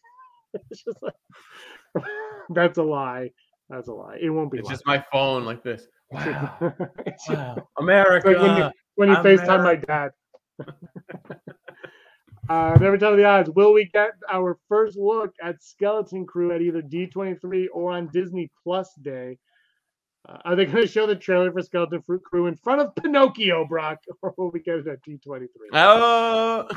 It's 0.71 0.83
just 0.83 0.97
like, 1.03 2.03
that's 2.49 2.79
a 2.79 2.83
lie. 2.83 3.29
That's 3.69 3.87
a 3.87 3.93
lie. 3.93 4.17
It 4.19 4.31
won't 4.31 4.51
be. 4.51 4.57
it's 4.57 4.65
live. 4.65 4.73
just 4.73 4.87
my 4.87 5.05
phone 5.11 5.45
like 5.45 5.61
this. 5.63 5.85
Wow. 6.09 6.73
Wow. 7.29 7.67
America. 7.77 8.29
like 8.29 8.41
when 8.41 8.57
you 8.57 8.71
when 8.95 9.09
you 9.09 9.15
FaceTime 9.17 9.63
my 9.63 9.75
dad. 9.75 10.09
Uh, 12.49 12.77
never 12.79 12.97
tell 12.97 13.15
the 13.15 13.23
odds. 13.23 13.49
Will 13.49 13.73
we 13.73 13.85
get 13.85 14.11
our 14.31 14.57
first 14.67 14.97
look 14.97 15.33
at 15.41 15.63
Skeleton 15.63 16.25
Crew 16.25 16.51
at 16.51 16.61
either 16.61 16.81
D23 16.81 17.67
or 17.73 17.91
on 17.91 18.09
Disney 18.11 18.49
Plus 18.63 18.93
Day? 19.01 19.37
Uh, 20.27 20.37
are 20.45 20.55
they 20.55 20.65
going 20.65 20.83
to 20.83 20.87
show 20.87 21.05
the 21.05 21.15
trailer 21.15 21.51
for 21.51 21.61
Skeleton 21.61 22.01
Fruit 22.01 22.23
Crew 22.23 22.47
in 22.47 22.55
front 22.55 22.81
of 22.81 22.95
Pinocchio, 22.95 23.65
Brock, 23.65 23.99
or 24.21 24.33
will 24.37 24.51
we 24.51 24.59
get 24.61 24.75
it 24.79 24.87
at 24.87 25.03
D23? 25.03 25.47
Oh, 25.73 26.67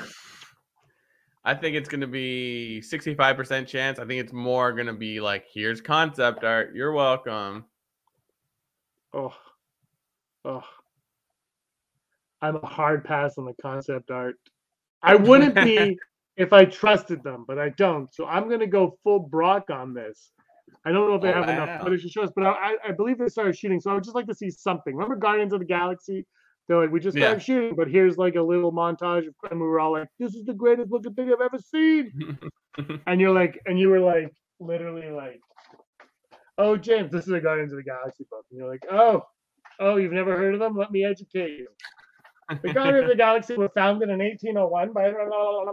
I 1.45 1.55
think 1.55 1.75
it's 1.75 1.89
going 1.89 2.03
to 2.03 2.07
be 2.07 2.83
65% 2.85 3.67
chance. 3.67 3.99
I 3.99 4.05
think 4.05 4.21
it's 4.23 4.33
more 4.33 4.73
going 4.73 4.87
to 4.87 4.93
be 4.93 5.21
like, 5.21 5.47
here's 5.53 5.81
concept 5.81 6.45
art. 6.45 6.75
You're 6.75 6.93
welcome. 6.93 7.65
Oh, 9.13 9.35
oh. 10.45 10.63
I'm 12.41 12.57
a 12.57 12.67
hard 12.67 13.05
pass 13.05 13.39
on 13.39 13.45
the 13.45 13.55
concept 13.61 14.11
art. 14.11 14.37
I 15.03 15.15
wouldn't 15.17 15.55
be 15.55 15.99
if 16.37 16.53
I 16.53 16.65
trusted 16.65 17.23
them, 17.23 17.45
but 17.47 17.59
I 17.59 17.71
don't. 17.71 18.13
So 18.15 18.27
I'm 18.27 18.49
gonna 18.49 18.67
go 18.67 18.97
full 19.03 19.21
Brock 19.21 19.71
on 19.71 19.95
this. 19.95 20.33
I 20.85 20.91
don't 20.93 21.09
know 21.09 21.15
if 21.17 21.23
they 21.23 21.29
Oh, 21.31 21.35
have 21.35 21.49
enough 21.49 21.83
footage 21.83 22.03
to 22.03 22.09
show 22.09 22.23
us, 22.23 22.31
but 22.35 22.45
I, 22.45 22.77
I- 22.89 22.93
believe 22.93 23.19
they 23.19 23.29
started 23.29 23.57
shooting. 23.57 23.81
So 23.81 23.91
I 23.91 23.95
would 23.95 24.05
just 24.05 24.17
like 24.17 24.27
to 24.27 24.35
see 24.35 24.51
something. 24.51 24.95
Remember 24.95 25.17
Guardians 25.17 25.53
of 25.53 25.61
the 25.61 25.67
Galaxy? 25.67 26.27
They're 26.69 26.81
like, 26.81 26.91
we 26.91 27.01
just 27.01 27.17
Yeah. 27.17 27.25
started 27.25 27.43
shooting, 27.43 27.75
but 27.77 27.89
here's 27.89 28.17
like 28.19 28.37
a 28.37 28.43
little 28.43 28.73
montage, 28.73 29.27
of, 29.29 29.35
and 29.51 29.61
we 29.61 29.67
were 29.67 29.81
all 29.81 29.93
like, 29.93 30.09
"This 30.19 30.35
is 30.35 30.45
the 30.45 30.55
greatest 30.55 30.91
looking 30.91 31.13
thing 31.15 31.33
I've 31.33 31.41
ever 31.41 31.59
seen." 31.59 32.39
and 33.07 33.21
you're 33.21 33.33
like, 33.35 33.61
and 33.67 33.79
you 33.79 33.89
were 33.89 34.01
like, 34.01 34.33
literally 34.61 35.11
like, 35.11 35.41
"Oh, 36.59 36.77
James, 36.77 37.11
this 37.11 37.27
is 37.27 37.33
a 37.33 37.41
Guardians 37.41 37.73
of 37.73 37.79
the 37.79 37.83
Galaxy 37.83 38.25
book," 38.31 38.45
and 38.51 38.59
you're 38.59 38.69
like, 38.69 38.85
"Oh, 38.91 39.23
oh, 39.81 39.97
you've 39.97 40.13
never 40.13 40.37
heard 40.37 40.55
of 40.55 40.61
them? 40.61 40.77
Let 40.77 40.91
me 40.93 41.05
educate 41.05 41.59
you." 41.59 41.67
The 42.63 42.73
Guardians 42.73 43.05
of 43.05 43.09
the 43.09 43.17
Galaxy 43.17 43.55
were 43.57 43.71
founded 43.75 44.11
in 44.11 44.19
1801 44.19 44.93
by 44.93 45.13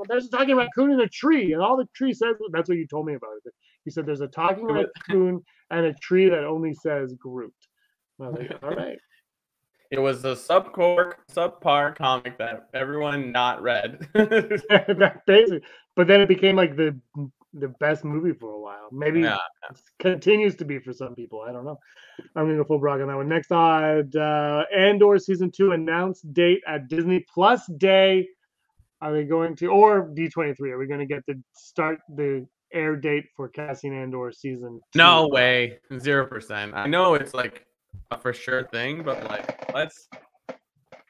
there's 0.07 0.28
a 0.28 0.30
talking 0.30 0.55
raccoon 0.55 0.91
in 0.91 0.99
a 1.01 1.07
tree, 1.07 1.53
and 1.53 1.61
all 1.61 1.76
the 1.76 1.88
tree 1.95 2.13
says 2.13 2.36
that's 2.51 2.70
what 2.70 2.78
you 2.78 2.88
told 2.88 3.05
me 3.05 3.15
about 3.15 3.32
it. 3.45 3.53
You 3.86 3.91
said 3.91 4.05
there's 4.05 4.22
a 4.22 4.28
talking 4.28 4.65
raccoon 4.65 5.43
and 5.72 5.86
a 5.86 5.93
tree 5.95 6.30
that 6.30 6.43
only 6.43 6.74
says 6.74 7.13
Groot. 7.20 7.53
Was 8.17 8.36
like, 8.36 8.51
all 8.63 8.72
right. 8.72 8.97
It 9.91 9.97
was 9.97 10.24
a 10.24 10.36
subcore, 10.36 11.13
subpar 11.34 11.95
comic 11.95 12.38
that 12.38 12.70
everyone 12.76 13.32
not 13.32 13.63
read. 13.63 14.07
basically, 15.26 15.61
but 15.95 16.05
then 16.05 16.22
it 16.22 16.28
became 16.28 16.55
like 16.55 16.76
the 16.76 16.95
the 17.54 17.70
best 17.80 18.04
movie 18.04 18.34
for 18.34 18.52
a 18.52 18.60
while. 18.60 18.89
Maybe 18.91 19.22
yeah. 19.22 19.38
continues 20.00 20.56
to 20.58 20.66
be 20.66 20.80
for 20.80 20.93
some 20.93 21.16
people. 21.16 21.41
I 21.47 21.52
don't 21.52 21.66
know. 21.66 21.80
I'm 22.36 22.45
gonna 22.45 22.58
go 22.58 22.64
full 22.64 22.80
brag 22.80 23.02
on 23.02 23.08
that 23.08 23.16
one. 23.16 23.30
Next 23.30 23.52
on 23.52 24.10
uh, 24.16 24.64
Andor 24.76 25.18
season 25.18 25.52
two 25.52 25.72
announced 25.72 26.32
date 26.34 26.62
at 26.68 26.88
Disney 26.88 27.26
Plus 27.34 27.66
Day. 27.78 28.28
Are 29.02 29.14
they 29.14 29.24
going 29.24 29.56
to 29.58 29.68
or 29.68 30.10
D23? 30.10 30.60
Are 30.72 30.78
we 30.78 30.86
going 30.86 31.00
to 31.00 31.06
get 31.06 31.26
the 31.26 31.41
start 31.54 32.00
the 32.16 32.45
air 32.74 32.97
date 32.97 33.26
for 33.36 33.47
Cassian 33.47 33.93
Andor 33.93 34.32
season? 34.32 34.82
Two? 34.91 34.97
No 34.97 35.28
way. 35.30 35.80
Zero 36.00 36.28
percent. 36.28 36.74
I 36.74 36.86
know 36.88 37.14
it's 37.14 37.34
like 37.34 37.66
a 38.12 38.18
for 38.18 38.34
sure 38.34 38.68
thing, 38.68 39.04
but 39.04 39.24
like 39.30 39.74
let's 39.74 40.10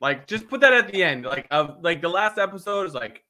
like 0.02 0.28
just 0.28 0.48
put 0.48 0.62
that 0.62 0.74
at 0.74 0.92
the 0.92 1.04
end. 1.04 1.26
Like 1.26 1.48
of 1.52 1.78
like 1.82 2.02
the 2.02 2.10
last 2.10 2.38
episode 2.38 2.86
is 2.86 2.94
like 2.94 3.24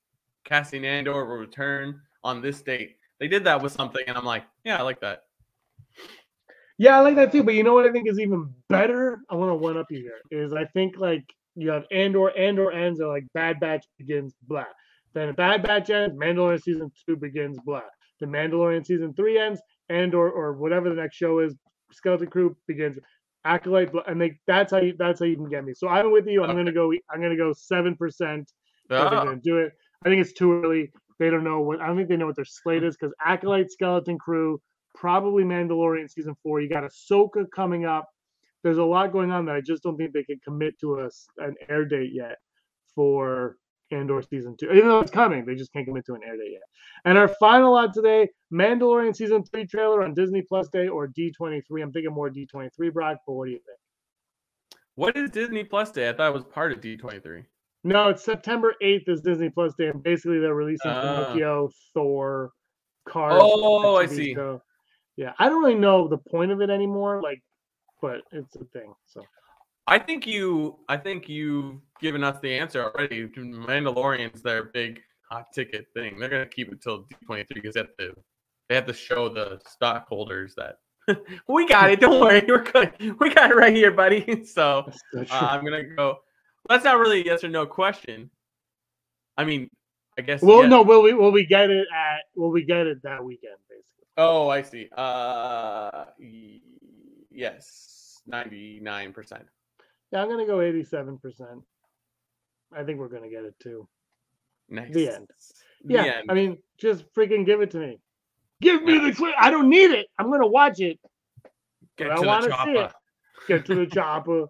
Cassian 0.44 0.84
Andor 0.86 1.26
will 1.26 1.38
return 1.38 2.02
on 2.24 2.42
this 2.42 2.62
date. 2.62 2.98
They 3.20 3.28
did 3.28 3.44
that 3.46 3.62
with 3.62 3.74
something, 3.74 4.04
and 4.08 4.18
I'm 4.18 4.26
like, 4.26 4.46
yeah, 4.64 4.78
I 4.78 4.84
like 4.84 5.02
that. 5.02 5.24
Yeah, 6.78 6.98
I 6.98 7.02
like 7.02 7.16
that 7.16 7.32
too. 7.32 7.44
But 7.44 7.56
you 7.56 7.64
know 7.64 7.74
what 7.74 7.86
I 7.86 7.92
think 7.92 8.08
is 8.08 8.20
even 8.20 8.54
better? 8.70 9.20
I 9.30 9.36
want 9.36 9.52
to 9.52 9.56
one 9.56 9.78
up 9.78 9.88
you 9.90 10.00
here. 10.00 10.42
Is 10.44 10.54
I 10.54 10.66
think 10.66 10.98
like 10.98 11.26
you 11.56 11.70
have 11.70 11.84
Andor, 11.92 12.36
Andor 12.38 12.72
ends, 12.72 13.02
or 13.02 13.08
like 13.08 13.26
Bad 13.34 13.60
Batch 13.60 13.86
begins, 13.98 14.34
blah. 14.48 14.64
Then 15.14 15.34
Bad 15.36 15.64
Batch 15.64 15.90
ends, 15.90 16.16
Mandalorian 16.16 16.62
season 16.62 16.92
two 17.06 17.18
begins, 17.18 17.58
blah. 17.66 17.82
The 18.22 18.28
Mandalorian 18.28 18.86
season 18.86 19.14
three 19.14 19.38
ends, 19.38 19.62
Andor 19.90 20.30
or 20.30 20.54
whatever 20.54 20.90
the 20.90 20.96
next 20.96 21.18
show 21.18 21.40
is, 21.40 21.56
Skeleton 21.92 22.28
Crew 22.28 22.56
begins. 22.68 22.98
Acolyte, 23.46 23.92
blah, 23.92 24.04
and 24.08 24.22
they, 24.22 24.38
that's 24.48 24.72
how 24.72 24.80
you 24.80 24.94
that's 24.98 25.20
how 25.20 25.26
you 25.26 25.36
can 25.36 25.50
get 25.50 25.66
me. 25.66 25.74
So 25.74 25.88
I'm 25.90 26.12
with 26.12 26.28
you. 26.28 26.44
I'm 26.44 26.52
Okay. 26.52 26.60
gonna 26.60 26.72
go. 26.72 26.94
I'm 27.12 27.22
gonna 27.22 27.38
go 27.38 27.52
seven 27.54 27.96
percent. 27.96 28.52
Oh, 28.92 29.10
gonna 29.10 29.36
do 29.38 29.58
it. 29.58 29.74
I 30.06 30.10
think 30.10 30.22
it's 30.22 30.34
too 30.34 30.62
early. 30.64 30.92
They 31.20 31.30
don't 31.30 31.44
know 31.44 31.62
what. 31.62 31.82
I 31.82 31.88
don't 31.88 31.98
think 31.98 32.10
they 32.10 32.18
know 32.18 32.26
what 32.26 32.36
their 32.36 32.46
slate 32.46 32.84
is 32.84 32.96
because 32.96 33.14
Acolyte, 33.24 33.72
Skeleton 33.72 34.18
Crew, 34.18 34.62
probably 34.96 35.44
Mandalorian 35.44 36.10
season 36.10 36.36
four. 36.42 36.62
You 36.62 36.70
got 36.70 36.84
Ahsoka 36.84 37.46
coming 37.54 37.86
up. 37.86 38.08
There's 38.64 38.78
a 38.78 38.84
lot 38.84 39.12
going 39.12 39.32
on 39.32 39.46
that 39.46 39.56
I 39.56 39.62
just 39.62 39.84
don't 39.84 39.98
think 39.98 40.14
they 40.14 40.24
can 40.24 40.40
commit 40.44 40.80
to 40.80 41.00
us 41.00 41.28
an 41.38 41.56
air 41.70 41.86
date 41.86 42.12
yet 42.14 42.38
for 42.96 43.58
Andor 43.92 44.22
season 44.22 44.56
two. 44.60 44.72
Even 44.72 44.90
though 44.90 45.00
it's 45.00 45.12
coming, 45.12 45.46
they 45.46 45.56
just 45.56 45.72
can't 45.74 45.86
commit 45.86 46.06
to 46.06 46.14
an 46.14 46.22
air 46.26 46.38
date 46.38 46.52
yet. 46.52 46.62
And 47.06 47.18
our 47.18 47.28
final 47.28 47.74
lot 47.74 47.94
today: 47.94 48.30
Mandalorian 48.54 49.16
season 49.16 49.44
three 49.44 49.66
trailer 49.66 50.04
on 50.04 50.14
Disney 50.14 50.42
Plus 50.42 50.70
Day 50.70 50.88
or 50.88 51.08
D23. 51.08 51.82
I'm 51.82 51.92
thinking 51.92 52.14
more 52.14 52.30
D23, 52.30 52.94
Brock. 52.94 53.18
But 53.26 53.34
what 53.34 53.46
do 53.46 53.52
you 53.52 53.58
think? 53.58 53.80
what 55.00 55.16
is 55.16 55.32
Disney 55.32 55.64
Plus 55.64 55.92
Day? 55.92 56.10
I 56.10 56.14
thought 56.14 56.28
it 56.28 56.34
was 56.34 56.44
part 56.44 56.74
of 56.74 56.82
D23. 56.82 57.46
No, 57.84 58.10
it's 58.10 58.24
September 58.24 58.76
8th 58.82 59.08
is 59.08 59.22
Disney 59.22 59.50
Plus 59.50 59.74
Day, 59.78 59.88
and 59.88 60.04
basically 60.04 60.40
they're 60.40 60.54
releasing 60.56 60.92
Ah. 60.92 61.02
Pinocchio, 61.32 61.70
Thor, 61.94 62.52
Cars. 63.08 63.40
Oh, 63.42 63.96
I 63.96 64.06
see. 64.06 64.34
show. 64.34 64.62
Yeah, 65.16 65.34
I 65.40 65.50
don't 65.50 65.62
really 65.64 65.80
know 65.80 66.08
the 66.08 66.18
point 66.18 66.52
of 66.52 66.62
it 66.62 66.70
anymore, 66.70 67.22
like, 67.22 67.42
but 68.02 68.22
it's 68.32 68.56
a 68.56 68.64
thing. 68.66 68.94
So 69.06 69.22
I 69.88 70.00
think 70.00 70.26
you 70.28 70.78
I 70.88 70.96
think 70.98 71.28
you've 71.28 71.78
given 72.00 72.24
us 72.24 72.40
the 72.42 72.54
answer 72.58 72.84
already. 72.84 73.28
Mandalorian's 73.28 74.42
their 74.42 74.66
big 74.66 75.02
hot 75.30 75.48
ticket 75.54 75.88
thing. 75.94 76.20
They're 76.20 76.30
gonna 76.30 76.46
keep 76.46 76.72
it 76.72 76.82
till 76.82 77.06
D23 77.28 77.48
because 77.54 77.74
they 77.74 77.82
have 77.82 77.98
to 77.98 78.14
they 78.70 78.76
have 78.76 78.86
to 78.86 78.94
show 78.94 79.28
the 79.30 79.60
stockholders 79.68 80.56
that 80.56 80.78
we 81.48 81.68
got 81.68 81.90
it. 81.92 82.00
Don't 82.00 82.22
worry, 82.22 82.44
we're 82.48 82.64
good. 82.64 82.94
We 83.20 83.34
got 83.34 83.52
it 83.52 83.56
right 83.56 83.76
here, 83.76 83.92
buddy. 83.92 84.44
So 84.46 84.90
uh. 85.18 85.26
I'm 85.32 85.64
gonna 85.66 85.84
go. 85.84 86.20
That's 86.70 86.84
not 86.84 87.00
really 87.00 87.22
a 87.22 87.26
yes 87.26 87.44
or 87.44 87.50
no 87.50 87.66
question. 87.66 88.30
I 89.38 89.44
mean, 89.44 89.70
I 90.18 90.22
guess. 90.22 90.42
well, 90.42 90.62
yes. 90.62 90.70
no, 90.70 90.84
will 90.84 91.02
we 91.02 91.14
will 91.14 91.32
we 91.32 91.46
get 91.46 91.70
it 91.70 91.88
at 91.96 92.22
will 92.36 92.52
we 92.52 92.64
get 92.64 92.88
it 92.88 93.02
that 93.04 93.24
weekend 93.24 93.56
basically? 93.70 94.06
Oh, 94.18 94.50
I 94.50 94.62
see. 94.62 94.88
Uh, 94.96 96.06
y- 96.20 96.60
yes, 97.32 98.22
ninety 98.28 98.80
nine 98.82 99.14
percent. 99.14 99.46
Yeah, 100.12 100.22
I'm 100.24 100.30
gonna 100.30 100.46
go 100.46 100.62
87. 100.62 101.18
percent 101.20 101.62
I 102.76 102.84
think 102.84 103.00
we're 103.00 103.08
gonna 103.10 103.30
get 103.30 103.46
it 103.46 103.56
too. 103.60 103.88
Nice. 104.70 104.94
The 104.94 105.10
end. 105.16 105.30
The 105.86 105.94
Yeah, 105.94 106.04
end. 106.04 106.26
I 106.30 106.34
mean, 106.34 106.58
just 106.80 107.06
freaking 107.16 107.46
give 107.46 107.62
it 107.62 107.72
to 107.72 107.78
me. 107.78 108.00
Give 108.62 108.84
me 108.84 108.98
the 109.00 109.14
clip. 109.14 109.34
I 109.40 109.50
don't 109.50 109.70
need 109.70 109.92
it. 109.92 110.08
I'm 110.20 110.30
gonna 110.30 110.46
watch 110.48 110.80
it. 110.82 111.00
Get 111.98 112.12
I 112.12 112.16
to 112.16 112.22
the 112.22 112.28
wanna 112.28 112.44
see 112.44 112.50
chopper. 112.50 112.72
it. 112.84 112.92
get 113.48 113.66
to 113.68 113.76
the 113.76 113.88
chopper. 113.88 114.46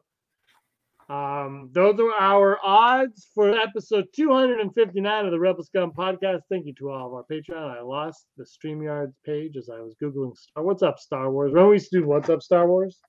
Um, 1.10 1.70
those 1.74 2.00
are 2.00 2.12
our 2.14 2.60
odds 2.64 3.30
for 3.34 3.58
episode 3.58 4.06
259 4.16 5.26
of 5.26 5.32
the 5.32 5.40
Rebel 5.40 5.64
Scum 5.64 5.92
podcast. 5.92 6.42
Thank 6.52 6.68
you 6.68 6.74
to 6.76 6.92
all 6.92 7.08
of 7.08 7.14
our 7.14 7.24
Patreon. 7.30 7.78
I 7.78 7.82
lost 7.82 8.28
the 8.38 8.44
StreamYard 8.46 9.12
page 9.26 9.58
as 9.58 9.70
I 9.70 9.80
was 9.80 9.96
Googling 10.02 10.38
Star 10.38 10.64
What's 10.64 10.84
up, 10.84 11.00
Star 11.00 11.32
Wars? 11.32 11.52
Remember 11.52 11.70
we 11.70 11.78
used 11.78 11.90
to 11.92 12.02
do 12.02 12.08
What's 12.08 12.30
up, 12.30 12.44
Star 12.44 12.68
Wars? 12.68 13.00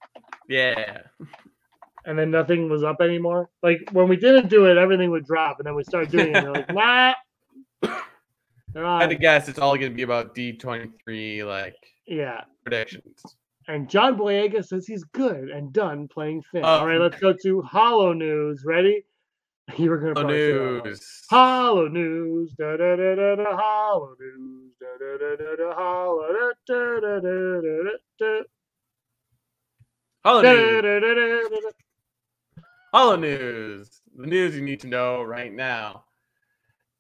Yeah. 0.49 1.03
And 2.07 2.19
then 2.19 2.31
nothing 2.31 2.71
was 2.71 2.83
up 2.83 3.03
anymore. 3.03 3.51
Like 3.63 3.81
when 3.93 4.09
we 4.09 4.17
didn't 4.17 4.49
do 4.49 4.65
it, 4.65 4.79
everything 4.79 5.11
would 5.11 5.27
drop, 5.27 5.59
and 5.59 5.67
then 5.67 5.75
we 5.75 5.85
started 5.85 6.11
doing 6.11 6.29
it, 6.29 6.37
and 6.37 6.47
they're 6.47 6.53
like, 6.53 6.73
nah. 6.75 7.15
They're 8.73 8.87
I 8.87 9.01
had 9.03 9.11
to 9.11 9.17
guess 9.17 9.49
it's 9.49 9.59
all 9.59 9.75
gonna 9.77 9.91
be 9.91 10.03
about 10.03 10.35
D 10.35 10.57
twenty 10.57 10.91
three 11.05 11.45
like 11.45 11.75
Yeah. 12.07 12.45
predictions. 12.63 13.23
And 13.71 13.89
John 13.89 14.17
Boyega 14.19 14.65
says 14.67 14.85
he's 14.85 15.05
good 15.05 15.49
and 15.49 15.73
done 15.73 16.09
playing 16.09 16.43
Finn. 16.43 16.63
Oh. 16.65 16.81
All 16.81 16.87
right, 16.89 17.01
let's 17.01 17.21
go 17.21 17.33
to 17.45 17.63
Hollow 17.63 18.13
News. 18.13 18.65
Ready? 18.67 19.05
You 19.79 19.91
were 19.91 19.99
gonna 19.99 20.11
Oh, 20.11 20.15
probably 20.15 20.37
say 20.39 20.53
that 20.53 20.61
one. 20.61 20.83
news. 20.83 21.27
Hollow 21.31 21.89
News. 21.89 22.55
Da 22.59 22.77
da 22.77 22.97
da 22.97 23.15
da 23.15 23.35
da. 23.37 23.57
Hollow 23.57 24.15
News. 24.19 24.75
Da 24.81 24.87
da 24.99 25.19
da 25.19 25.37
da 25.37 25.57
da. 25.57 25.73
Hollow. 25.75 26.33
Da 26.33 27.01
da 27.01 27.01
da 27.01 27.21
da 27.21 27.61
da 27.61 28.01
da. 28.19 28.43
Hollow 30.25 30.43
news. 30.43 31.65
Hollow 32.93 33.17
news. 33.17 34.01
The 34.17 34.27
news 34.27 34.57
you 34.57 34.63
need 34.63 34.81
to 34.81 34.89
know 34.89 35.23
right 35.23 35.53
now. 35.53 36.05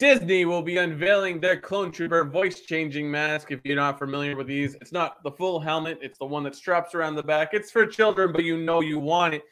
Disney 0.00 0.46
will 0.46 0.62
be 0.62 0.78
unveiling 0.78 1.40
their 1.40 1.60
Clone 1.60 1.92
Trooper 1.92 2.24
voice 2.24 2.60
changing 2.60 3.10
mask. 3.10 3.50
If 3.50 3.60
you're 3.64 3.76
not 3.76 3.98
familiar 3.98 4.34
with 4.34 4.46
these, 4.46 4.74
it's 4.76 4.92
not 4.92 5.22
the 5.22 5.30
full 5.30 5.60
helmet, 5.60 5.98
it's 6.00 6.16
the 6.18 6.24
one 6.24 6.42
that 6.44 6.54
straps 6.54 6.94
around 6.94 7.16
the 7.16 7.22
back. 7.22 7.50
It's 7.52 7.70
for 7.70 7.84
children, 7.84 8.32
but 8.32 8.42
you 8.42 8.56
know 8.56 8.80
you 8.80 8.98
want 8.98 9.34
it. 9.34 9.42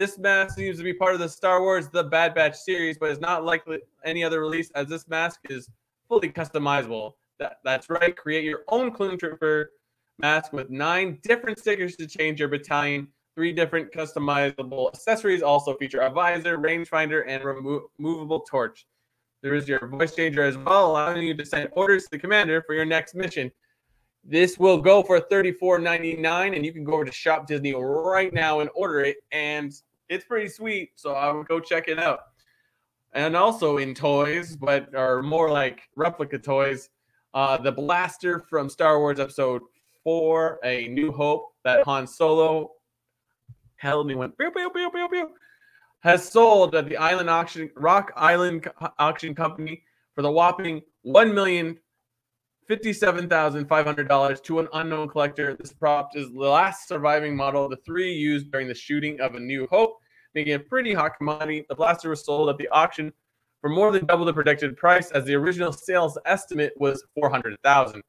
This 0.00 0.18
mask 0.18 0.56
seems 0.56 0.78
to 0.78 0.82
be 0.82 0.92
part 0.92 1.14
of 1.14 1.20
the 1.20 1.28
Star 1.28 1.60
Wars 1.60 1.90
The 1.90 2.02
Bad 2.02 2.34
Batch 2.34 2.56
series, 2.56 2.98
but 2.98 3.08
it's 3.08 3.20
not 3.20 3.44
likely 3.44 3.78
any 4.04 4.24
other 4.24 4.40
release 4.40 4.68
as 4.72 4.88
this 4.88 5.06
mask 5.06 5.38
is 5.48 5.70
fully 6.08 6.28
customizable. 6.28 7.12
That, 7.38 7.58
that's 7.62 7.88
right, 7.88 8.16
create 8.16 8.42
your 8.42 8.64
own 8.66 8.90
Clone 8.90 9.16
Trooper 9.16 9.70
mask 10.18 10.52
with 10.52 10.70
nine 10.70 11.20
different 11.22 11.60
stickers 11.60 11.94
to 11.98 12.08
change 12.08 12.40
your 12.40 12.48
battalion. 12.48 13.06
Three 13.36 13.52
different 13.52 13.92
customizable 13.92 14.92
accessories 14.92 15.42
also 15.42 15.76
feature 15.76 16.00
a 16.00 16.10
visor, 16.10 16.58
rangefinder, 16.58 17.22
and 17.28 17.44
remo- 17.44 17.90
removable 17.96 18.40
torch. 18.40 18.88
There 19.44 19.54
is 19.54 19.68
your 19.68 19.86
voice 19.86 20.14
changer 20.14 20.42
as 20.42 20.56
well, 20.56 20.92
allowing 20.92 21.22
you 21.22 21.34
to 21.34 21.44
send 21.44 21.68
orders 21.72 22.04
to 22.04 22.12
the 22.12 22.18
commander 22.18 22.62
for 22.62 22.74
your 22.74 22.86
next 22.86 23.14
mission. 23.14 23.52
This 24.24 24.58
will 24.58 24.78
go 24.78 25.02
for 25.02 25.20
$34.99, 25.20 26.56
and 26.56 26.64
you 26.64 26.72
can 26.72 26.82
go 26.82 26.94
over 26.94 27.04
to 27.04 27.12
Shop 27.12 27.46
Disney 27.46 27.74
right 27.74 28.32
now 28.32 28.60
and 28.60 28.70
order 28.74 29.00
it. 29.00 29.18
And 29.32 29.70
it's 30.08 30.24
pretty 30.24 30.48
sweet, 30.48 30.92
so 30.94 31.12
I 31.12 31.30
would 31.30 31.46
go 31.46 31.60
check 31.60 31.88
it 31.88 31.98
out. 31.98 32.20
And 33.12 33.36
also 33.36 33.76
in 33.76 33.94
toys, 33.94 34.56
but 34.56 34.94
are 34.94 35.22
more 35.22 35.50
like 35.50 35.90
replica 35.94 36.38
toys, 36.38 36.88
uh, 37.34 37.58
the 37.58 37.70
blaster 37.70 38.38
from 38.38 38.70
Star 38.70 38.98
Wars 38.98 39.20
Episode 39.20 39.60
4, 40.04 40.60
A 40.64 40.88
New 40.88 41.12
Hope, 41.12 41.52
that 41.64 41.84
Han 41.84 42.06
Solo 42.06 42.70
held 43.76 44.08
and 44.08 44.18
went 44.18 44.38
pew, 44.38 44.50
pew, 44.50 44.70
pew, 44.70 44.90
pew, 44.90 45.08
pew, 45.10 45.30
has 46.04 46.28
sold 46.28 46.74
at 46.74 46.86
the 46.86 46.98
Island 46.98 47.30
Auction 47.30 47.70
Rock 47.74 48.12
Island 48.14 48.70
Auction 48.98 49.34
Company 49.34 49.82
for 50.14 50.20
the 50.20 50.30
whopping 50.30 50.82
one 51.02 51.34
million 51.34 51.78
$57,500 52.70 54.42
to 54.42 54.58
an 54.58 54.68
unknown 54.74 55.08
collector. 55.08 55.54
This 55.54 55.72
prop 55.72 56.10
is 56.14 56.30
the 56.32 56.38
last 56.38 56.88
surviving 56.88 57.36
model 57.36 57.64
of 57.64 57.70
the 57.70 57.76
three 57.84 58.12
used 58.12 58.50
during 58.50 58.68
the 58.68 58.74
shooting 58.74 59.20
of 59.20 59.34
A 59.34 59.40
New 59.40 59.66
Hope, 59.70 59.98
making 60.34 60.54
a 60.54 60.58
pretty 60.58 60.94
hot 60.94 61.16
commodity. 61.18 61.66
The 61.68 61.74
blaster 61.74 62.08
was 62.08 62.24
sold 62.24 62.48
at 62.48 62.56
the 62.56 62.68
auction 62.68 63.12
for 63.60 63.68
more 63.68 63.92
than 63.92 64.06
double 64.06 64.24
the 64.24 64.32
predicted 64.32 64.76
price, 64.76 65.10
as 65.10 65.24
the 65.24 65.34
original 65.34 65.72
sales 65.72 66.18
estimate 66.24 66.72
was 66.76 67.04
400000 67.14 68.02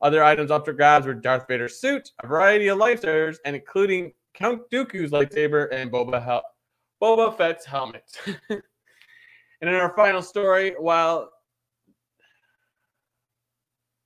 Other 0.00 0.24
items 0.24 0.50
up 0.50 0.64
for 0.64 0.72
grabs 0.72 1.06
were 1.06 1.14
Darth 1.14 1.46
Vader's 1.46 1.78
suit, 1.78 2.12
a 2.22 2.26
variety 2.26 2.68
of 2.68 2.78
lightsabers, 2.78 3.36
and 3.44 3.56
including 3.56 4.12
Count 4.34 4.62
Dooku's 4.70 5.10
lightsaber 5.10 5.68
and 5.70 5.90
Boba, 5.90 6.22
Hel- 6.22 6.44
Boba 7.02 7.36
Fett's 7.36 7.64
helmet. 7.64 8.04
and 8.50 8.60
in 9.62 9.74
our 9.74 9.94
final 9.94 10.22
story, 10.22 10.74
while 10.78 11.30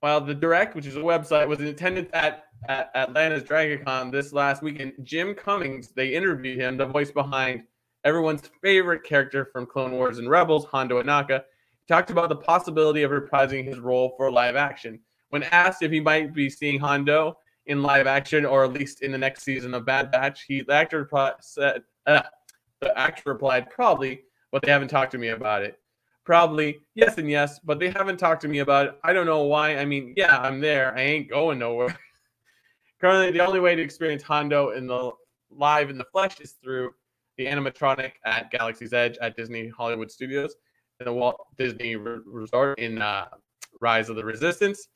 while 0.01 0.21
the 0.21 0.35
direct, 0.35 0.75
which 0.75 0.87
is 0.87 0.97
a 0.97 1.01
website, 1.01 1.47
was 1.47 1.61
in 1.61 1.69
attendance 1.69 2.11
at, 2.13 2.47
at 2.69 2.91
Atlanta's 2.97 3.45
DragonCon 3.45 4.11
this 4.11 4.33
last 4.33 4.61
weekend, 4.61 4.95
Jim 5.05 5.33
Cummings, 5.33 5.93
they 5.95 6.09
interviewed 6.09 6.59
him, 6.59 6.77
the 6.77 6.87
voice 6.87 7.13
behind 7.13 7.63
everyone's 8.03 8.51
favorite 8.61 9.05
character 9.05 9.45
from 9.53 9.65
Clone 9.65 9.93
Wars 9.93 10.19
and 10.19 10.29
Rebels, 10.29 10.65
Hondo 10.65 11.01
Ohnaka, 11.01 11.45
talked 11.87 12.11
about 12.11 12.31
the 12.31 12.37
possibility 12.37 13.05
of 13.05 13.13
reprising 13.13 13.65
his 13.65 13.79
role 13.79 14.15
for 14.17 14.29
live 14.29 14.57
action. 14.57 14.99
When 15.29 15.45
asked 15.45 15.83
if 15.83 15.93
he 15.93 16.01
might 16.01 16.35
be 16.35 16.51
seeing 16.51 16.81
Hondo 16.81 17.39
in 17.67 17.81
live 17.83 18.09
action 18.09 18.45
or 18.45 18.65
at 18.65 18.73
least 18.73 19.03
in 19.03 19.13
the 19.13 19.19
next 19.19 19.45
season 19.45 19.73
of 19.73 19.87
Bad 19.87 20.11
Batch, 20.11 20.47
he 20.49 20.63
the 20.63 20.73
actor 20.73 21.09
said 21.41 21.85
uh, 22.07 22.23
the 22.83 22.99
actor 22.99 23.23
replied 23.27 23.71
probably, 23.71 24.25
but 24.51 24.61
they 24.63 24.71
haven't 24.71 24.89
talked 24.89 25.13
to 25.13 25.19
me 25.19 25.29
about 25.29 25.63
it. 25.63 25.79
Probably 26.25 26.81
yes 26.95 27.17
and 27.19 27.31
yes, 27.31 27.59
but 27.61 27.79
they 27.79 27.91
haven't 27.91 28.19
talked 28.19 28.43
to 28.43 28.49
me 28.49 28.59
about 28.59 28.87
it. 28.87 28.99
I 29.03 29.13
don't 29.13 29.27
know 29.27 29.43
why. 29.43 29.79
I 29.79 29.85
mean, 29.85 30.15
yeah, 30.17 30.39
I'm 30.39 30.61
there. 30.61 30.97
I 30.97 31.01
ain't 31.01 31.31
going 31.31 31.59
nowhere. 31.59 31.97
Currently, 33.01 33.33
the 33.33 33.45
only 33.45 33.61
way 33.61 33.75
to 33.75 33.83
experience 33.83 34.23
Hondo 34.23 34.71
in 34.71 34.87
the 34.87 35.13
live 35.51 35.91
in 35.91 35.99
the 35.99 36.05
flesh 36.05 36.41
is 36.41 36.53
through 36.63 36.93
the 37.39 37.47
animatronic 37.47 38.13
at 38.25 38.51
Galaxy's 38.51 38.93
Edge 38.93 39.17
at 39.19 39.37
Disney 39.37 39.69
Hollywood 39.69 40.11
Studios 40.11 40.55
and 41.01 41.07
the 41.07 41.13
Walt 41.13 41.47
Disney 41.57 41.97
Re- 41.97 42.21
Resort 42.25 42.79
in 42.79 43.01
uh, 43.01 43.27
Rise 43.81 44.09
of 44.09 44.17
the 44.17 44.25
Resistance. 44.25 44.89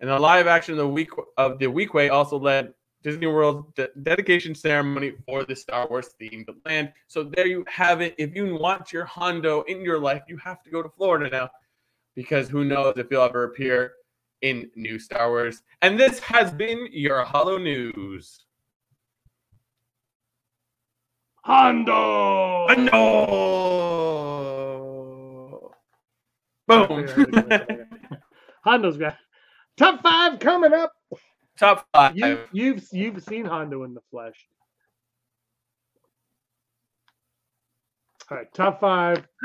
And 0.00 0.08
the 0.08 0.18
live 0.18 0.46
action 0.46 0.74
of 0.74 0.78
the 0.78 0.88
week 0.88 1.10
of 1.36 1.58
the 1.58 1.66
Weequay 1.66 2.10
also 2.10 2.38
led 2.38 2.72
Disney 3.08 3.26
World 3.26 3.74
de- 3.74 3.88
dedication 4.02 4.54
ceremony 4.54 5.14
for 5.24 5.42
the 5.42 5.56
Star 5.56 5.88
Wars 5.88 6.10
themed 6.20 6.46
land. 6.66 6.92
So 7.06 7.24
there 7.24 7.46
you 7.46 7.64
have 7.66 8.02
it. 8.02 8.14
If 8.18 8.34
you 8.34 8.54
want 8.54 8.92
your 8.92 9.06
Hondo 9.06 9.62
in 9.62 9.80
your 9.80 9.98
life, 9.98 10.24
you 10.28 10.36
have 10.36 10.62
to 10.64 10.70
go 10.70 10.82
to 10.82 10.90
Florida 10.90 11.30
now, 11.30 11.48
because 12.14 12.50
who 12.50 12.64
knows 12.64 12.98
if 12.98 13.06
you'll 13.10 13.22
ever 13.22 13.44
appear 13.44 13.92
in 14.42 14.70
new 14.76 14.98
Star 14.98 15.30
Wars. 15.30 15.62
And 15.80 15.98
this 15.98 16.18
has 16.18 16.52
been 16.52 16.86
your 16.92 17.24
Hollow 17.24 17.56
News. 17.56 18.44
Hondo. 21.44 22.66
No. 22.76 24.18
Boom. 26.66 27.08
Hondo's 28.64 28.98
got 28.98 29.16
top 29.78 30.02
five 30.02 30.38
coming 30.40 30.74
up. 30.74 30.92
Top 31.58 31.86
five. 31.92 32.16
You, 32.16 32.40
you've 32.52 32.86
you've 32.92 33.22
seen 33.22 33.44
Hondo 33.44 33.84
in 33.84 33.94
the 33.94 34.00
flesh. 34.10 34.46
All 38.30 38.36
right, 38.36 38.52
top 38.54 38.80
five. 38.80 39.26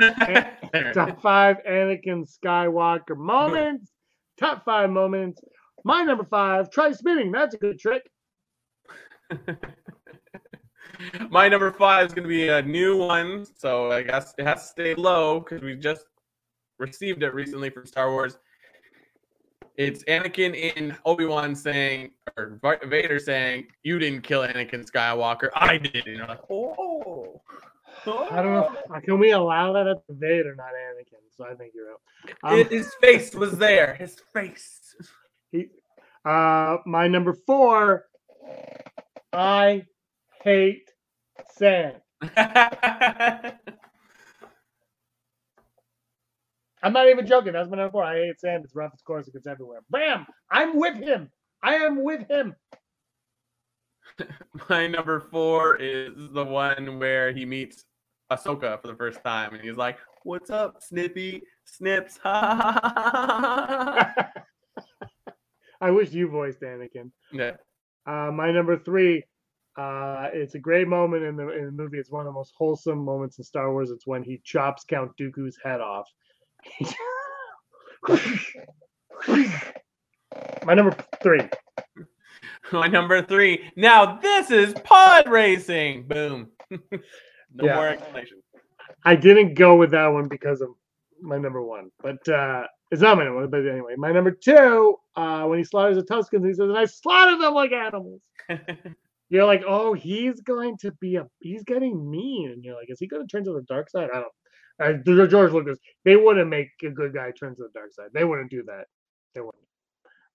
top 0.94 1.22
five 1.22 1.56
Anakin 1.68 2.28
Skywalker 2.28 3.16
moments. 3.16 3.90
Top 4.38 4.64
five 4.64 4.90
moments. 4.90 5.40
My 5.84 6.02
number 6.02 6.24
five. 6.24 6.70
Try 6.70 6.92
spinning. 6.92 7.32
That's 7.32 7.54
a 7.54 7.58
good 7.58 7.78
trick. 7.78 8.02
My 11.30 11.48
number 11.48 11.72
five 11.72 12.06
is 12.06 12.14
going 12.14 12.24
to 12.24 12.28
be 12.28 12.48
a 12.48 12.62
new 12.62 12.96
one, 12.96 13.44
so 13.56 13.90
I 13.90 14.02
guess 14.02 14.34
it 14.38 14.46
has 14.46 14.62
to 14.62 14.68
stay 14.68 14.94
low 14.94 15.40
because 15.40 15.62
we 15.62 15.74
just 15.76 16.06
received 16.78 17.22
it 17.22 17.34
recently 17.34 17.70
from 17.70 17.86
Star 17.86 18.10
Wars. 18.10 18.38
It's 19.76 20.04
Anakin 20.04 20.54
in 20.54 20.96
Obi 21.04 21.24
Wan 21.26 21.54
saying, 21.54 22.12
or 22.36 22.60
Vader 22.84 23.18
saying, 23.18 23.66
"You 23.82 23.98
didn't 23.98 24.22
kill 24.22 24.42
Anakin 24.42 24.88
Skywalker, 24.88 25.50
I 25.54 25.78
did." 25.78 26.06
And 26.06 26.16
you're 26.16 26.26
like, 26.26 26.40
"Oh." 26.50 27.40
I 28.06 28.42
don't 28.42 28.52
know. 28.52 29.00
Can 29.02 29.18
we 29.18 29.30
allow 29.30 29.72
that 29.72 29.86
at 29.86 30.06
the 30.06 30.14
Vader, 30.14 30.54
not 30.54 30.68
Anakin? 30.68 31.20
So 31.36 31.44
I 31.44 31.54
think 31.54 31.72
you're 31.74 31.90
out. 31.90 32.00
Um, 32.42 32.68
his 32.68 32.92
face 33.00 33.34
was 33.34 33.56
there. 33.56 33.94
His 33.94 34.16
face. 34.32 34.94
He, 35.50 35.68
uh, 36.24 36.78
my 36.86 37.08
number 37.08 37.34
four. 37.46 38.06
I 39.32 39.84
hate 40.42 40.90
sand. 41.56 42.00
I'm 46.84 46.92
not 46.92 47.08
even 47.08 47.26
joking. 47.26 47.54
That's 47.54 47.70
my 47.70 47.78
number 47.78 47.92
four. 47.92 48.04
I 48.04 48.16
hate 48.16 48.38
sand. 48.38 48.62
It's 48.64 48.76
rough. 48.76 48.92
It's 48.92 49.02
coarse. 49.02 49.26
It 49.26 49.32
gets 49.32 49.46
everywhere. 49.46 49.80
Bam! 49.88 50.26
I'm 50.50 50.78
with 50.78 50.96
him. 50.96 51.30
I 51.62 51.76
am 51.76 52.04
with 52.04 52.28
him. 52.30 52.54
My 54.68 54.86
number 54.86 55.18
four 55.18 55.76
is 55.76 56.12
the 56.32 56.44
one 56.44 56.98
where 56.98 57.32
he 57.32 57.46
meets 57.46 57.86
Ahsoka 58.30 58.82
for 58.82 58.88
the 58.88 58.96
first 58.96 59.24
time, 59.24 59.54
and 59.54 59.62
he's 59.62 59.78
like, 59.78 59.96
"What's 60.24 60.50
up, 60.50 60.82
Snippy? 60.82 61.42
Snips?" 61.64 62.20
I 62.24 64.26
wish 65.80 66.12
you 66.12 66.28
voiced 66.28 66.60
Anakin. 66.60 67.10
yeah. 67.32 67.52
Uh, 68.06 68.30
my 68.30 68.52
number 68.52 68.78
three. 68.78 69.24
Uh, 69.76 70.28
it's 70.32 70.54
a 70.54 70.58
great 70.58 70.86
moment 70.86 71.24
in 71.24 71.36
the 71.36 71.48
in 71.48 71.64
the 71.64 71.72
movie. 71.72 71.98
It's 71.98 72.10
one 72.10 72.20
of 72.20 72.26
the 72.26 72.32
most 72.32 72.52
wholesome 72.56 73.02
moments 73.02 73.38
in 73.38 73.44
Star 73.44 73.72
Wars. 73.72 73.90
It's 73.90 74.06
when 74.06 74.22
he 74.22 74.40
chops 74.44 74.84
Count 74.84 75.12
Dooku's 75.18 75.58
head 75.64 75.80
off. 75.80 76.06
my 80.64 80.74
number 80.74 80.96
three. 81.22 81.40
My 82.72 82.86
number 82.88 83.22
three. 83.22 83.70
Now 83.76 84.16
this 84.16 84.50
is 84.50 84.74
pod 84.84 85.28
racing. 85.28 86.08
Boom. 86.08 86.48
no 86.70 86.78
Yeah. 87.62 87.76
more 87.76 87.88
explanation. 87.88 88.38
I 89.04 89.16
didn't 89.16 89.54
go 89.54 89.76
with 89.76 89.90
that 89.92 90.06
one 90.08 90.28
because 90.28 90.60
of 90.60 90.70
my 91.20 91.38
number 91.38 91.62
one, 91.62 91.90
but 92.02 92.26
uh, 92.28 92.64
it's 92.90 93.02
not 93.02 93.16
my 93.18 93.24
number 93.24 93.40
one. 93.40 93.50
But 93.50 93.66
anyway, 93.66 93.94
my 93.96 94.12
number 94.12 94.30
two, 94.30 94.96
uh, 95.16 95.44
when 95.44 95.58
he 95.58 95.64
slaughters 95.64 95.96
the 95.96 96.02
Tuskens, 96.04 96.46
he 96.46 96.52
says, 96.54 96.68
"And 96.68 96.76
I 96.78 96.86
slaughtered 96.86 97.40
them 97.40 97.54
like 97.54 97.72
animals." 97.72 98.22
You're 99.28 99.46
like, 99.46 99.62
"Oh, 99.66 99.92
he's 99.94 100.40
going 100.40 100.76
to 100.78 100.92
be 100.92 101.16
a, 101.16 101.26
he's 101.40 101.64
getting 101.64 102.10
mean," 102.10 102.50
and 102.50 102.64
you're 102.64 102.74
like, 102.76 102.90
"Is 102.90 102.98
he 103.00 103.06
going 103.06 103.26
to 103.26 103.30
turn 103.30 103.44
to 103.44 103.52
the 103.52 103.62
dark 103.62 103.90
side?" 103.90 104.08
I 104.12 104.20
don't. 104.20 104.32
Uh, 104.82 104.94
George 105.04 105.30
George 105.30 105.52
Lucas, 105.52 105.78
they 106.04 106.16
wouldn't 106.16 106.48
make 106.48 106.70
a 106.82 106.90
good 106.90 107.14
guy 107.14 107.30
turn 107.30 107.54
to 107.56 107.62
the 107.62 107.70
dark 107.74 107.92
side. 107.92 108.08
They 108.12 108.24
wouldn't 108.24 108.50
do 108.50 108.62
that. 108.64 108.86
They 109.34 109.40
wouldn't. 109.40 109.62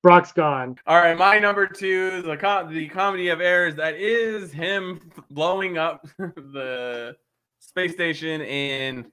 Brock's 0.01 0.31
gone. 0.31 0.77
All 0.87 0.97
right, 0.97 1.17
my 1.17 1.39
number 1.39 1.67
two 1.67 2.11
is 2.13 2.23
the 2.23 2.37
com- 2.37 2.73
the 2.73 2.87
comedy 2.87 3.27
of 3.29 3.41
errors 3.41 3.75
that 3.75 3.95
is 3.95 4.53
him 4.53 5.11
blowing 5.29 5.77
up 5.77 6.07
the 6.17 7.17
space 7.59 7.91
station 7.91 8.39
in 8.41 9.11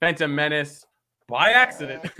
Phantom 0.00 0.32
Menace 0.32 0.86
by 1.26 1.50
accident. 1.50 2.04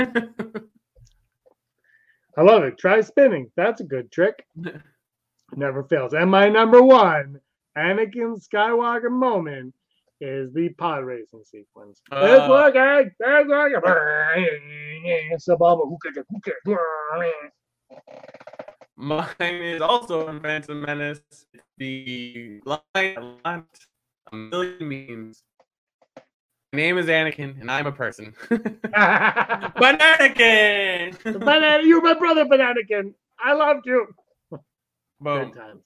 I 2.39 2.43
love 2.43 2.65
it. 2.65 2.79
Try 2.79 3.01
spinning. 3.01 3.51
That's 3.57 3.81
a 3.81 3.85
good 3.85 4.13
trick. 4.13 4.45
Never 5.57 5.85
fails. 5.85 6.13
And 6.13 6.31
my 6.31 6.49
number 6.49 6.83
one 6.83 7.41
Anakin 7.77 8.41
Skywalker 8.41 9.11
moment 9.11 9.75
is 10.21 10.53
the 10.53 10.69
pod 10.71 11.05
racing 11.05 11.45
sequence. 11.45 12.01
it's 12.11 12.43
Uh. 12.43 12.47
working. 12.49 13.12
It's 13.21 13.49
working. 13.49 13.81
Sababa, 15.49 15.89
hookah, 15.89 16.25
hookah. 16.33 17.31
Mine 18.97 19.62
is 19.62 19.81
also 19.81 20.29
in 20.29 20.41
Phantom 20.41 20.81
Menace. 20.81 21.21
The 21.77 22.61
line 22.64 22.83
a 24.33 24.37
million 24.37 24.89
memes. 24.89 25.43
My 26.73 26.77
name 26.81 26.99
is 26.99 27.07
Anakin, 27.07 27.61
and 27.61 27.71
I'm 27.71 27.87
a 27.87 27.93
person. 27.93 28.35
Bananakin! 29.79 31.14
Banana, 31.45 31.83
you're 31.85 32.03
my 32.03 32.14
brother, 32.14 32.45
Bananakin. 32.45 33.14
I 33.43 33.55
loved 33.55 33.87
you. 33.87 34.09
Boom. 35.21 35.51
Good 35.51 35.55
times. 35.59 35.83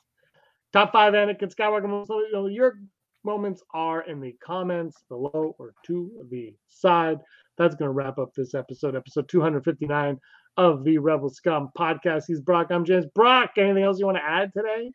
Top 0.72 0.92
five 0.92 1.12
Anakin 1.12 1.54
Skywalker 1.54 2.06
you 2.08 2.32
know, 2.32 2.46
your 2.46 2.78
moments 3.24 3.62
are 3.74 4.02
in 4.02 4.20
the 4.20 4.34
comments 4.44 5.02
below 5.08 5.54
or 5.58 5.74
to 5.86 6.10
the 6.30 6.54
side. 6.68 7.18
That's 7.58 7.74
going 7.74 7.88
to 7.88 7.92
wrap 7.92 8.18
up 8.18 8.32
this 8.34 8.54
episode, 8.54 8.96
episode 8.96 9.28
259 9.28 10.18
of 10.56 10.84
the 10.84 10.98
Rebel 10.98 11.30
Scum 11.30 11.70
podcast. 11.76 12.24
He's 12.26 12.40
Brock. 12.40 12.68
I'm 12.70 12.84
James. 12.84 13.06
Brock, 13.14 13.52
anything 13.56 13.84
else 13.84 13.98
you 13.98 14.06
want 14.06 14.18
to 14.18 14.24
add 14.24 14.52
today? 14.52 14.92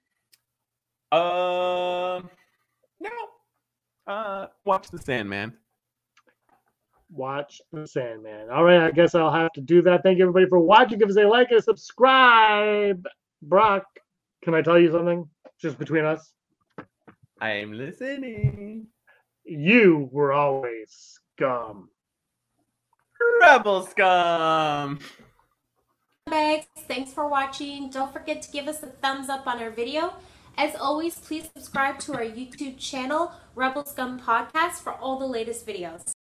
Um, 1.12 2.30
no. 3.00 3.10
Uh, 4.06 4.48
watch 4.66 4.90
the 4.90 4.98
Sandman. 5.00 5.54
watch 7.10 7.62
The 7.72 7.88
Sandman. 7.88 8.50
All 8.50 8.64
right, 8.64 8.82
I 8.82 8.92
guess 8.92 9.16
I'll 9.16 9.32
have 9.32 9.52
to 9.54 9.62
do 9.62 9.82
that. 9.84 10.04
Thank 10.04 10.18
you 10.18 10.24
everybody 10.24 10.48
for 10.48 10.60
watching. 10.60 11.00
Give 11.00 11.10
us 11.10 11.18
a 11.18 11.24
like 11.24 11.50
and 11.50 11.60
a 11.60 11.62
subscribe. 11.62 13.06
Brock, 13.42 13.86
can 14.44 14.54
I 14.54 14.62
tell 14.62 14.80
you 14.80 14.92
something? 14.92 15.30
Just 15.62 15.78
between 15.78 16.06
us. 16.06 16.34
I'm 17.40 17.74
listening. 17.74 18.88
You 19.44 20.10
were 20.12 20.34
always 20.34 21.20
scum. 21.36 21.90
Rebel 23.42 23.86
scum. 23.86 25.00
Bags, 26.26 26.66
thanks 26.88 27.14
for 27.14 27.28
watching. 27.28 27.90
Don't 27.90 28.12
forget 28.12 28.42
to 28.42 28.52
give 28.52 28.68
us 28.68 28.84
a 28.84 28.88
thumbs 28.88 29.30
up 29.30 29.48
on 29.48 29.62
our 29.62 29.70
video. 29.70 30.14
As 30.58 30.76
always, 30.76 31.16
please 31.16 31.50
subscribe 31.56 32.00
to 32.00 32.14
our 32.14 32.26
YouTube 32.26 32.80
channel, 32.80 33.32
Rebel 33.56 33.86
Scum 33.86 34.20
Podcast, 34.20 34.82
for 34.82 34.94
all 34.94 35.20
the 35.20 35.28
latest 35.28 35.68
videos. 35.68 36.17